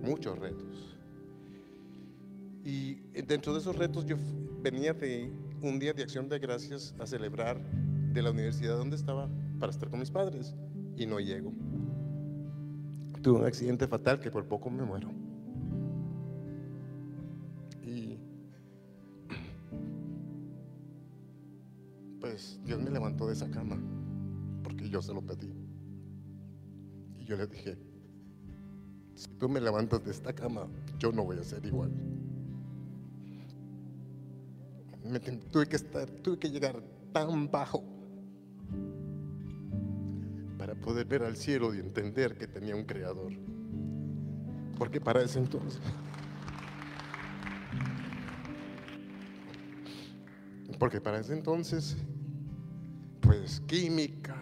muchos 0.02 0.38
retos. 0.40 0.98
Y 2.64 2.96
dentro 3.22 3.54
de 3.54 3.60
esos 3.60 3.76
retos 3.76 4.06
yo 4.06 4.18
venía 4.64 4.94
de 4.94 5.32
un 5.62 5.80
día 5.80 5.94
de 5.94 6.04
acción 6.04 6.30
de 6.30 6.40
gracias 6.40 6.94
a 7.00 7.06
celebrar 7.06 7.60
de 8.14 8.22
la 8.22 8.32
universidad 8.32 8.78
donde 8.78 8.96
estaba 8.96 9.30
para 9.60 9.72
estar 9.72 9.90
con 9.90 10.00
mis 10.00 10.12
padres 10.12 10.56
y 10.96 11.06
no 11.06 11.20
llego. 11.20 11.52
Tuve 13.22 13.40
un 13.40 13.46
accidente 13.46 13.88
fatal 13.88 14.20
que 14.20 14.30
por 14.32 14.46
poco 14.46 14.70
me 14.70 14.84
muero. 14.84 15.10
Y 17.84 18.18
pues 22.20 22.60
Dios 22.64 22.82
me 22.82 22.92
levantó 22.92 23.28
de 23.28 23.34
esa 23.34 23.50
cama 23.50 23.78
porque 24.64 24.90
yo 24.90 25.02
se 25.02 25.14
lo 25.14 25.22
pedí. 25.22 25.54
Y 27.18 27.26
yo 27.26 27.38
le 27.38 27.48
dije, 27.48 27.78
si 29.16 29.30
tú 29.40 29.50
me 29.50 29.60
levantas 29.60 30.04
de 30.04 30.12
esta 30.12 30.34
cama, 30.34 30.68
yo 31.00 31.12
no 31.12 31.24
voy 31.24 31.38
a 31.38 31.44
ser 31.44 31.66
igual. 31.66 31.92
Tuve 35.52 35.68
que 35.68 35.80
tuve 35.80 36.40
que 36.40 36.50
llegar 36.50 36.82
tan 37.14 37.50
bajo 37.52 37.84
para 40.58 40.74
poder 40.74 41.06
ver 41.06 41.22
al 41.24 41.36
cielo 41.36 41.76
y 41.76 41.80
entender 41.80 42.38
que 42.38 42.48
tenía 42.48 42.76
un 42.76 42.86
creador. 42.86 43.34
Porque 44.80 45.00
para 45.00 45.22
ese 45.22 45.38
entonces, 45.38 45.80
porque 50.80 51.00
para 51.00 51.20
ese 51.20 51.34
entonces, 51.34 51.98
pues 53.22 53.62
química, 53.62 54.36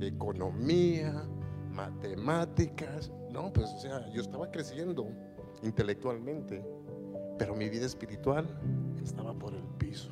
economía, 0.00 1.24
matemáticas, 1.72 3.10
no, 3.32 3.50
pues 3.50 3.70
o 3.70 3.78
sea, 3.80 4.08
yo 4.12 4.20
estaba 4.20 4.50
creciendo 4.50 5.08
intelectualmente, 5.62 6.62
pero 7.38 7.56
mi 7.56 7.70
vida 7.70 7.86
espiritual 7.86 8.46
estaba 9.06 9.32
por 9.32 9.54
el 9.54 9.62
piso. 9.78 10.10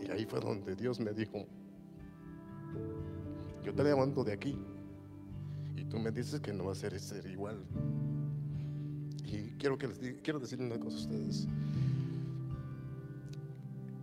Y 0.00 0.10
ahí 0.10 0.26
fue 0.26 0.40
donde 0.40 0.74
Dios 0.74 1.00
me 1.00 1.12
dijo, 1.12 1.46
yo 3.62 3.72
te 3.74 3.84
levanto 3.84 4.24
de 4.24 4.32
aquí 4.32 4.58
y 5.76 5.84
tú 5.84 5.98
me 5.98 6.10
dices 6.10 6.40
que 6.40 6.52
no 6.52 6.64
va 6.64 6.72
a 6.72 6.74
ser, 6.74 6.98
ser 6.98 7.26
igual. 7.26 7.64
Y 9.24 9.52
quiero, 9.58 9.78
que 9.78 9.88
les 9.88 9.98
quiero 10.22 10.40
decirle 10.40 10.66
una 10.66 10.78
cosa 10.78 10.96
a 10.96 11.00
ustedes. 11.00 11.48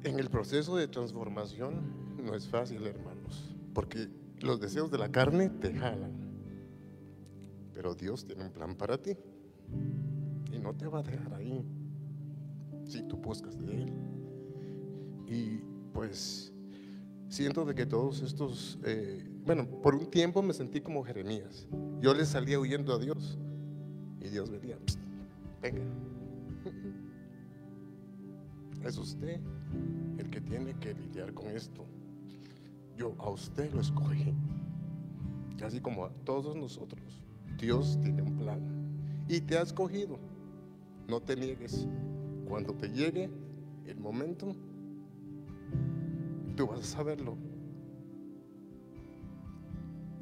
En 0.03 0.19
el 0.19 0.29
proceso 0.29 0.77
de 0.77 0.87
transformación 0.87 1.81
no 2.23 2.35
es 2.35 2.47
fácil, 2.47 2.85
hermanos, 2.85 3.55
porque 3.73 4.07
los 4.39 4.59
deseos 4.59 4.89
de 4.91 4.99
la 4.99 5.11
carne 5.11 5.49
te 5.49 5.73
jalan. 5.73 6.13
Pero 7.73 7.93
Dios 7.93 8.25
tiene 8.25 8.45
un 8.45 8.51
plan 8.51 8.75
para 8.75 8.97
ti 8.97 9.17
y 10.53 10.59
no 10.59 10.73
te 10.75 10.87
va 10.87 10.99
a 10.99 11.03
dejar 11.03 11.33
ahí 11.33 11.65
si 12.85 13.01
tú 13.03 13.17
buscas 13.17 13.57
de 13.59 13.83
Él. 13.83 13.93
Y 15.27 15.61
pues 15.93 16.53
siento 17.29 17.65
de 17.65 17.75
que 17.75 17.85
todos 17.85 18.21
estos, 18.21 18.79
eh, 18.85 19.27
bueno, 19.45 19.67
por 19.81 19.95
un 19.95 20.09
tiempo 20.09 20.41
me 20.41 20.53
sentí 20.53 20.81
como 20.81 21.03
Jeremías. 21.03 21.67
Yo 21.99 22.13
le 22.13 22.25
salía 22.25 22.59
huyendo 22.59 22.93
a 22.93 22.99
Dios 22.99 23.37
y 24.21 24.29
Dios 24.29 24.49
venía, 24.49 24.77
"Psst, 24.85 24.99
venga. 25.61 25.83
Es 28.83 28.97
usted 28.99 29.39
el 30.19 30.29
que 30.29 30.39
tiene 30.41 30.75
que 30.75 30.93
lidiar 30.93 31.33
con 31.33 31.47
esto. 31.47 31.87
Yo 32.95 33.15
a 33.17 33.31
usted 33.31 33.73
lo 33.73 33.81
escogí, 33.81 34.31
casi 35.57 35.81
como 35.81 36.05
a 36.05 36.09
todos 36.23 36.55
nosotros. 36.55 37.25
Dios 37.57 37.97
tiene 38.03 38.21
un 38.21 38.37
plan 38.37 38.59
y 39.27 39.41
te 39.41 39.57
ha 39.57 39.63
escogido. 39.63 40.19
No 41.07 41.19
te 41.19 41.35
niegues. 41.35 41.87
Cuando 42.47 42.73
te 42.73 42.89
llegue 42.89 43.29
el 43.85 43.99
momento, 43.99 44.55
tú 46.55 46.67
vas 46.67 46.79
a 46.79 46.83
saberlo. 46.83 47.35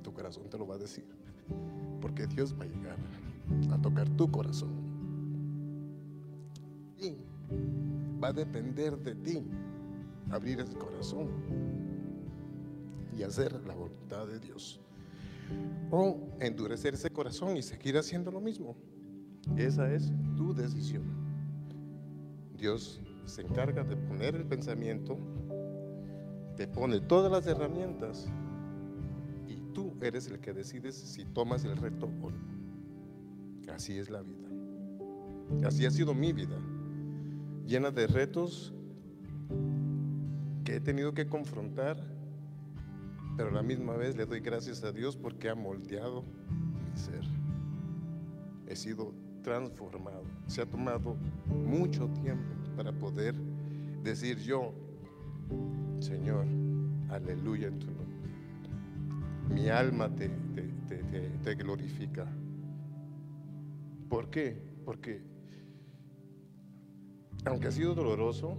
Tu 0.01 0.13
corazón 0.13 0.49
te 0.49 0.57
lo 0.57 0.67
va 0.67 0.75
a 0.75 0.77
decir. 0.79 1.05
Porque 2.01 2.27
Dios 2.27 2.55
va 2.59 2.63
a 2.63 2.67
llegar 2.67 2.97
a 3.71 3.81
tocar 3.81 4.09
tu 4.09 4.29
corazón. 4.29 4.71
Y 6.99 7.15
va 8.21 8.29
a 8.29 8.33
depender 8.33 8.97
de 8.97 9.15
ti 9.15 9.43
abrir 10.31 10.59
ese 10.59 10.73
corazón 10.73 11.27
y 13.17 13.23
hacer 13.23 13.53
la 13.65 13.75
voluntad 13.75 14.27
de 14.27 14.39
Dios. 14.39 14.79
O 15.91 16.29
endurecer 16.39 16.93
ese 16.93 17.09
corazón 17.09 17.57
y 17.57 17.61
seguir 17.61 17.97
haciendo 17.97 18.31
lo 18.31 18.41
mismo. 18.41 18.75
Esa 19.57 19.93
es 19.93 20.11
tu 20.35 20.53
decisión. 20.53 21.22
Dios 22.63 23.01
se 23.25 23.41
encarga 23.41 23.83
de 23.83 23.97
poner 23.97 24.35
el 24.35 24.45
pensamiento, 24.45 25.17
te 26.55 26.65
pone 26.65 27.01
todas 27.01 27.29
las 27.29 27.45
herramientas 27.45 28.31
y 29.49 29.57
tú 29.73 29.93
eres 30.01 30.29
el 30.29 30.39
que 30.39 30.53
decides 30.53 30.95
si 30.95 31.25
tomas 31.25 31.65
el 31.65 31.75
reto 31.75 32.05
o 32.05 32.31
no. 32.31 33.73
Así 33.73 33.97
es 33.97 34.09
la 34.09 34.21
vida. 34.21 34.47
Así 35.67 35.85
ha 35.85 35.91
sido 35.91 36.13
mi 36.13 36.31
vida, 36.31 36.57
llena 37.65 37.91
de 37.91 38.07
retos 38.07 38.73
que 40.63 40.77
he 40.77 40.79
tenido 40.79 41.13
que 41.13 41.27
confrontar, 41.27 41.97
pero 43.35 43.49
a 43.49 43.51
la 43.51 43.61
misma 43.61 43.97
vez 43.97 44.15
le 44.15 44.25
doy 44.25 44.39
gracias 44.39 44.85
a 44.85 44.93
Dios 44.93 45.17
porque 45.17 45.49
ha 45.49 45.55
moldeado 45.55 46.23
mi 46.49 46.97
ser. 46.97 47.25
He 48.67 48.77
sido 48.77 49.13
transformado. 49.43 50.23
Se 50.47 50.61
ha 50.61 50.65
tomado 50.65 51.15
mucho 51.47 52.07
tiempo 52.09 52.49
para 52.75 52.91
poder 52.91 53.35
decir 54.01 54.39
yo, 54.39 54.73
Señor, 55.99 56.45
aleluya 57.09 57.67
en 57.67 57.79
tu 57.79 57.87
nombre. 57.87 58.03
Mi 59.49 59.69
alma 59.69 60.09
te, 60.15 60.29
te- 60.55 60.63
te- 60.87 61.29
te- 61.43 61.55
glorifica. 61.55 62.25
¿Por 64.09 64.29
qué? 64.29 64.61
Porque 64.85 65.21
aunque 67.45 67.67
ha 67.67 67.71
sido 67.71 67.93
doloroso, 67.93 68.57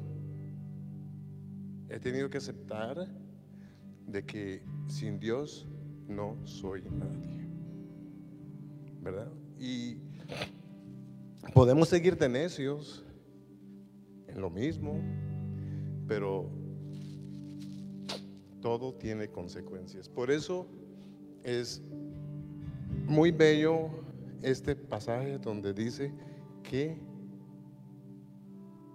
he 1.89 1.98
tenido 1.98 2.28
que 2.28 2.39
aceptar 2.39 3.09
de 4.06 4.24
que 4.24 4.62
sin 4.89 5.19
Dios 5.19 5.66
no 6.06 6.36
soy 6.44 6.82
nadie. 6.82 7.48
¿Verdad? 9.02 9.32
Y 9.59 9.98
podemos 11.52 11.88
seguir 11.88 12.16
de 12.16 12.28
necios 12.28 13.04
en 14.28 14.40
lo 14.40 14.50
mismo, 14.50 15.00
pero 16.06 16.48
todo 18.60 18.94
tiene 18.94 19.28
consecuencias. 19.28 20.08
Por 20.08 20.30
eso 20.30 20.66
es 21.42 21.82
muy 23.06 23.30
bello 23.30 23.90
este 24.42 24.74
pasaje 24.74 25.38
donde 25.38 25.72
dice 25.72 26.12
que 26.62 26.98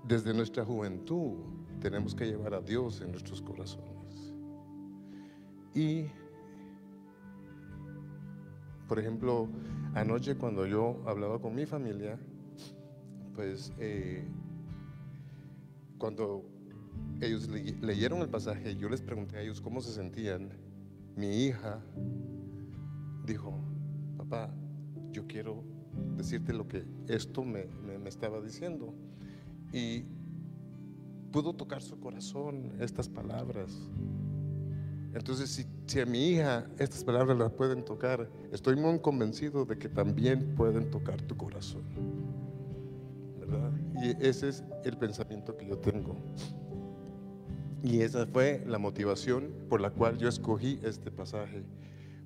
desde 0.07 0.33
nuestra 0.33 0.65
juventud 0.65 1.33
tenemos 1.79 2.15
que 2.15 2.25
llevar 2.25 2.55
a 2.55 2.61
Dios 2.61 3.01
en 3.01 3.11
nuestros 3.11 3.41
corazones. 3.41 4.33
Y, 5.73 6.07
por 8.87 8.99
ejemplo, 8.99 9.47
anoche 9.93 10.35
cuando 10.35 10.65
yo 10.65 11.01
hablaba 11.05 11.39
con 11.39 11.53
mi 11.53 11.65
familia, 11.65 12.19
pues 13.35 13.71
eh, 13.77 14.27
cuando 15.97 16.43
ellos 17.21 17.47
le- 17.49 17.73
leyeron 17.81 18.19
el 18.21 18.29
pasaje, 18.29 18.75
yo 18.75 18.89
les 18.89 19.01
pregunté 19.01 19.37
a 19.37 19.41
ellos 19.41 19.61
cómo 19.61 19.81
se 19.81 19.91
sentían. 19.93 20.49
Mi 21.15 21.45
hija 21.45 21.81
dijo, 23.25 23.53
papá, 24.17 24.53
yo 25.11 25.25
quiero 25.27 25.63
decirte 26.15 26.53
lo 26.53 26.67
que 26.67 26.85
esto 27.07 27.43
me, 27.43 27.65
me- 27.85 27.97
me 27.97 28.09
estaba 28.09 28.41
diciendo. 28.41 28.93
Y 29.73 30.03
pudo 31.31 31.53
tocar 31.53 31.81
su 31.81 31.99
corazón 31.99 32.71
estas 32.79 33.09
palabras. 33.09 33.71
Entonces, 35.13 35.49
si, 35.49 35.65
si 35.87 35.99
a 35.99 36.05
mi 36.05 36.29
hija 36.29 36.67
estas 36.77 37.03
palabras 37.03 37.37
las 37.37 37.51
pueden 37.51 37.83
tocar, 37.83 38.29
estoy 38.51 38.75
muy 38.75 38.99
convencido 38.99 39.65
de 39.65 39.77
que 39.77 39.89
también 39.89 40.55
pueden 40.55 40.89
tocar 40.91 41.21
tu 41.23 41.35
corazón. 41.35 41.83
Y 44.01 44.15
ese 44.25 44.49
es 44.49 44.63
el 44.85 44.97
pensamiento 44.97 45.57
que 45.57 45.67
yo 45.67 45.77
tengo. 45.77 46.15
Y 47.83 48.01
esa 48.01 48.25
fue 48.25 48.63
la 48.67 48.77
motivación 48.77 49.53
por 49.69 49.81
la 49.81 49.91
cual 49.91 50.17
yo 50.17 50.27
escogí 50.27 50.79
este 50.83 51.11
pasaje. 51.11 51.63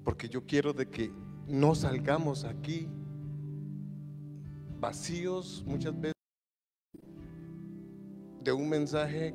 Porque 0.04 0.30
yo 0.30 0.46
quiero 0.46 0.74
de 0.74 0.90
que 0.90 1.12
no 1.48 1.76
salgamos 1.76 2.44
aquí 2.44 2.88
vacíos 4.80 5.64
muchas 5.66 6.00
veces 6.00 6.14
de 8.44 8.52
un 8.52 8.68
mensaje 8.68 9.34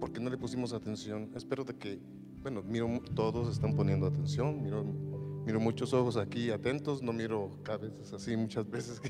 porque 0.00 0.20
no 0.20 0.30
le 0.30 0.36
pusimos 0.36 0.72
atención. 0.72 1.30
Espero 1.34 1.64
de 1.64 1.74
que, 1.74 1.98
bueno, 2.42 2.62
miro 2.62 3.00
todos 3.14 3.52
están 3.52 3.74
poniendo 3.74 4.06
atención, 4.06 4.62
miro, 4.62 4.84
miro 4.84 5.58
muchos 5.60 5.94
ojos 5.94 6.16
aquí 6.16 6.50
atentos, 6.50 7.02
no 7.02 7.12
miro 7.12 7.58
cabezas 7.62 8.12
así 8.12 8.36
muchas 8.36 8.68
veces. 8.68 9.00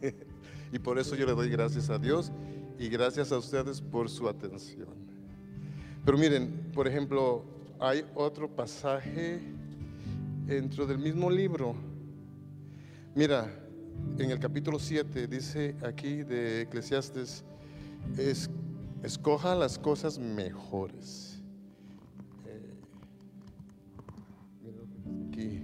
y 0.72 0.78
por 0.78 0.98
eso 0.98 1.14
yo 1.14 1.26
le 1.26 1.32
doy 1.32 1.48
gracias 1.48 1.90
a 1.90 1.98
Dios 1.98 2.32
y 2.78 2.88
gracias 2.88 3.32
a 3.32 3.38
ustedes 3.38 3.80
por 3.80 4.08
su 4.08 4.28
atención. 4.28 4.88
Pero 6.04 6.16
miren, 6.16 6.70
por 6.72 6.86
ejemplo, 6.86 7.44
hay 7.80 8.04
otro 8.14 8.48
pasaje 8.48 9.40
dentro 10.46 10.86
del 10.86 10.98
mismo 10.98 11.30
libro. 11.30 11.74
Mira, 13.14 13.52
en 14.18 14.30
el 14.30 14.38
capítulo 14.38 14.78
7 14.78 15.26
dice 15.26 15.76
aquí 15.84 16.22
de 16.22 16.62
Eclesiastes, 16.62 17.44
es, 18.16 18.48
escoja 19.02 19.54
las 19.54 19.78
cosas 19.78 20.18
mejores. 20.18 21.42
Eh, 22.46 22.74
aquí 25.28 25.62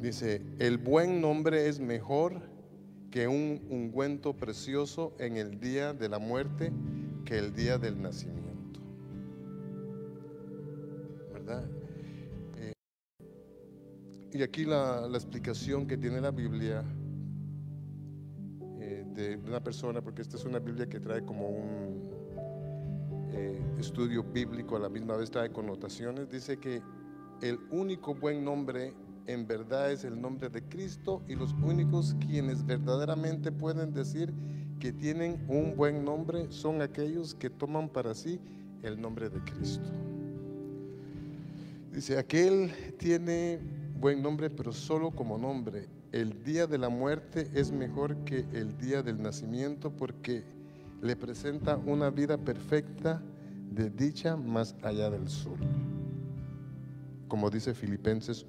dice, 0.00 0.42
el 0.58 0.78
buen 0.78 1.20
nombre 1.20 1.68
es 1.68 1.80
mejor 1.80 2.53
que 3.14 3.28
un 3.28 3.62
ungüento 3.70 4.32
precioso 4.32 5.14
en 5.20 5.36
el 5.36 5.60
día 5.60 5.92
de 5.92 6.08
la 6.08 6.18
muerte 6.18 6.72
que 7.24 7.38
el 7.38 7.54
día 7.54 7.78
del 7.78 8.02
nacimiento. 8.02 8.80
¿Verdad? 11.32 11.64
Eh, 12.58 12.72
y 14.32 14.42
aquí 14.42 14.64
la, 14.64 15.06
explicación 15.14 15.86
que 15.86 15.96
tiene 15.96 16.20
la 16.20 16.32
Biblia 16.32 16.82
eh, 18.80 19.04
de 19.14 19.36
una 19.36 19.62
persona, 19.62 20.02
porque 20.02 20.20
esta 20.20 20.36
es 20.36 20.44
una 20.44 20.58
Biblia 20.58 20.88
que 20.88 20.98
trae 20.98 21.24
como 21.24 21.50
un 21.50 22.10
eh, 23.30 23.62
estudio 23.78 24.24
bíblico, 24.24 24.74
a 24.74 24.80
la 24.80 24.88
misma 24.88 25.16
vez 25.16 25.30
trae 25.30 25.52
connotaciones, 25.52 26.28
dice 26.32 26.56
que 26.56 26.82
el 27.42 27.60
único 27.70 28.12
buen 28.12 28.44
nombre 28.44 28.92
en 29.26 29.46
verdad 29.46 29.90
es 29.90 30.04
el 30.04 30.20
nombre 30.20 30.48
de 30.48 30.62
Cristo 30.62 31.22
y 31.28 31.34
los 31.34 31.52
únicos 31.54 32.14
quienes 32.20 32.64
verdaderamente 32.64 33.52
pueden 33.52 33.92
decir 33.92 34.32
que 34.80 34.92
tienen 34.92 35.44
un 35.48 35.76
buen 35.76 36.04
nombre 36.04 36.50
son 36.50 36.82
aquellos 36.82 37.34
que 37.34 37.50
toman 37.50 37.88
para 37.88 38.14
sí 38.14 38.40
el 38.82 39.00
nombre 39.00 39.30
de 39.30 39.40
Cristo. 39.40 39.88
Dice, 41.92 42.18
aquel 42.18 42.72
tiene 42.98 43.60
buen 44.00 44.20
nombre, 44.20 44.50
pero 44.50 44.72
solo 44.72 45.10
como 45.10 45.38
nombre. 45.38 45.88
El 46.12 46.42
día 46.42 46.66
de 46.66 46.76
la 46.76 46.88
muerte 46.88 47.48
es 47.54 47.72
mejor 47.72 48.16
que 48.24 48.44
el 48.52 48.76
día 48.78 49.02
del 49.02 49.22
nacimiento 49.22 49.90
porque 49.90 50.44
le 51.00 51.16
presenta 51.16 51.76
una 51.76 52.10
vida 52.10 52.36
perfecta 52.36 53.22
de 53.70 53.90
dicha 53.90 54.36
más 54.36 54.74
allá 54.82 55.08
del 55.08 55.28
sol. 55.28 55.58
Como 57.28 57.48
dice 57.48 57.74
Filipenses 57.74 58.44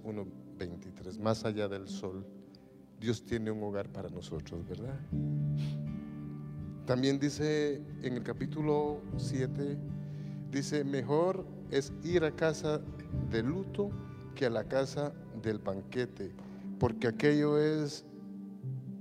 1:23, 0.58 1.20
más 1.20 1.46
allá 1.46 1.68
del 1.68 1.88
sol, 1.88 2.26
Dios 3.00 3.24
tiene 3.24 3.52
un 3.52 3.62
hogar 3.64 3.90
para 3.90 4.10
nosotros, 4.10 4.68
¿verdad? 4.68 5.00
También 6.86 7.20
dice 7.20 7.82
en 8.04 8.14
el 8.14 8.24
capítulo 8.24 9.02
7, 9.18 9.78
dice, 10.52 10.84
mejor 10.84 11.46
es 11.72 11.92
ir 12.04 12.24
a 12.24 12.32
casa 12.32 12.82
de 13.30 13.44
luto 13.44 13.90
que 14.36 14.46
a 14.46 14.50
la 14.50 14.64
casa 14.66 15.14
del 15.42 15.60
banquete, 15.60 16.32
porque 16.80 17.08
aquello 17.08 17.58
es 17.58 18.06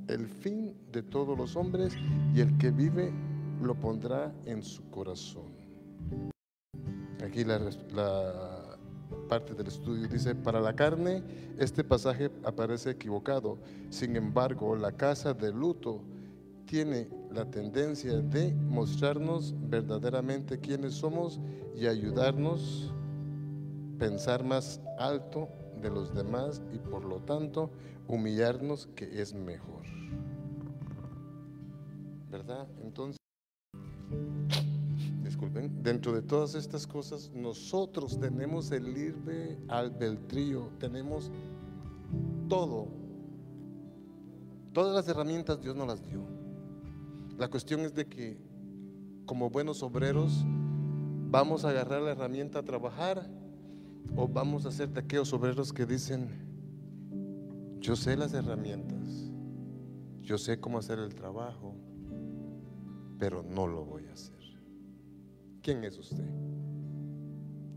el 0.08 0.26
fin 0.26 0.74
de 0.92 1.02
todos 1.02 1.36
los 1.36 1.56
hombres 1.56 1.94
y 2.34 2.40
el 2.40 2.56
que 2.58 2.70
vive 2.70 3.12
lo 3.62 3.74
pondrá 3.74 4.32
en 4.44 4.62
su 4.62 4.88
corazón. 4.90 5.52
Aquí 7.24 7.44
la, 7.44 7.58
la 7.94 8.53
parte 9.24 9.54
del 9.54 9.66
estudio 9.66 10.08
dice, 10.08 10.34
para 10.34 10.60
la 10.60 10.74
carne 10.74 11.22
este 11.58 11.84
pasaje 11.84 12.30
aparece 12.44 12.90
equivocado, 12.90 13.58
sin 13.90 14.16
embargo 14.16 14.76
la 14.76 14.92
casa 14.92 15.34
de 15.34 15.52
luto 15.52 16.00
tiene 16.66 17.08
la 17.32 17.44
tendencia 17.50 18.20
de 18.20 18.52
mostrarnos 18.54 19.54
verdaderamente 19.68 20.58
quiénes 20.58 20.94
somos 20.94 21.40
y 21.76 21.86
ayudarnos 21.86 22.90
a 22.90 23.98
pensar 23.98 24.44
más 24.44 24.80
alto 24.98 25.48
de 25.80 25.90
los 25.90 26.14
demás 26.14 26.62
y 26.72 26.78
por 26.78 27.04
lo 27.04 27.20
tanto 27.20 27.70
humillarnos 28.08 28.88
que 28.94 29.20
es 29.20 29.34
mejor. 29.34 29.82
¿Verdad? 32.30 32.66
Entonces, 32.82 33.18
dentro 35.52 36.12
de 36.12 36.22
todas 36.22 36.54
estas 36.54 36.86
cosas 36.86 37.30
nosotros 37.34 38.18
tenemos 38.18 38.70
el 38.70 38.92
libre 38.92 39.58
albedrío, 39.68 40.70
tenemos 40.78 41.30
todo. 42.48 42.88
Todas 44.72 44.94
las 44.94 45.08
herramientas 45.08 45.60
Dios 45.60 45.76
nos 45.76 45.86
las 45.86 46.02
dio. 46.02 46.20
La 47.38 47.48
cuestión 47.48 47.80
es 47.80 47.94
de 47.94 48.06
que 48.06 48.38
como 49.26 49.50
buenos 49.50 49.82
obreros 49.82 50.44
vamos 51.30 51.64
a 51.64 51.70
agarrar 51.70 52.02
la 52.02 52.12
herramienta 52.12 52.60
a 52.60 52.62
trabajar 52.62 53.28
o 54.16 54.28
vamos 54.28 54.66
a 54.66 54.70
ser 54.70 54.90
de 54.90 55.00
aquellos 55.00 55.32
obreros 55.32 55.72
que 55.72 55.86
dicen, 55.86 56.28
yo 57.80 57.96
sé 57.96 58.16
las 58.16 58.34
herramientas, 58.34 59.32
yo 60.22 60.38
sé 60.38 60.60
cómo 60.60 60.78
hacer 60.78 60.98
el 60.98 61.14
trabajo, 61.14 61.74
pero 63.18 63.42
no 63.42 63.66
lo 63.66 63.84
voy 63.84 64.06
a 64.06 64.12
hacer. 64.12 64.43
¿Quién 65.64 65.82
es 65.82 65.98
usted? 65.98 66.28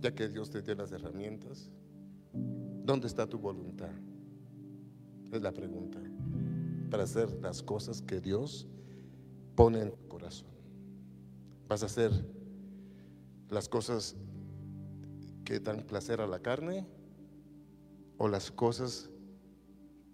Ya 0.01 0.14
que 0.14 0.27
Dios 0.27 0.49
te 0.49 0.61
dio 0.61 0.76
las 0.76 0.91
herramientas, 0.91 1.72
¿dónde 2.84 3.07
está 3.07 3.26
tu 3.26 3.39
voluntad? 3.39 3.93
Es 5.31 5.41
la 5.41 5.53
pregunta. 5.53 5.97
Para 6.91 7.03
hacer 7.03 7.31
las 7.41 7.64
cosas 7.64 8.01
que 8.01 8.19
Dios 8.19 8.68
pone 9.55 9.84
en 9.84 9.91
tu 9.91 10.05
corazón. 10.09 10.49
Vas 11.69 11.81
a 11.81 11.85
hacer 11.85 12.11
las 13.49 13.69
cosas 13.69 14.18
que 15.45 15.61
dan 15.61 15.81
placer 15.84 16.19
a 16.19 16.27
la 16.27 16.39
carne 16.39 16.85
o 18.18 18.27
las 18.27 18.51
cosas 18.51 19.09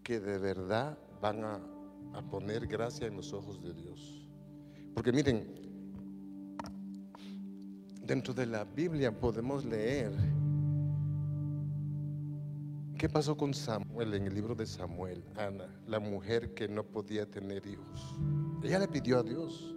que 0.03 0.19
de 0.19 0.37
verdad 0.37 0.99
van 1.19 1.43
a, 1.43 1.59
a 2.13 2.21
poner 2.29 2.67
gracia 2.67 3.07
en 3.07 3.15
los 3.15 3.33
ojos 3.33 3.63
de 3.63 3.73
Dios. 3.73 4.29
Porque 4.93 5.11
miren, 5.11 5.62
dentro 8.05 8.33
de 8.33 8.45
la 8.45 8.65
Biblia 8.65 9.11
podemos 9.11 9.63
leer 9.65 10.11
qué 12.97 13.09
pasó 13.09 13.35
con 13.35 13.53
Samuel. 13.53 14.13
En 14.13 14.27
el 14.27 14.33
libro 14.33 14.55
de 14.55 14.65
Samuel, 14.65 15.23
Ana, 15.35 15.67
la 15.87 15.99
mujer 15.99 16.53
que 16.53 16.67
no 16.67 16.83
podía 16.83 17.25
tener 17.25 17.65
hijos. 17.65 18.15
Ella 18.63 18.79
le 18.79 18.87
pidió 18.87 19.19
a 19.19 19.23
Dios. 19.23 19.75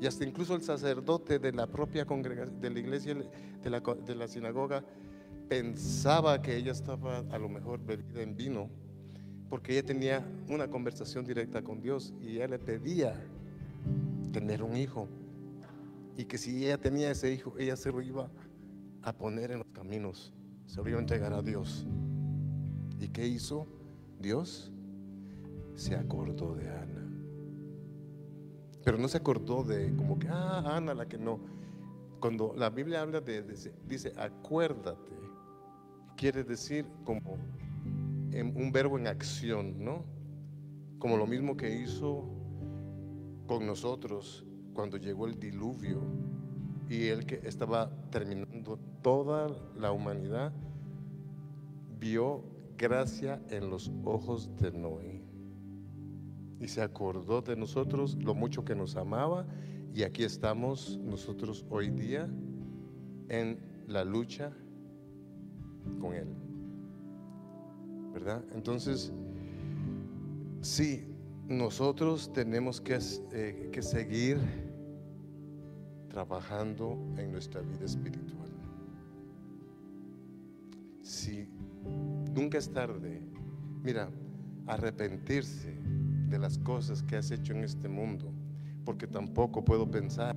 Y 0.00 0.06
hasta 0.06 0.24
incluso 0.24 0.54
el 0.54 0.62
sacerdote 0.62 1.38
de 1.38 1.52
la 1.52 1.66
propia 1.66 2.04
congregación, 2.04 2.60
de 2.60 2.70
la 2.70 2.78
iglesia, 2.78 3.14
de 3.14 3.70
la, 3.70 3.80
de 3.80 4.14
la 4.14 4.28
sinagoga, 4.28 4.84
pensaba 5.48 6.40
que 6.40 6.56
ella 6.56 6.72
estaba 6.72 7.18
a 7.30 7.38
lo 7.38 7.48
mejor 7.48 7.80
bebida 7.84 8.22
en 8.22 8.36
vino, 8.36 8.68
porque 9.48 9.72
ella 9.72 9.84
tenía 9.84 10.24
una 10.48 10.68
conversación 10.68 11.24
directa 11.24 11.62
con 11.62 11.80
Dios 11.80 12.14
y 12.20 12.36
ella 12.36 12.48
le 12.48 12.58
pedía 12.58 13.14
tener 14.32 14.62
un 14.62 14.76
hijo. 14.76 15.08
Y 16.18 16.24
que 16.24 16.36
si 16.36 16.66
ella 16.66 16.78
tenía 16.78 17.12
ese 17.12 17.32
hijo, 17.32 17.54
ella 17.58 17.76
se 17.76 17.92
lo 17.92 18.02
iba 18.02 18.28
a 19.02 19.12
poner 19.12 19.52
en 19.52 19.58
los 19.58 19.68
caminos, 19.68 20.34
se 20.66 20.82
lo 20.82 20.88
iba 20.88 20.98
a 20.98 21.00
entregar 21.00 21.32
a 21.32 21.42
Dios. 21.42 21.86
¿Y 22.98 23.08
qué 23.10 23.24
hizo 23.28 23.68
Dios? 24.18 24.72
Se 25.76 25.94
acordó 25.94 26.56
de 26.56 26.68
Ana. 26.70 27.08
Pero 28.84 28.98
no 28.98 29.06
se 29.06 29.16
acordó 29.16 29.62
de 29.62 29.94
como 29.94 30.18
que, 30.18 30.26
ah, 30.28 30.76
Ana 30.76 30.92
la 30.92 31.06
que 31.06 31.18
no. 31.18 31.38
Cuando 32.18 32.52
la 32.56 32.68
Biblia 32.68 33.02
habla 33.02 33.20
de, 33.20 33.44
dice, 33.86 34.12
acuérdate, 34.16 35.12
quiere 36.16 36.42
decir 36.42 36.84
como 37.04 37.34
un 38.34 38.72
verbo 38.72 38.98
en 38.98 39.06
acción, 39.06 39.84
¿no? 39.84 40.04
Como 40.98 41.16
lo 41.16 41.28
mismo 41.28 41.56
que 41.56 41.78
hizo 41.78 42.28
con 43.46 43.64
nosotros 43.64 44.47
cuando 44.78 44.96
llegó 44.96 45.26
el 45.26 45.40
diluvio 45.40 45.98
y 46.88 47.08
él 47.08 47.26
que 47.26 47.40
estaba 47.42 47.90
terminando 48.12 48.78
toda 49.02 49.48
la 49.76 49.90
humanidad, 49.90 50.52
vio 51.98 52.44
gracia 52.76 53.42
en 53.50 53.70
los 53.70 53.90
ojos 54.04 54.48
de 54.60 54.70
Noé. 54.70 55.20
Y 56.60 56.68
se 56.68 56.80
acordó 56.80 57.42
de 57.42 57.56
nosotros 57.56 58.16
lo 58.22 58.36
mucho 58.36 58.64
que 58.64 58.76
nos 58.76 58.94
amaba 58.94 59.48
y 59.92 60.04
aquí 60.04 60.22
estamos 60.22 60.96
nosotros 61.02 61.66
hoy 61.70 61.90
día 61.90 62.30
en 63.30 63.58
la 63.88 64.04
lucha 64.04 64.52
con 66.00 66.14
Él. 66.14 66.28
¿Verdad? 68.12 68.44
Entonces, 68.54 69.12
sí, 70.60 71.04
nosotros 71.48 72.32
tenemos 72.32 72.80
que, 72.80 72.96
eh, 73.32 73.70
que 73.72 73.82
seguir 73.82 74.67
trabajando 76.08 76.98
en 77.16 77.32
nuestra 77.32 77.60
vida 77.60 77.84
espiritual. 77.84 78.48
Si 81.02 81.48
nunca 82.34 82.58
es 82.58 82.70
tarde, 82.72 83.22
mira, 83.82 84.10
arrepentirse 84.66 85.78
de 86.28 86.38
las 86.38 86.58
cosas 86.58 87.02
que 87.02 87.16
has 87.16 87.30
hecho 87.30 87.52
en 87.54 87.64
este 87.64 87.88
mundo, 87.88 88.32
porque 88.84 89.06
tampoco 89.06 89.64
puedo 89.64 89.90
pensar 89.90 90.36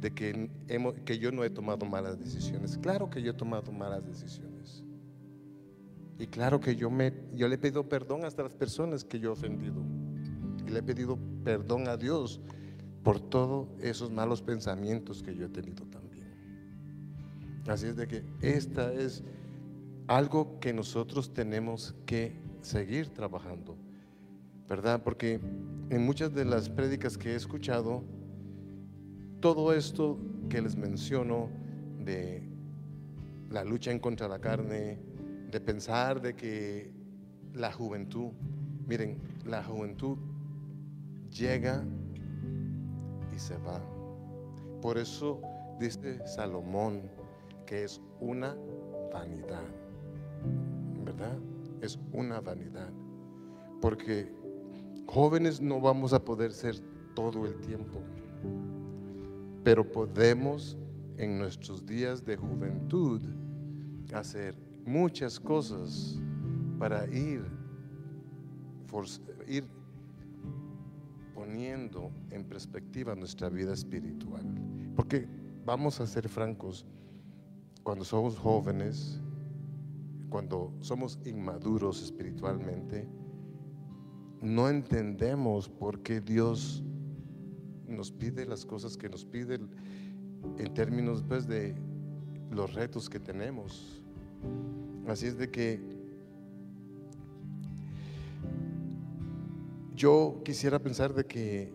de 0.00 0.12
que, 0.12 0.50
hemos- 0.68 0.94
que 1.04 1.18
yo 1.18 1.32
no 1.32 1.42
he 1.42 1.50
tomado 1.50 1.86
malas 1.86 2.18
decisiones. 2.18 2.78
Claro 2.78 3.10
que 3.10 3.22
yo 3.22 3.32
he 3.32 3.34
tomado 3.34 3.72
malas 3.72 4.06
decisiones. 4.06 4.84
Y 6.18 6.26
claro 6.28 6.60
que 6.60 6.76
yo, 6.76 6.90
me, 6.90 7.12
yo 7.34 7.48
le 7.48 7.56
he 7.56 7.58
pedido 7.58 7.88
perdón 7.88 8.24
hasta 8.24 8.42
las 8.42 8.54
personas 8.54 9.04
que 9.04 9.18
yo 9.18 9.30
he 9.30 9.32
ofendido. 9.32 9.82
Y 10.66 10.70
le 10.70 10.78
he 10.78 10.82
pedido 10.82 11.18
perdón 11.44 11.88
a 11.88 11.96
Dios 11.96 12.40
por 13.06 13.20
todos 13.20 13.68
esos 13.80 14.10
malos 14.10 14.42
pensamientos 14.42 15.22
que 15.22 15.32
yo 15.32 15.46
he 15.46 15.48
tenido 15.48 15.84
también. 15.84 16.26
Así 17.68 17.86
es 17.86 17.94
de 17.94 18.08
que 18.08 18.24
esta 18.40 18.92
es 18.92 19.22
algo 20.08 20.58
que 20.58 20.72
nosotros 20.72 21.32
tenemos 21.32 21.94
que 22.04 22.32
seguir 22.62 23.10
trabajando, 23.10 23.76
¿verdad? 24.68 25.04
Porque 25.04 25.38
en 25.88 26.04
muchas 26.04 26.34
de 26.34 26.46
las 26.46 26.68
prédicas 26.68 27.16
que 27.16 27.30
he 27.30 27.34
escuchado, 27.36 28.02
todo 29.38 29.72
esto 29.72 30.18
que 30.48 30.60
les 30.60 30.74
menciono 30.74 31.48
de 32.04 32.42
la 33.50 33.62
lucha 33.62 33.92
en 33.92 34.00
contra 34.00 34.26
de 34.26 34.32
la 34.32 34.40
carne, 34.40 34.98
de 35.52 35.60
pensar 35.60 36.20
de 36.20 36.34
que 36.34 36.90
la 37.54 37.70
juventud, 37.70 38.32
miren, 38.84 39.16
la 39.44 39.62
juventud 39.62 40.18
llega 41.30 41.84
se 43.38 43.56
va. 43.58 43.80
Por 44.80 44.98
eso 44.98 45.40
dice 45.78 46.26
Salomón 46.26 47.02
que 47.66 47.84
es 47.84 48.00
una 48.20 48.56
vanidad, 49.12 49.64
¿verdad? 51.04 51.38
Es 51.80 51.98
una 52.12 52.40
vanidad. 52.40 52.90
Porque 53.80 54.32
jóvenes 55.06 55.60
no 55.60 55.80
vamos 55.80 56.12
a 56.12 56.24
poder 56.24 56.52
ser 56.52 56.76
todo 57.14 57.46
el 57.46 57.56
tiempo, 57.60 58.00
pero 59.64 59.90
podemos 59.90 60.76
en 61.18 61.38
nuestros 61.38 61.84
días 61.84 62.24
de 62.24 62.36
juventud 62.36 63.20
hacer 64.14 64.54
muchas 64.84 65.40
cosas 65.40 66.20
para 66.78 67.06
ir, 67.06 67.42
forz- 68.88 69.20
ir 69.48 69.64
poniendo 71.46 72.10
en 72.30 72.42
perspectiva 72.42 73.14
nuestra 73.14 73.48
vida 73.48 73.72
espiritual. 73.72 74.42
Porque 74.96 75.28
vamos 75.64 76.00
a 76.00 76.06
ser 76.06 76.28
francos, 76.28 76.84
cuando 77.84 78.04
somos 78.04 78.36
jóvenes, 78.36 79.20
cuando 80.28 80.72
somos 80.80 81.20
inmaduros 81.24 82.02
espiritualmente, 82.02 83.08
no 84.42 84.68
entendemos 84.68 85.68
por 85.68 86.02
qué 86.02 86.20
Dios 86.20 86.82
nos 87.86 88.10
pide 88.10 88.44
las 88.44 88.66
cosas 88.66 88.96
que 88.96 89.08
nos 89.08 89.24
pide 89.24 89.60
en 90.58 90.74
términos 90.74 91.24
pues, 91.28 91.46
de 91.46 91.76
los 92.50 92.74
retos 92.74 93.08
que 93.08 93.20
tenemos. 93.20 94.02
Así 95.06 95.26
es 95.26 95.38
de 95.38 95.48
que 95.48 95.95
yo 99.96 100.42
quisiera 100.44 100.78
pensar 100.78 101.14
de 101.14 101.24
que 101.24 101.72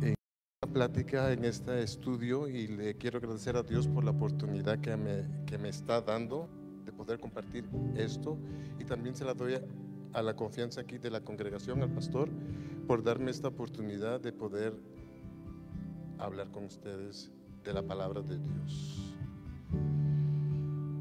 en 0.00 0.14
esta 0.14 0.72
plática, 0.72 1.32
en 1.32 1.44
este 1.44 1.82
estudio, 1.82 2.48
y 2.48 2.68
le 2.68 2.96
quiero 2.96 3.18
agradecer 3.18 3.56
a 3.56 3.64
Dios 3.64 3.88
por 3.88 4.04
la 4.04 4.12
oportunidad 4.12 4.78
que 4.78 4.96
me, 4.96 5.44
que 5.44 5.58
me 5.58 5.68
está 5.68 6.00
dando 6.00 6.48
de 6.84 6.92
poder 6.92 7.18
compartir 7.18 7.68
esto, 7.96 8.38
y 8.78 8.84
también 8.84 9.16
se 9.16 9.24
la 9.24 9.34
doy 9.34 9.54
a, 9.54 9.62
a 10.12 10.22
la 10.22 10.36
confianza 10.36 10.82
aquí 10.82 10.98
de 10.98 11.10
la 11.10 11.20
congregación, 11.20 11.82
al 11.82 11.90
pastor, 11.90 12.30
por 12.86 13.02
darme 13.02 13.32
esta 13.32 13.48
oportunidad 13.48 14.20
de 14.20 14.32
poder 14.32 14.74
hablar 16.18 16.52
con 16.52 16.64
ustedes 16.64 17.32
de 17.64 17.72
la 17.72 17.82
palabra 17.82 18.22
de 18.22 18.38
Dios. 18.38 19.16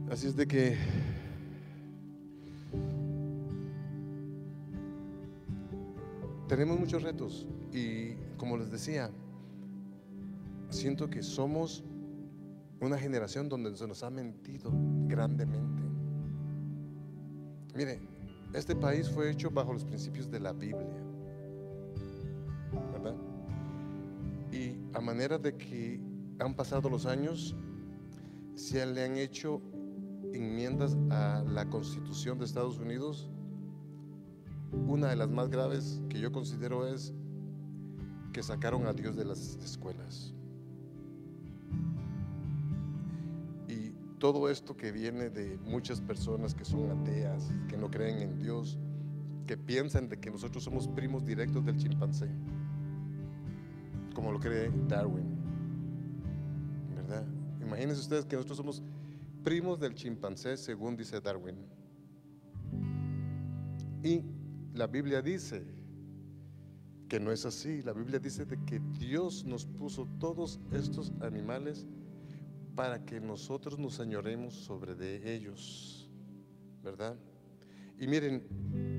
Así 0.09 0.27
es 0.27 0.35
de 0.35 0.47
que 0.47 0.75
tenemos 6.47 6.79
muchos 6.79 7.03
retos 7.03 7.47
y 7.71 8.13
como 8.37 8.57
les 8.57 8.71
decía, 8.71 9.09
siento 10.69 11.09
que 11.09 11.23
somos 11.23 11.83
una 12.81 12.97
generación 12.97 13.49
donde 13.49 13.75
se 13.75 13.87
nos 13.87 14.03
ha 14.03 14.09
mentido 14.09 14.71
grandemente. 15.07 15.83
Mire, 17.75 17.99
este 18.53 18.75
país 18.75 19.09
fue 19.09 19.31
hecho 19.31 19.49
bajo 19.49 19.73
los 19.73 19.83
principios 19.83 20.29
de 20.29 20.39
la 20.39 20.53
Biblia, 20.53 21.03
¿verdad? 22.93 23.15
Y 24.51 24.77
a 24.93 25.01
manera 25.01 25.37
de 25.37 25.57
que 25.57 25.99
han 26.39 26.53
pasado 26.53 26.89
los 26.89 27.05
años, 27.05 27.55
se 28.55 28.85
le 28.85 29.03
han 29.03 29.17
hecho 29.17 29.61
enmiendas 30.33 30.97
a 31.09 31.43
la 31.47 31.69
Constitución 31.69 32.37
de 32.39 32.45
Estados 32.45 32.79
Unidos. 32.79 33.29
Una 34.87 35.09
de 35.09 35.15
las 35.15 35.29
más 35.29 35.49
graves 35.49 36.01
que 36.09 36.19
yo 36.19 36.31
considero 36.31 36.87
es 36.87 37.13
que 38.33 38.43
sacaron 38.43 38.85
a 38.85 38.93
Dios 38.93 39.15
de 39.15 39.25
las 39.25 39.55
escuelas. 39.63 40.33
Y 43.67 43.91
todo 44.19 44.49
esto 44.49 44.75
que 44.75 44.91
viene 44.91 45.29
de 45.29 45.57
muchas 45.65 46.01
personas 46.01 46.53
que 46.53 46.65
son 46.65 46.91
ateas, 46.91 47.49
que 47.67 47.77
no 47.77 47.89
creen 47.89 48.19
en 48.19 48.37
Dios, 48.37 48.77
que 49.47 49.57
piensan 49.57 50.09
de 50.09 50.19
que 50.19 50.29
nosotros 50.29 50.63
somos 50.63 50.87
primos 50.87 51.25
directos 51.25 51.65
del 51.65 51.77
chimpancé, 51.77 52.29
como 54.13 54.31
lo 54.31 54.39
cree 54.39 54.71
Darwin, 54.87 55.27
¿verdad? 56.95 57.25
Imagínense 57.61 58.01
ustedes 58.01 58.25
que 58.25 58.35
nosotros 58.35 58.57
somos 58.57 58.83
primos 59.43 59.79
del 59.79 59.93
chimpancé, 59.93 60.57
según 60.57 60.95
dice 60.97 61.21
Darwin. 61.21 61.55
Y 64.03 64.21
la 64.75 64.87
Biblia 64.87 65.21
dice 65.21 65.63
que 67.07 67.19
no 67.19 67.31
es 67.31 67.45
así. 67.45 67.81
La 67.81 67.93
Biblia 67.93 68.19
dice 68.19 68.45
de 68.45 68.57
que 68.65 68.79
Dios 68.99 69.45
nos 69.45 69.65
puso 69.65 70.07
todos 70.19 70.59
estos 70.71 71.13
animales 71.21 71.85
para 72.75 73.05
que 73.05 73.21
nosotros 73.21 73.79
nos 73.79 73.99
añoremos 73.99 74.53
sobre 74.53 74.95
de 74.95 75.33
ellos, 75.33 76.09
¿verdad? 76.83 77.15
Y 77.97 78.07
miren, 78.07 78.43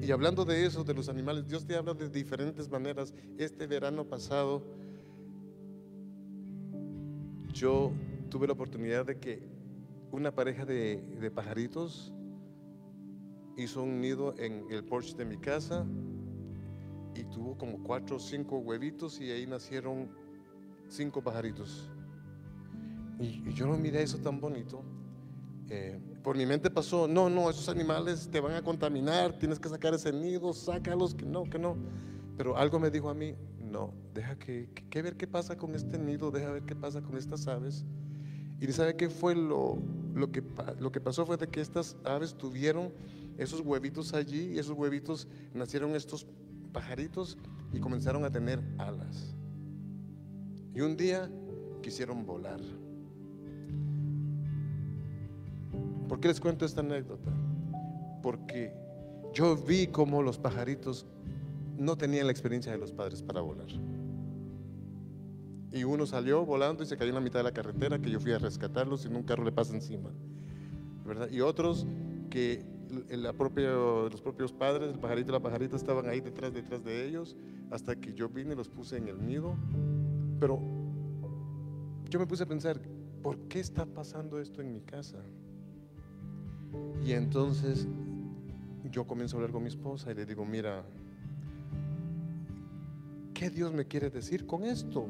y 0.02 0.10
hablando 0.10 0.46
de 0.46 0.64
eso, 0.64 0.82
de 0.82 0.94
los 0.94 1.10
animales, 1.10 1.46
Dios 1.46 1.66
te 1.66 1.76
habla 1.76 1.92
de 1.92 2.08
diferentes 2.08 2.70
maneras. 2.70 3.12
Este 3.36 3.66
verano 3.66 4.06
pasado, 4.06 4.62
yo 7.52 7.92
tuve 8.30 8.46
la 8.46 8.54
oportunidad 8.54 9.04
de 9.04 9.18
que 9.18 9.42
una 10.10 10.34
pareja 10.34 10.64
de, 10.64 11.02
de 11.20 11.30
pajaritos 11.30 12.14
hizo 13.56 13.82
un 13.82 14.00
nido 14.00 14.34
en 14.38 14.66
el 14.70 14.84
porche 14.84 15.16
de 15.16 15.24
mi 15.24 15.38
casa 15.38 15.86
y 17.14 17.24
tuvo 17.24 17.56
como 17.56 17.82
cuatro 17.82 18.16
o 18.16 18.20
cinco 18.20 18.58
huevitos 18.58 19.20
y 19.20 19.30
ahí 19.30 19.46
nacieron 19.46 20.08
cinco 20.88 21.22
pajaritos. 21.22 21.90
Y, 23.18 23.48
y 23.48 23.54
yo 23.54 23.66
no 23.66 23.76
miré 23.78 24.02
eso 24.02 24.18
tan 24.18 24.40
bonito. 24.40 24.82
Eh, 25.68 25.98
por 26.22 26.36
mi 26.36 26.46
mente 26.46 26.70
pasó, 26.70 27.08
no, 27.08 27.28
no, 27.28 27.50
esos 27.50 27.68
animales 27.68 28.28
te 28.30 28.40
van 28.40 28.54
a 28.54 28.62
contaminar, 28.62 29.38
tienes 29.38 29.58
que 29.58 29.68
sacar 29.68 29.94
ese 29.94 30.12
nido, 30.12 30.52
sácalos, 30.52 31.14
que 31.14 31.24
no, 31.24 31.44
que 31.44 31.58
no. 31.58 31.76
Pero 32.36 32.56
algo 32.56 32.78
me 32.78 32.90
dijo 32.90 33.08
a 33.08 33.14
mí, 33.14 33.34
no, 33.58 33.92
deja 34.14 34.38
que, 34.38 34.68
que, 34.74 34.88
que 34.88 35.02
ver 35.02 35.16
qué 35.16 35.26
pasa 35.26 35.56
con 35.56 35.74
este 35.74 35.98
nido, 35.98 36.30
deja 36.30 36.50
ver 36.50 36.62
qué 36.64 36.76
pasa 36.76 37.00
con 37.00 37.16
estas 37.16 37.46
aves. 37.48 37.84
Y 38.60 38.72
sabe 38.72 38.96
qué 38.96 39.08
fue 39.08 39.34
lo, 39.34 39.78
lo, 40.14 40.30
que, 40.30 40.42
lo 40.78 40.90
que 40.92 41.00
pasó 41.00 41.26
fue 41.26 41.36
de 41.36 41.48
que 41.48 41.60
estas 41.60 41.96
aves 42.04 42.34
tuvieron 42.34 42.92
esos 43.38 43.60
huevitos 43.60 44.14
allí 44.14 44.54
y 44.54 44.58
esos 44.58 44.76
huevitos 44.76 45.28
nacieron 45.54 45.94
estos 45.94 46.26
pajaritos 46.72 47.38
y 47.72 47.80
comenzaron 47.80 48.24
a 48.24 48.30
tener 48.30 48.62
alas. 48.78 49.34
Y 50.74 50.80
un 50.80 50.96
día 50.96 51.30
quisieron 51.82 52.26
volar. 52.26 52.60
¿Por 56.08 56.20
qué 56.20 56.28
les 56.28 56.40
cuento 56.40 56.64
esta 56.64 56.80
anécdota? 56.80 57.30
Porque 58.22 58.72
yo 59.32 59.56
vi 59.56 59.86
cómo 59.88 60.22
los 60.22 60.38
pajaritos 60.38 61.06
no 61.78 61.96
tenían 61.96 62.26
la 62.26 62.32
experiencia 62.32 62.72
de 62.72 62.78
los 62.78 62.92
padres 62.92 63.22
para 63.22 63.40
volar. 63.40 63.68
Y 65.72 65.84
uno 65.84 66.06
salió 66.06 66.44
volando 66.46 66.82
y 66.82 66.86
se 66.86 66.96
cayó 66.96 67.10
en 67.10 67.16
la 67.16 67.20
mitad 67.20 67.40
de 67.40 67.44
la 67.44 67.52
carretera, 67.52 67.98
que 67.98 68.10
yo 68.10 68.20
fui 68.20 68.32
a 68.32 68.38
rescatarlos 68.38 69.04
y 69.04 69.08
un 69.08 69.22
carro 69.24 69.44
le 69.44 69.52
pasa 69.52 69.74
encima. 69.74 70.10
¿verdad? 71.06 71.30
Y 71.30 71.40
otros 71.40 71.86
que 72.30 72.64
los 72.88 74.20
propios 74.20 74.52
padres, 74.52 74.92
el 74.92 74.98
pajarito 74.98 75.30
y 75.30 75.32
la 75.32 75.40
pajarita 75.40 75.76
estaban 75.76 76.08
ahí 76.08 76.20
detrás, 76.20 76.52
detrás 76.52 76.84
de 76.84 77.06
ellos, 77.06 77.36
hasta 77.70 77.96
que 77.96 78.12
yo 78.14 78.28
vine 78.28 78.54
y 78.54 78.56
los 78.56 78.68
puse 78.68 78.96
en 78.96 79.08
el 79.08 79.24
nido. 79.24 79.56
Pero 80.38 80.60
yo 82.08 82.18
me 82.18 82.26
puse 82.26 82.44
a 82.44 82.46
pensar, 82.46 82.80
¿por 83.22 83.38
qué 83.48 83.60
está 83.60 83.86
pasando 83.86 84.38
esto 84.38 84.60
en 84.60 84.72
mi 84.72 84.80
casa? 84.80 85.18
Y 87.04 87.12
entonces 87.12 87.88
yo 88.90 89.06
comienzo 89.06 89.36
a 89.36 89.38
hablar 89.38 89.52
con 89.52 89.62
mi 89.62 89.68
esposa 89.68 90.12
y 90.12 90.14
le 90.14 90.26
digo, 90.26 90.44
mira, 90.44 90.84
¿qué 93.34 93.50
Dios 93.50 93.72
me 93.72 93.86
quiere 93.86 94.10
decir 94.10 94.46
con 94.46 94.64
esto? 94.64 95.06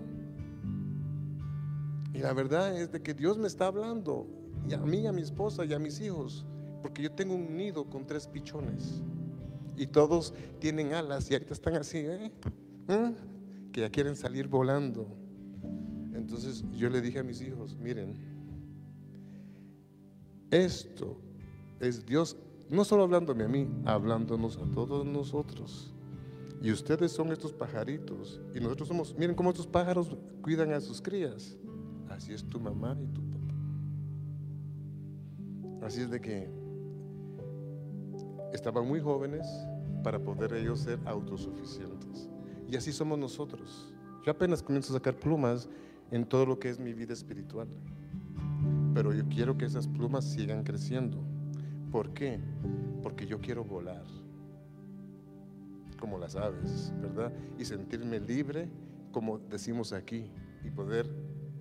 Y 2.14 2.18
la 2.18 2.32
verdad 2.32 2.80
es 2.80 2.90
de 2.90 3.02
que 3.02 3.12
Dios 3.12 3.36
me 3.36 3.46
está 3.46 3.66
hablando, 3.66 4.26
y 4.68 4.74
a 4.74 4.78
mí, 4.78 5.06
a 5.06 5.12
mi 5.12 5.22
esposa 5.22 5.64
y 5.64 5.74
a 5.74 5.78
mis 5.78 6.00
hijos, 6.00 6.46
porque 6.86 7.02
yo 7.02 7.10
tengo 7.10 7.34
un 7.34 7.56
nido 7.56 7.84
con 7.90 8.06
tres 8.06 8.28
pichones 8.28 9.02
y 9.76 9.88
todos 9.88 10.32
tienen 10.60 10.92
alas 10.92 11.28
y 11.28 11.34
ahorita 11.34 11.52
están 11.52 11.74
así, 11.74 11.98
¿eh? 11.98 12.30
¿Eh? 12.86 13.12
que 13.72 13.80
ya 13.80 13.90
quieren 13.90 14.14
salir 14.14 14.46
volando. 14.46 15.04
Entonces 16.14 16.62
yo 16.76 16.88
le 16.88 17.00
dije 17.00 17.18
a 17.18 17.24
mis 17.24 17.40
hijos, 17.40 17.76
miren, 17.76 18.14
esto 20.52 21.20
es 21.80 22.06
Dios 22.06 22.36
no 22.70 22.84
solo 22.84 23.02
hablándome 23.02 23.42
a 23.42 23.48
mí, 23.48 23.66
hablándonos 23.84 24.56
a 24.56 24.70
todos 24.72 25.04
nosotros. 25.04 25.92
Y 26.62 26.70
ustedes 26.70 27.10
son 27.10 27.32
estos 27.32 27.52
pajaritos. 27.52 28.40
Y 28.54 28.60
nosotros 28.60 28.86
somos, 28.86 29.12
miren 29.18 29.34
cómo 29.34 29.50
estos 29.50 29.66
pájaros 29.66 30.16
cuidan 30.40 30.72
a 30.72 30.80
sus 30.80 31.02
crías. 31.02 31.56
Así 32.10 32.32
es 32.32 32.44
tu 32.44 32.60
mamá 32.60 32.96
y 33.02 33.08
tu 33.08 33.22
papá. 33.22 33.36
Así 35.84 36.02
es 36.02 36.10
de 36.10 36.20
que 36.20 36.65
estaban 38.52 38.86
muy 38.86 39.00
jóvenes 39.00 39.46
para 40.02 40.18
poder 40.18 40.54
ellos 40.54 40.80
ser 40.80 40.98
autosuficientes. 41.04 42.28
Y 42.68 42.76
así 42.76 42.92
somos 42.92 43.18
nosotros. 43.18 43.92
Yo 44.24 44.32
apenas 44.32 44.62
comienzo 44.62 44.92
a 44.92 44.98
sacar 44.98 45.14
plumas 45.14 45.68
en 46.10 46.24
todo 46.24 46.46
lo 46.46 46.58
que 46.58 46.68
es 46.68 46.78
mi 46.78 46.92
vida 46.92 47.12
espiritual. 47.12 47.68
Pero 48.94 49.12
yo 49.12 49.28
quiero 49.28 49.56
que 49.56 49.64
esas 49.64 49.86
plumas 49.86 50.24
sigan 50.24 50.64
creciendo. 50.64 51.18
¿Por 51.92 52.12
qué? 52.12 52.40
Porque 53.02 53.26
yo 53.26 53.40
quiero 53.40 53.64
volar 53.64 54.04
como 55.98 56.18
las 56.18 56.36
aves, 56.36 56.92
¿verdad? 57.00 57.32
Y 57.58 57.64
sentirme 57.64 58.20
libre, 58.20 58.68
como 59.12 59.38
decimos 59.38 59.92
aquí, 59.92 60.30
y 60.64 60.70
poder 60.70 61.08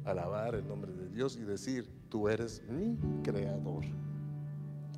alabar 0.03 0.55
el 0.55 0.67
nombre 0.67 0.93
de 0.93 1.09
Dios 1.09 1.37
y 1.37 1.41
decir, 1.41 1.89
tú 2.09 2.27
eres 2.27 2.61
mi 2.69 2.97
creador. 3.23 3.85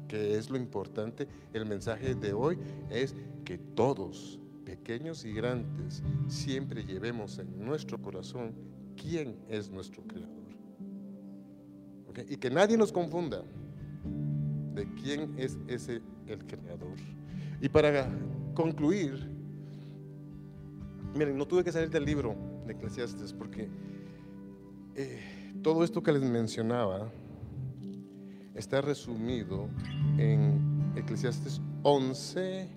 Que 0.08 0.38
es 0.38 0.50
lo 0.50 0.58
importante. 0.58 1.28
El 1.54 1.66
mensaje 1.66 2.16
de 2.16 2.34
hoy 2.34 2.58
es 2.90 3.16
que 3.46 3.58
todos, 3.58 4.40
pequeños 4.66 5.26
y 5.26 5.34
grandes, 5.34 6.04
siempre 6.28 6.84
llevemos 6.84 7.40
en 7.40 7.66
nuestro 7.66 8.02
corazón 8.02 8.54
quién 8.96 9.36
es 9.50 9.70
nuestro 9.70 10.04
creador. 10.04 10.36
Y 12.30 12.38
que 12.38 12.50
nadie 12.50 12.78
nos 12.78 12.92
confunda 12.92 13.44
de 14.74 14.92
quién 14.96 15.34
es 15.38 15.58
ese 15.68 16.02
el 16.28 16.46
creador. 16.46 16.98
Y 17.62 17.70
para 17.70 18.10
concluir, 18.54 19.30
miren, 21.16 21.38
no 21.38 21.46
tuve 21.46 21.64
que 21.64 21.72
salir 21.72 21.90
del 21.90 22.06
libro 22.06 22.36
de 22.66 22.74
Eclesiastes 22.74 23.34
porque 23.34 23.70
eh, 24.96 25.54
todo 25.62 25.84
esto 25.84 26.02
que 26.02 26.12
les 26.12 26.24
mencionaba 26.24 27.12
está 28.58 28.82
resumido 28.82 29.70
en 30.18 30.92
Eclesiastes 30.96 31.62
11. 31.84 32.68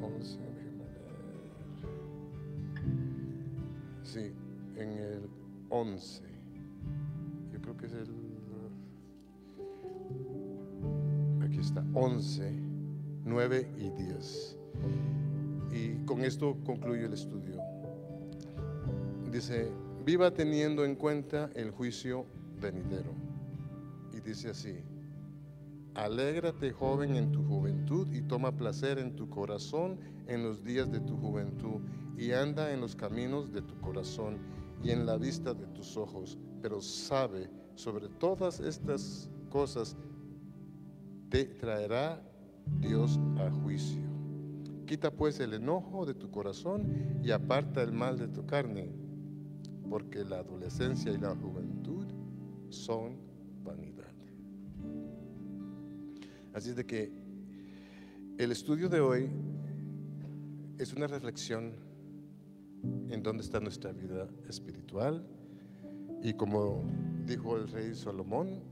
11, 0.00 0.38
déjenme 0.54 0.84
leer. 0.84 1.16
Sí, 4.02 4.32
en 4.76 4.88
el 4.98 5.28
11. 5.68 6.22
Yo 7.52 7.60
creo 7.60 7.76
que 7.76 7.86
es 7.86 7.92
el. 7.92 8.08
Aquí 11.42 11.58
está, 11.58 11.84
11, 11.92 12.52
9 13.24 13.68
y 13.76 13.90
10. 13.90 14.56
Y 15.72 16.04
con 16.06 16.22
esto 16.22 16.56
concluyo 16.64 17.06
el 17.06 17.12
estudio. 17.12 17.60
Dice, 19.30 19.70
viva 20.04 20.32
teniendo 20.32 20.84
en 20.84 20.94
cuenta 20.94 21.50
el 21.54 21.70
juicio 21.70 22.24
venidero. 22.60 23.25
Y 24.16 24.20
dice 24.20 24.48
así, 24.50 24.74
alégrate 25.94 26.72
joven 26.72 27.16
en 27.16 27.32
tu 27.32 27.44
juventud 27.44 28.10
y 28.14 28.22
toma 28.22 28.56
placer 28.56 28.98
en 28.98 29.14
tu 29.14 29.28
corazón 29.28 29.98
en 30.26 30.42
los 30.42 30.64
días 30.64 30.90
de 30.90 31.00
tu 31.00 31.18
juventud 31.18 31.82
y 32.16 32.32
anda 32.32 32.72
en 32.72 32.80
los 32.80 32.96
caminos 32.96 33.52
de 33.52 33.60
tu 33.60 33.78
corazón 33.80 34.38
y 34.82 34.90
en 34.90 35.04
la 35.04 35.18
vista 35.18 35.52
de 35.52 35.66
tus 35.66 35.98
ojos, 35.98 36.38
pero 36.62 36.80
sabe 36.80 37.50
sobre 37.74 38.08
todas 38.08 38.58
estas 38.60 39.28
cosas 39.50 39.96
te 41.28 41.44
traerá 41.44 42.22
Dios 42.80 43.20
a 43.38 43.50
juicio. 43.50 44.02
Quita 44.86 45.10
pues 45.10 45.40
el 45.40 45.52
enojo 45.52 46.06
de 46.06 46.14
tu 46.14 46.30
corazón 46.30 47.20
y 47.22 47.32
aparta 47.32 47.82
el 47.82 47.92
mal 47.92 48.18
de 48.18 48.28
tu 48.28 48.46
carne, 48.46 48.88
porque 49.90 50.24
la 50.24 50.38
adolescencia 50.38 51.12
y 51.12 51.18
la 51.18 51.34
juventud 51.34 52.06
son 52.70 53.16
vanidad. 53.64 54.05
Así 56.56 56.70
es 56.70 56.76
de 56.76 56.86
que 56.86 57.12
el 58.38 58.50
estudio 58.50 58.88
de 58.88 58.98
hoy 58.98 59.28
es 60.78 60.90
una 60.94 61.06
reflexión 61.06 61.74
en 63.10 63.22
dónde 63.22 63.42
está 63.42 63.60
nuestra 63.60 63.92
vida 63.92 64.26
espiritual 64.48 65.22
y 66.22 66.32
como 66.32 66.82
dijo 67.26 67.58
el 67.58 67.68
rey 67.68 67.94
Salomón, 67.94 68.62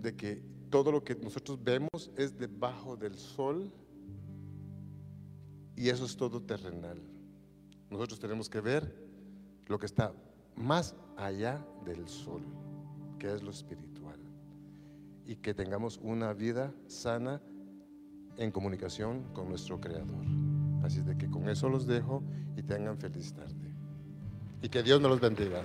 de 0.00 0.16
que 0.16 0.42
todo 0.70 0.90
lo 0.90 1.04
que 1.04 1.16
nosotros 1.16 1.62
vemos 1.62 2.10
es 2.16 2.38
debajo 2.38 2.96
del 2.96 3.16
sol 3.16 3.70
y 5.76 5.90
eso 5.90 6.06
es 6.06 6.16
todo 6.16 6.40
terrenal. 6.40 6.98
Nosotros 7.90 8.18
tenemos 8.18 8.48
que 8.48 8.62
ver 8.62 8.90
lo 9.66 9.78
que 9.78 9.84
está 9.84 10.14
más 10.56 10.96
allá 11.18 11.62
del 11.84 12.08
sol, 12.08 12.40
que 13.18 13.34
es 13.34 13.42
lo 13.42 13.50
espiritual. 13.50 13.89
Y 15.30 15.36
que 15.36 15.54
tengamos 15.54 16.00
una 16.02 16.32
vida 16.32 16.72
sana 16.88 17.40
en 18.36 18.50
comunicación 18.50 19.22
con 19.32 19.48
nuestro 19.48 19.80
Creador. 19.80 20.24
Así 20.82 21.02
de 21.02 21.16
que 21.16 21.30
con 21.30 21.48
eso 21.48 21.68
los 21.68 21.86
dejo 21.86 22.24
y 22.56 22.64
tengan 22.64 22.98
feliz. 22.98 23.32
Y 24.60 24.68
que 24.68 24.82
Dios 24.82 25.00
nos 25.00 25.08
los 25.12 25.20
bendiga. 25.20 25.62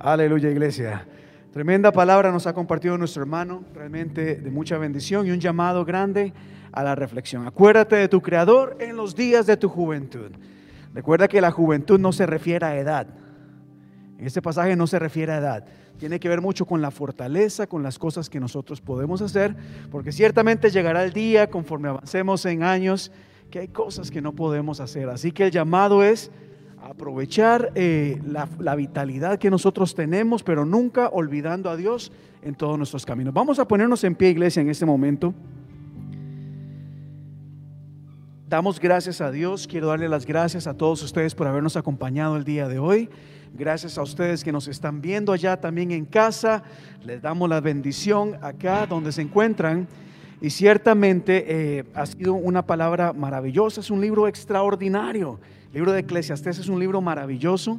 Aleluya, 0.00 0.50
iglesia. 0.50 1.06
Tremenda 1.52 1.92
palabra 1.92 2.32
nos 2.32 2.48
ha 2.48 2.52
compartido 2.52 2.98
nuestro 2.98 3.22
hermano, 3.22 3.62
realmente 3.74 4.34
de 4.34 4.50
mucha 4.50 4.76
bendición 4.76 5.24
y 5.24 5.30
un 5.30 5.38
llamado 5.38 5.84
grande 5.84 6.32
a 6.72 6.82
la 6.82 6.96
reflexión. 6.96 7.46
Acuérdate 7.46 7.94
de 7.94 8.08
tu 8.08 8.20
Creador 8.20 8.76
en 8.80 8.96
los 8.96 9.14
días 9.14 9.46
de 9.46 9.56
tu 9.56 9.68
juventud. 9.68 10.32
Recuerda 10.94 11.28
que 11.28 11.40
la 11.40 11.50
juventud 11.50 11.98
no 11.98 12.12
se 12.12 12.26
refiere 12.26 12.66
a 12.66 12.76
edad. 12.76 13.06
En 14.18 14.26
este 14.26 14.42
pasaje 14.42 14.74
no 14.74 14.86
se 14.86 14.98
refiere 14.98 15.32
a 15.32 15.38
edad. 15.38 15.64
Tiene 15.98 16.20
que 16.20 16.28
ver 16.28 16.40
mucho 16.40 16.64
con 16.66 16.80
la 16.80 16.90
fortaleza, 16.90 17.66
con 17.66 17.82
las 17.82 17.98
cosas 17.98 18.30
que 18.30 18.40
nosotros 18.40 18.80
podemos 18.80 19.20
hacer, 19.20 19.56
porque 19.90 20.12
ciertamente 20.12 20.70
llegará 20.70 21.04
el 21.04 21.12
día, 21.12 21.50
conforme 21.50 21.88
avancemos 21.88 22.44
en 22.46 22.62
años, 22.62 23.10
que 23.50 23.60
hay 23.60 23.68
cosas 23.68 24.10
que 24.10 24.20
no 24.20 24.32
podemos 24.32 24.80
hacer. 24.80 25.08
Así 25.08 25.32
que 25.32 25.44
el 25.44 25.50
llamado 25.50 26.02
es 26.02 26.30
aprovechar 26.82 27.72
eh, 27.74 28.20
la, 28.24 28.48
la 28.58 28.76
vitalidad 28.76 29.38
que 29.38 29.50
nosotros 29.50 29.94
tenemos, 29.94 30.42
pero 30.42 30.64
nunca 30.64 31.08
olvidando 31.08 31.70
a 31.70 31.76
Dios 31.76 32.12
en 32.42 32.54
todos 32.54 32.78
nuestros 32.78 33.04
caminos. 33.04 33.34
Vamos 33.34 33.58
a 33.58 33.66
ponernos 33.66 34.04
en 34.04 34.14
pie, 34.14 34.30
iglesia, 34.30 34.62
en 34.62 34.70
este 34.70 34.86
momento. 34.86 35.34
Damos 38.48 38.80
gracias 38.80 39.20
a 39.20 39.30
Dios. 39.30 39.66
Quiero 39.66 39.88
darle 39.88 40.08
las 40.08 40.24
gracias 40.24 40.66
a 40.66 40.72
todos 40.72 41.02
ustedes 41.02 41.34
por 41.34 41.46
habernos 41.46 41.76
acompañado 41.76 42.34
el 42.38 42.44
día 42.44 42.66
de 42.66 42.78
hoy. 42.78 43.10
Gracias 43.52 43.98
a 43.98 44.02
ustedes 44.02 44.42
que 44.42 44.52
nos 44.52 44.68
están 44.68 45.02
viendo 45.02 45.34
allá 45.34 45.60
también 45.60 45.90
en 45.90 46.06
casa. 46.06 46.62
Les 47.04 47.20
damos 47.20 47.50
la 47.50 47.60
bendición 47.60 48.38
acá 48.40 48.86
donde 48.86 49.12
se 49.12 49.20
encuentran. 49.20 49.86
Y 50.40 50.48
ciertamente 50.48 51.44
eh, 51.46 51.84
ha 51.92 52.06
sido 52.06 52.32
una 52.32 52.64
palabra 52.64 53.12
maravillosa. 53.12 53.82
Es 53.82 53.90
un 53.90 54.00
libro 54.00 54.26
extraordinario. 54.26 55.38
El 55.66 55.74
libro 55.74 55.92
de 55.92 56.00
Eclesiastés 56.00 56.58
es 56.58 56.70
un 56.70 56.80
libro 56.80 57.02
maravilloso. 57.02 57.78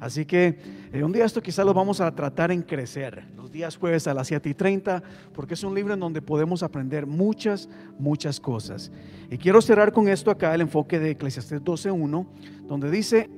Así 0.00 0.24
que 0.24 0.58
eh, 0.96 1.04
un 1.04 1.12
día 1.12 1.24
esto 1.24 1.42
quizás 1.42 1.64
lo 1.66 1.74
vamos 1.74 2.00
a 2.00 2.14
tratar 2.14 2.50
en 2.50 2.62
crecer, 2.62 3.24
los 3.36 3.50
días 3.50 3.76
jueves 3.76 4.06
a 4.06 4.14
las 4.14 4.28
7 4.28 4.48
y 4.48 4.54
30, 4.54 5.02
porque 5.32 5.54
es 5.54 5.62
un 5.62 5.74
libro 5.74 5.94
en 5.94 6.00
donde 6.00 6.22
podemos 6.22 6.62
aprender 6.62 7.06
muchas, 7.06 7.68
muchas 7.98 8.40
cosas. 8.40 8.90
Y 9.30 9.38
quiero 9.38 9.60
cerrar 9.60 9.92
con 9.92 10.08
esto 10.08 10.30
acá, 10.30 10.54
el 10.54 10.62
enfoque 10.62 10.98
de 10.98 11.10
Eclesiastés 11.10 11.62
12.1, 11.62 12.26
donde 12.66 12.90
dice, 12.90 13.30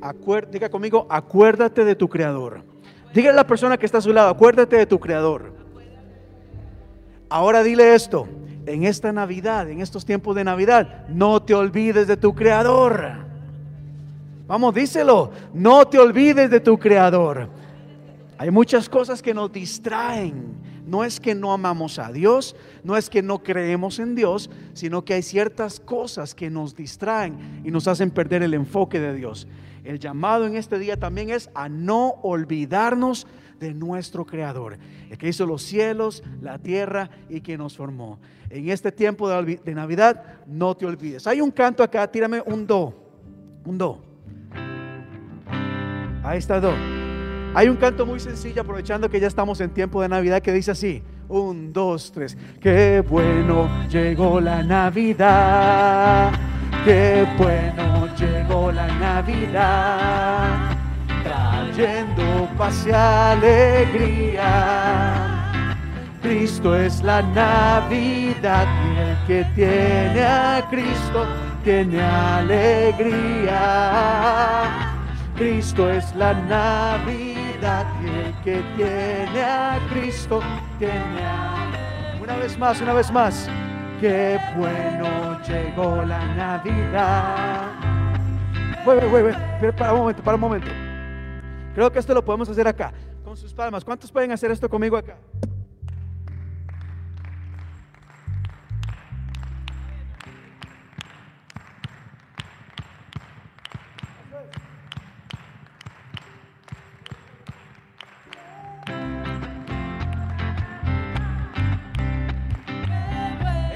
diga 0.50 0.68
conmigo, 0.68 1.06
acuérdate 1.10 1.84
de 1.84 1.94
tu 1.94 2.08
Creador. 2.08 2.64
Dígale 3.12 3.32
a 3.32 3.42
la 3.42 3.46
persona 3.46 3.76
que 3.76 3.86
está 3.86 3.98
a 3.98 4.02
su 4.02 4.12
lado, 4.12 4.30
acuérdate 4.30 4.76
de 4.76 4.86
tu 4.86 4.98
Creador. 5.00 5.52
Ahora 7.28 7.62
dile 7.62 7.94
esto, 7.94 8.28
en 8.66 8.84
esta 8.84 9.12
Navidad, 9.12 9.68
en 9.68 9.80
estos 9.80 10.04
tiempos 10.04 10.36
de 10.36 10.44
Navidad, 10.44 11.06
no 11.08 11.42
te 11.42 11.54
olvides 11.54 12.06
de 12.06 12.16
tu 12.16 12.34
Creador. 12.34 13.27
Vamos, 14.48 14.74
díselo, 14.74 15.30
no 15.52 15.86
te 15.86 15.98
olvides 15.98 16.50
de 16.50 16.58
tu 16.58 16.78
Creador. 16.78 17.50
Hay 18.38 18.50
muchas 18.50 18.88
cosas 18.88 19.20
que 19.20 19.34
nos 19.34 19.52
distraen. 19.52 20.56
No 20.86 21.04
es 21.04 21.20
que 21.20 21.34
no 21.34 21.52
amamos 21.52 21.98
a 21.98 22.10
Dios, 22.10 22.56
no 22.82 22.96
es 22.96 23.10
que 23.10 23.20
no 23.20 23.42
creemos 23.42 23.98
en 23.98 24.14
Dios, 24.14 24.48
sino 24.72 25.04
que 25.04 25.12
hay 25.12 25.22
ciertas 25.22 25.78
cosas 25.78 26.34
que 26.34 26.48
nos 26.48 26.74
distraen 26.74 27.60
y 27.62 27.70
nos 27.70 27.86
hacen 27.86 28.10
perder 28.10 28.42
el 28.42 28.54
enfoque 28.54 28.98
de 28.98 29.12
Dios. 29.12 29.46
El 29.84 29.98
llamado 29.98 30.46
en 30.46 30.56
este 30.56 30.78
día 30.78 30.98
también 30.98 31.28
es 31.28 31.50
a 31.54 31.68
no 31.68 32.14
olvidarnos 32.22 33.26
de 33.60 33.74
nuestro 33.74 34.24
Creador, 34.24 34.78
el 35.10 35.18
que 35.18 35.28
hizo 35.28 35.44
los 35.44 35.62
cielos, 35.62 36.22
la 36.40 36.58
tierra 36.58 37.10
y 37.28 37.42
que 37.42 37.58
nos 37.58 37.76
formó. 37.76 38.18
En 38.48 38.70
este 38.70 38.92
tiempo 38.92 39.28
de, 39.28 39.74
Navidad, 39.74 40.24
no 40.46 40.74
te 40.74 40.86
olvides. 40.86 41.26
Hay 41.26 41.42
un 41.42 41.50
canto 41.50 41.82
acá, 41.82 42.10
tírame 42.10 42.40
un 42.46 42.66
do, 42.66 42.94
un 43.66 43.76
do. 43.76 44.07
Ahí 46.28 46.36
está 46.36 46.60
do. 46.60 46.74
Hay 47.54 47.70
un 47.70 47.76
canto 47.76 48.04
muy 48.04 48.20
sencillo, 48.20 48.60
aprovechando 48.60 49.08
que 49.08 49.18
ya 49.18 49.28
estamos 49.28 49.62
en 49.62 49.70
tiempo 49.70 50.02
de 50.02 50.10
Navidad, 50.10 50.42
que 50.42 50.52
dice 50.52 50.72
así: 50.72 51.02
un, 51.26 51.72
dos, 51.72 52.12
tres. 52.12 52.36
Qué 52.60 53.02
bueno 53.08 53.66
llegó 53.88 54.38
la 54.38 54.62
Navidad. 54.62 56.30
Qué 56.84 57.26
bueno 57.38 58.14
llegó 58.14 58.70
la 58.70 58.88
Navidad. 58.98 60.76
Trayendo 61.24 62.46
paz 62.58 62.86
y 62.86 62.90
alegría. 62.92 64.44
Cristo 66.20 66.76
es 66.76 67.02
la 67.02 67.22
Navidad 67.22 68.66
y 68.84 68.98
el 68.98 69.16
que 69.26 69.46
tiene 69.54 70.22
a 70.22 70.62
Cristo 70.68 71.26
tiene 71.64 72.02
alegría. 72.02 73.48
Cristo 75.38 75.88
es 75.88 76.12
la 76.16 76.34
Navidad 76.34 77.86
y 78.02 78.08
el 78.08 78.34
que 78.42 78.60
tiene 78.76 79.40
a 79.40 79.78
Cristo 79.88 80.40
tiene 80.80 80.94
alegría. 81.24 82.18
Una 82.20 82.36
vez 82.38 82.58
más, 82.58 82.80
una 82.80 82.92
vez 82.92 83.12
más. 83.12 83.48
Qué 84.00 84.36
bueno 84.56 85.40
llegó 85.42 86.02
la 86.02 86.26
Navidad. 86.34 87.70
Güey, 88.84 88.98
pero 89.60 89.76
para 89.76 89.92
un 89.92 90.00
momento, 90.00 90.24
para 90.24 90.34
un 90.34 90.40
momento. 90.40 90.70
Creo 91.72 91.92
que 91.92 92.00
esto 92.00 92.14
lo 92.14 92.24
podemos 92.24 92.48
hacer 92.48 92.66
acá, 92.66 92.92
con 93.24 93.36
sus 93.36 93.54
palmas. 93.54 93.84
¿Cuántos 93.84 94.10
pueden 94.10 94.32
hacer 94.32 94.50
esto 94.50 94.68
conmigo 94.68 94.96
acá? 94.96 95.18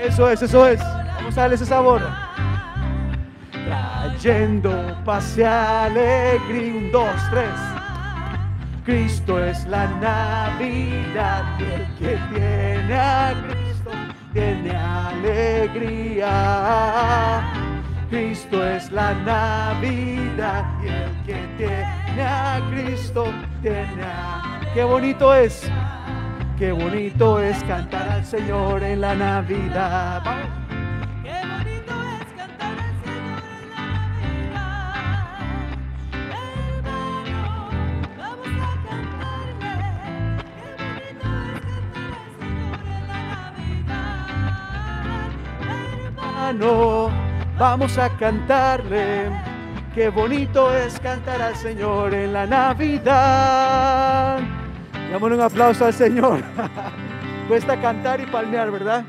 Eso 0.02 0.28
es, 0.28 0.42
eso 0.42 0.66
es. 0.66 0.80
Vamos 0.80 1.38
a 1.38 1.42
darle 1.42 1.54
ese 1.54 1.66
sabor. 1.66 2.02
Trayendo 3.52 4.98
paz 5.04 5.38
y 5.38 5.44
alegría. 5.44 6.74
Un, 6.74 6.90
dos, 6.90 7.14
tres. 7.30 7.46
Cristo 8.84 9.38
es 9.44 9.64
la 9.66 9.86
Navidad 9.86 11.44
y 11.60 11.62
el 11.62 11.86
que 11.98 12.18
tiene 12.34 12.98
a 12.98 13.32
Cristo 13.46 13.90
tiene 14.32 14.76
alegría. 14.76 16.28
Cristo 18.10 18.66
es 18.66 18.90
la 18.90 19.14
Navidad 19.14 20.64
y 20.82 20.88
el 20.88 21.12
que 21.24 21.36
tiene 21.56 22.22
a 22.22 22.60
Cristo 22.72 23.32
tiene 23.62 24.02
a... 24.02 24.60
Qué 24.74 24.82
bonito 24.82 25.32
es. 25.32 25.70
Qué 26.62 26.70
bonito 26.70 27.42
es 27.42 27.58
cantar 27.64 28.08
al 28.08 28.24
Señor 28.24 28.84
en 28.84 29.00
la 29.00 29.16
Navidad. 29.16 30.22
Vamos. 30.24 30.46
Qué 31.24 31.32
bonito 31.44 31.92
es 32.20 32.24
cantar 32.36 32.78
al 32.78 32.94
Señor 33.02 33.42
en 34.22 34.54
la 34.54 34.76
Navidad. 43.66 44.12
Hermano, 46.14 47.10
vamos 47.58 47.98
a 47.98 48.08
cantarle. 48.10 49.32
Qué 49.96 50.10
bonito 50.10 50.72
es 50.72 51.00
cantar 51.00 51.42
al 51.42 51.56
Señor 51.56 52.14
en 52.14 52.32
la 52.32 52.46
Navidad. 52.46 54.38
Démosle 55.12 55.36
un 55.36 55.42
aplauso 55.42 55.84
al 55.84 55.92
Señor. 55.92 56.40
Cuesta 57.48 57.78
cantar 57.78 58.18
y 58.22 58.24
palmear, 58.24 58.70
¿verdad? 58.70 59.04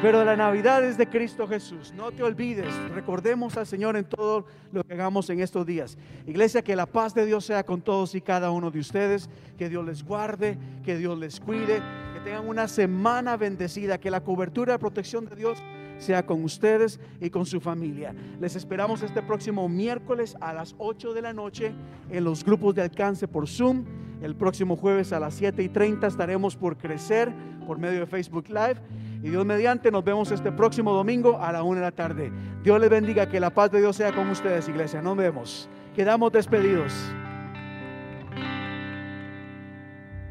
Pero 0.00 0.24
la 0.24 0.34
Navidad 0.34 0.82
es 0.82 0.96
de 0.96 1.06
Cristo 1.06 1.46
Jesús. 1.46 1.92
No 1.94 2.10
te 2.10 2.22
olvides. 2.22 2.74
Recordemos 2.94 3.58
al 3.58 3.66
Señor 3.66 3.98
en 3.98 4.06
todo 4.06 4.46
lo 4.72 4.82
que 4.82 4.94
hagamos 4.94 5.28
en 5.28 5.40
estos 5.40 5.66
días. 5.66 5.98
Iglesia, 6.26 6.62
que 6.62 6.74
la 6.74 6.86
paz 6.86 7.12
de 7.12 7.26
Dios 7.26 7.44
sea 7.44 7.64
con 7.64 7.82
todos 7.82 8.14
y 8.14 8.22
cada 8.22 8.50
uno 8.50 8.70
de 8.70 8.80
ustedes. 8.80 9.28
Que 9.58 9.68
Dios 9.68 9.84
les 9.84 10.02
guarde, 10.02 10.56
que 10.82 10.96
Dios 10.96 11.18
les 11.18 11.38
cuide. 11.38 11.82
Que 12.14 12.20
tengan 12.24 12.48
una 12.48 12.66
semana 12.66 13.36
bendecida. 13.36 13.98
Que 13.98 14.10
la 14.10 14.24
cobertura 14.24 14.76
y 14.76 14.78
protección 14.78 15.26
de 15.26 15.36
Dios 15.36 15.62
sea 15.98 16.24
con 16.24 16.42
ustedes 16.44 16.98
y 17.20 17.28
con 17.28 17.44
su 17.44 17.60
familia. 17.60 18.14
Les 18.40 18.56
esperamos 18.56 19.02
este 19.02 19.20
próximo 19.20 19.68
miércoles 19.68 20.34
a 20.40 20.54
las 20.54 20.74
8 20.78 21.12
de 21.12 21.20
la 21.20 21.34
noche 21.34 21.74
en 22.10 22.24
los 22.24 22.42
grupos 22.42 22.74
de 22.74 22.80
alcance 22.80 23.28
por 23.28 23.46
Zoom. 23.46 23.84
El 24.22 24.36
próximo 24.36 24.76
jueves 24.76 25.12
a 25.12 25.18
las 25.18 25.34
7 25.34 25.62
y 25.62 25.68
30 25.68 26.06
estaremos 26.06 26.56
por 26.56 26.76
crecer 26.76 27.32
por 27.66 27.78
medio 27.78 28.00
de 28.00 28.06
Facebook 28.06 28.48
Live. 28.48 28.76
Y 29.22 29.30
Dios 29.30 29.44
mediante, 29.44 29.90
nos 29.90 30.04
vemos 30.04 30.30
este 30.30 30.52
próximo 30.52 30.92
domingo 30.92 31.40
a 31.40 31.52
la 31.52 31.62
1 31.62 31.76
de 31.76 31.80
la 31.80 31.92
tarde. 31.92 32.32
Dios 32.62 32.80
les 32.80 32.90
bendiga, 32.90 33.28
que 33.28 33.40
la 33.40 33.50
paz 33.50 33.70
de 33.70 33.80
Dios 33.80 33.96
sea 33.96 34.12
con 34.12 34.28
ustedes, 34.30 34.68
iglesia. 34.68 35.02
Nos 35.02 35.16
vemos. 35.16 35.68
Quedamos 35.94 36.32
despedidos. 36.32 36.92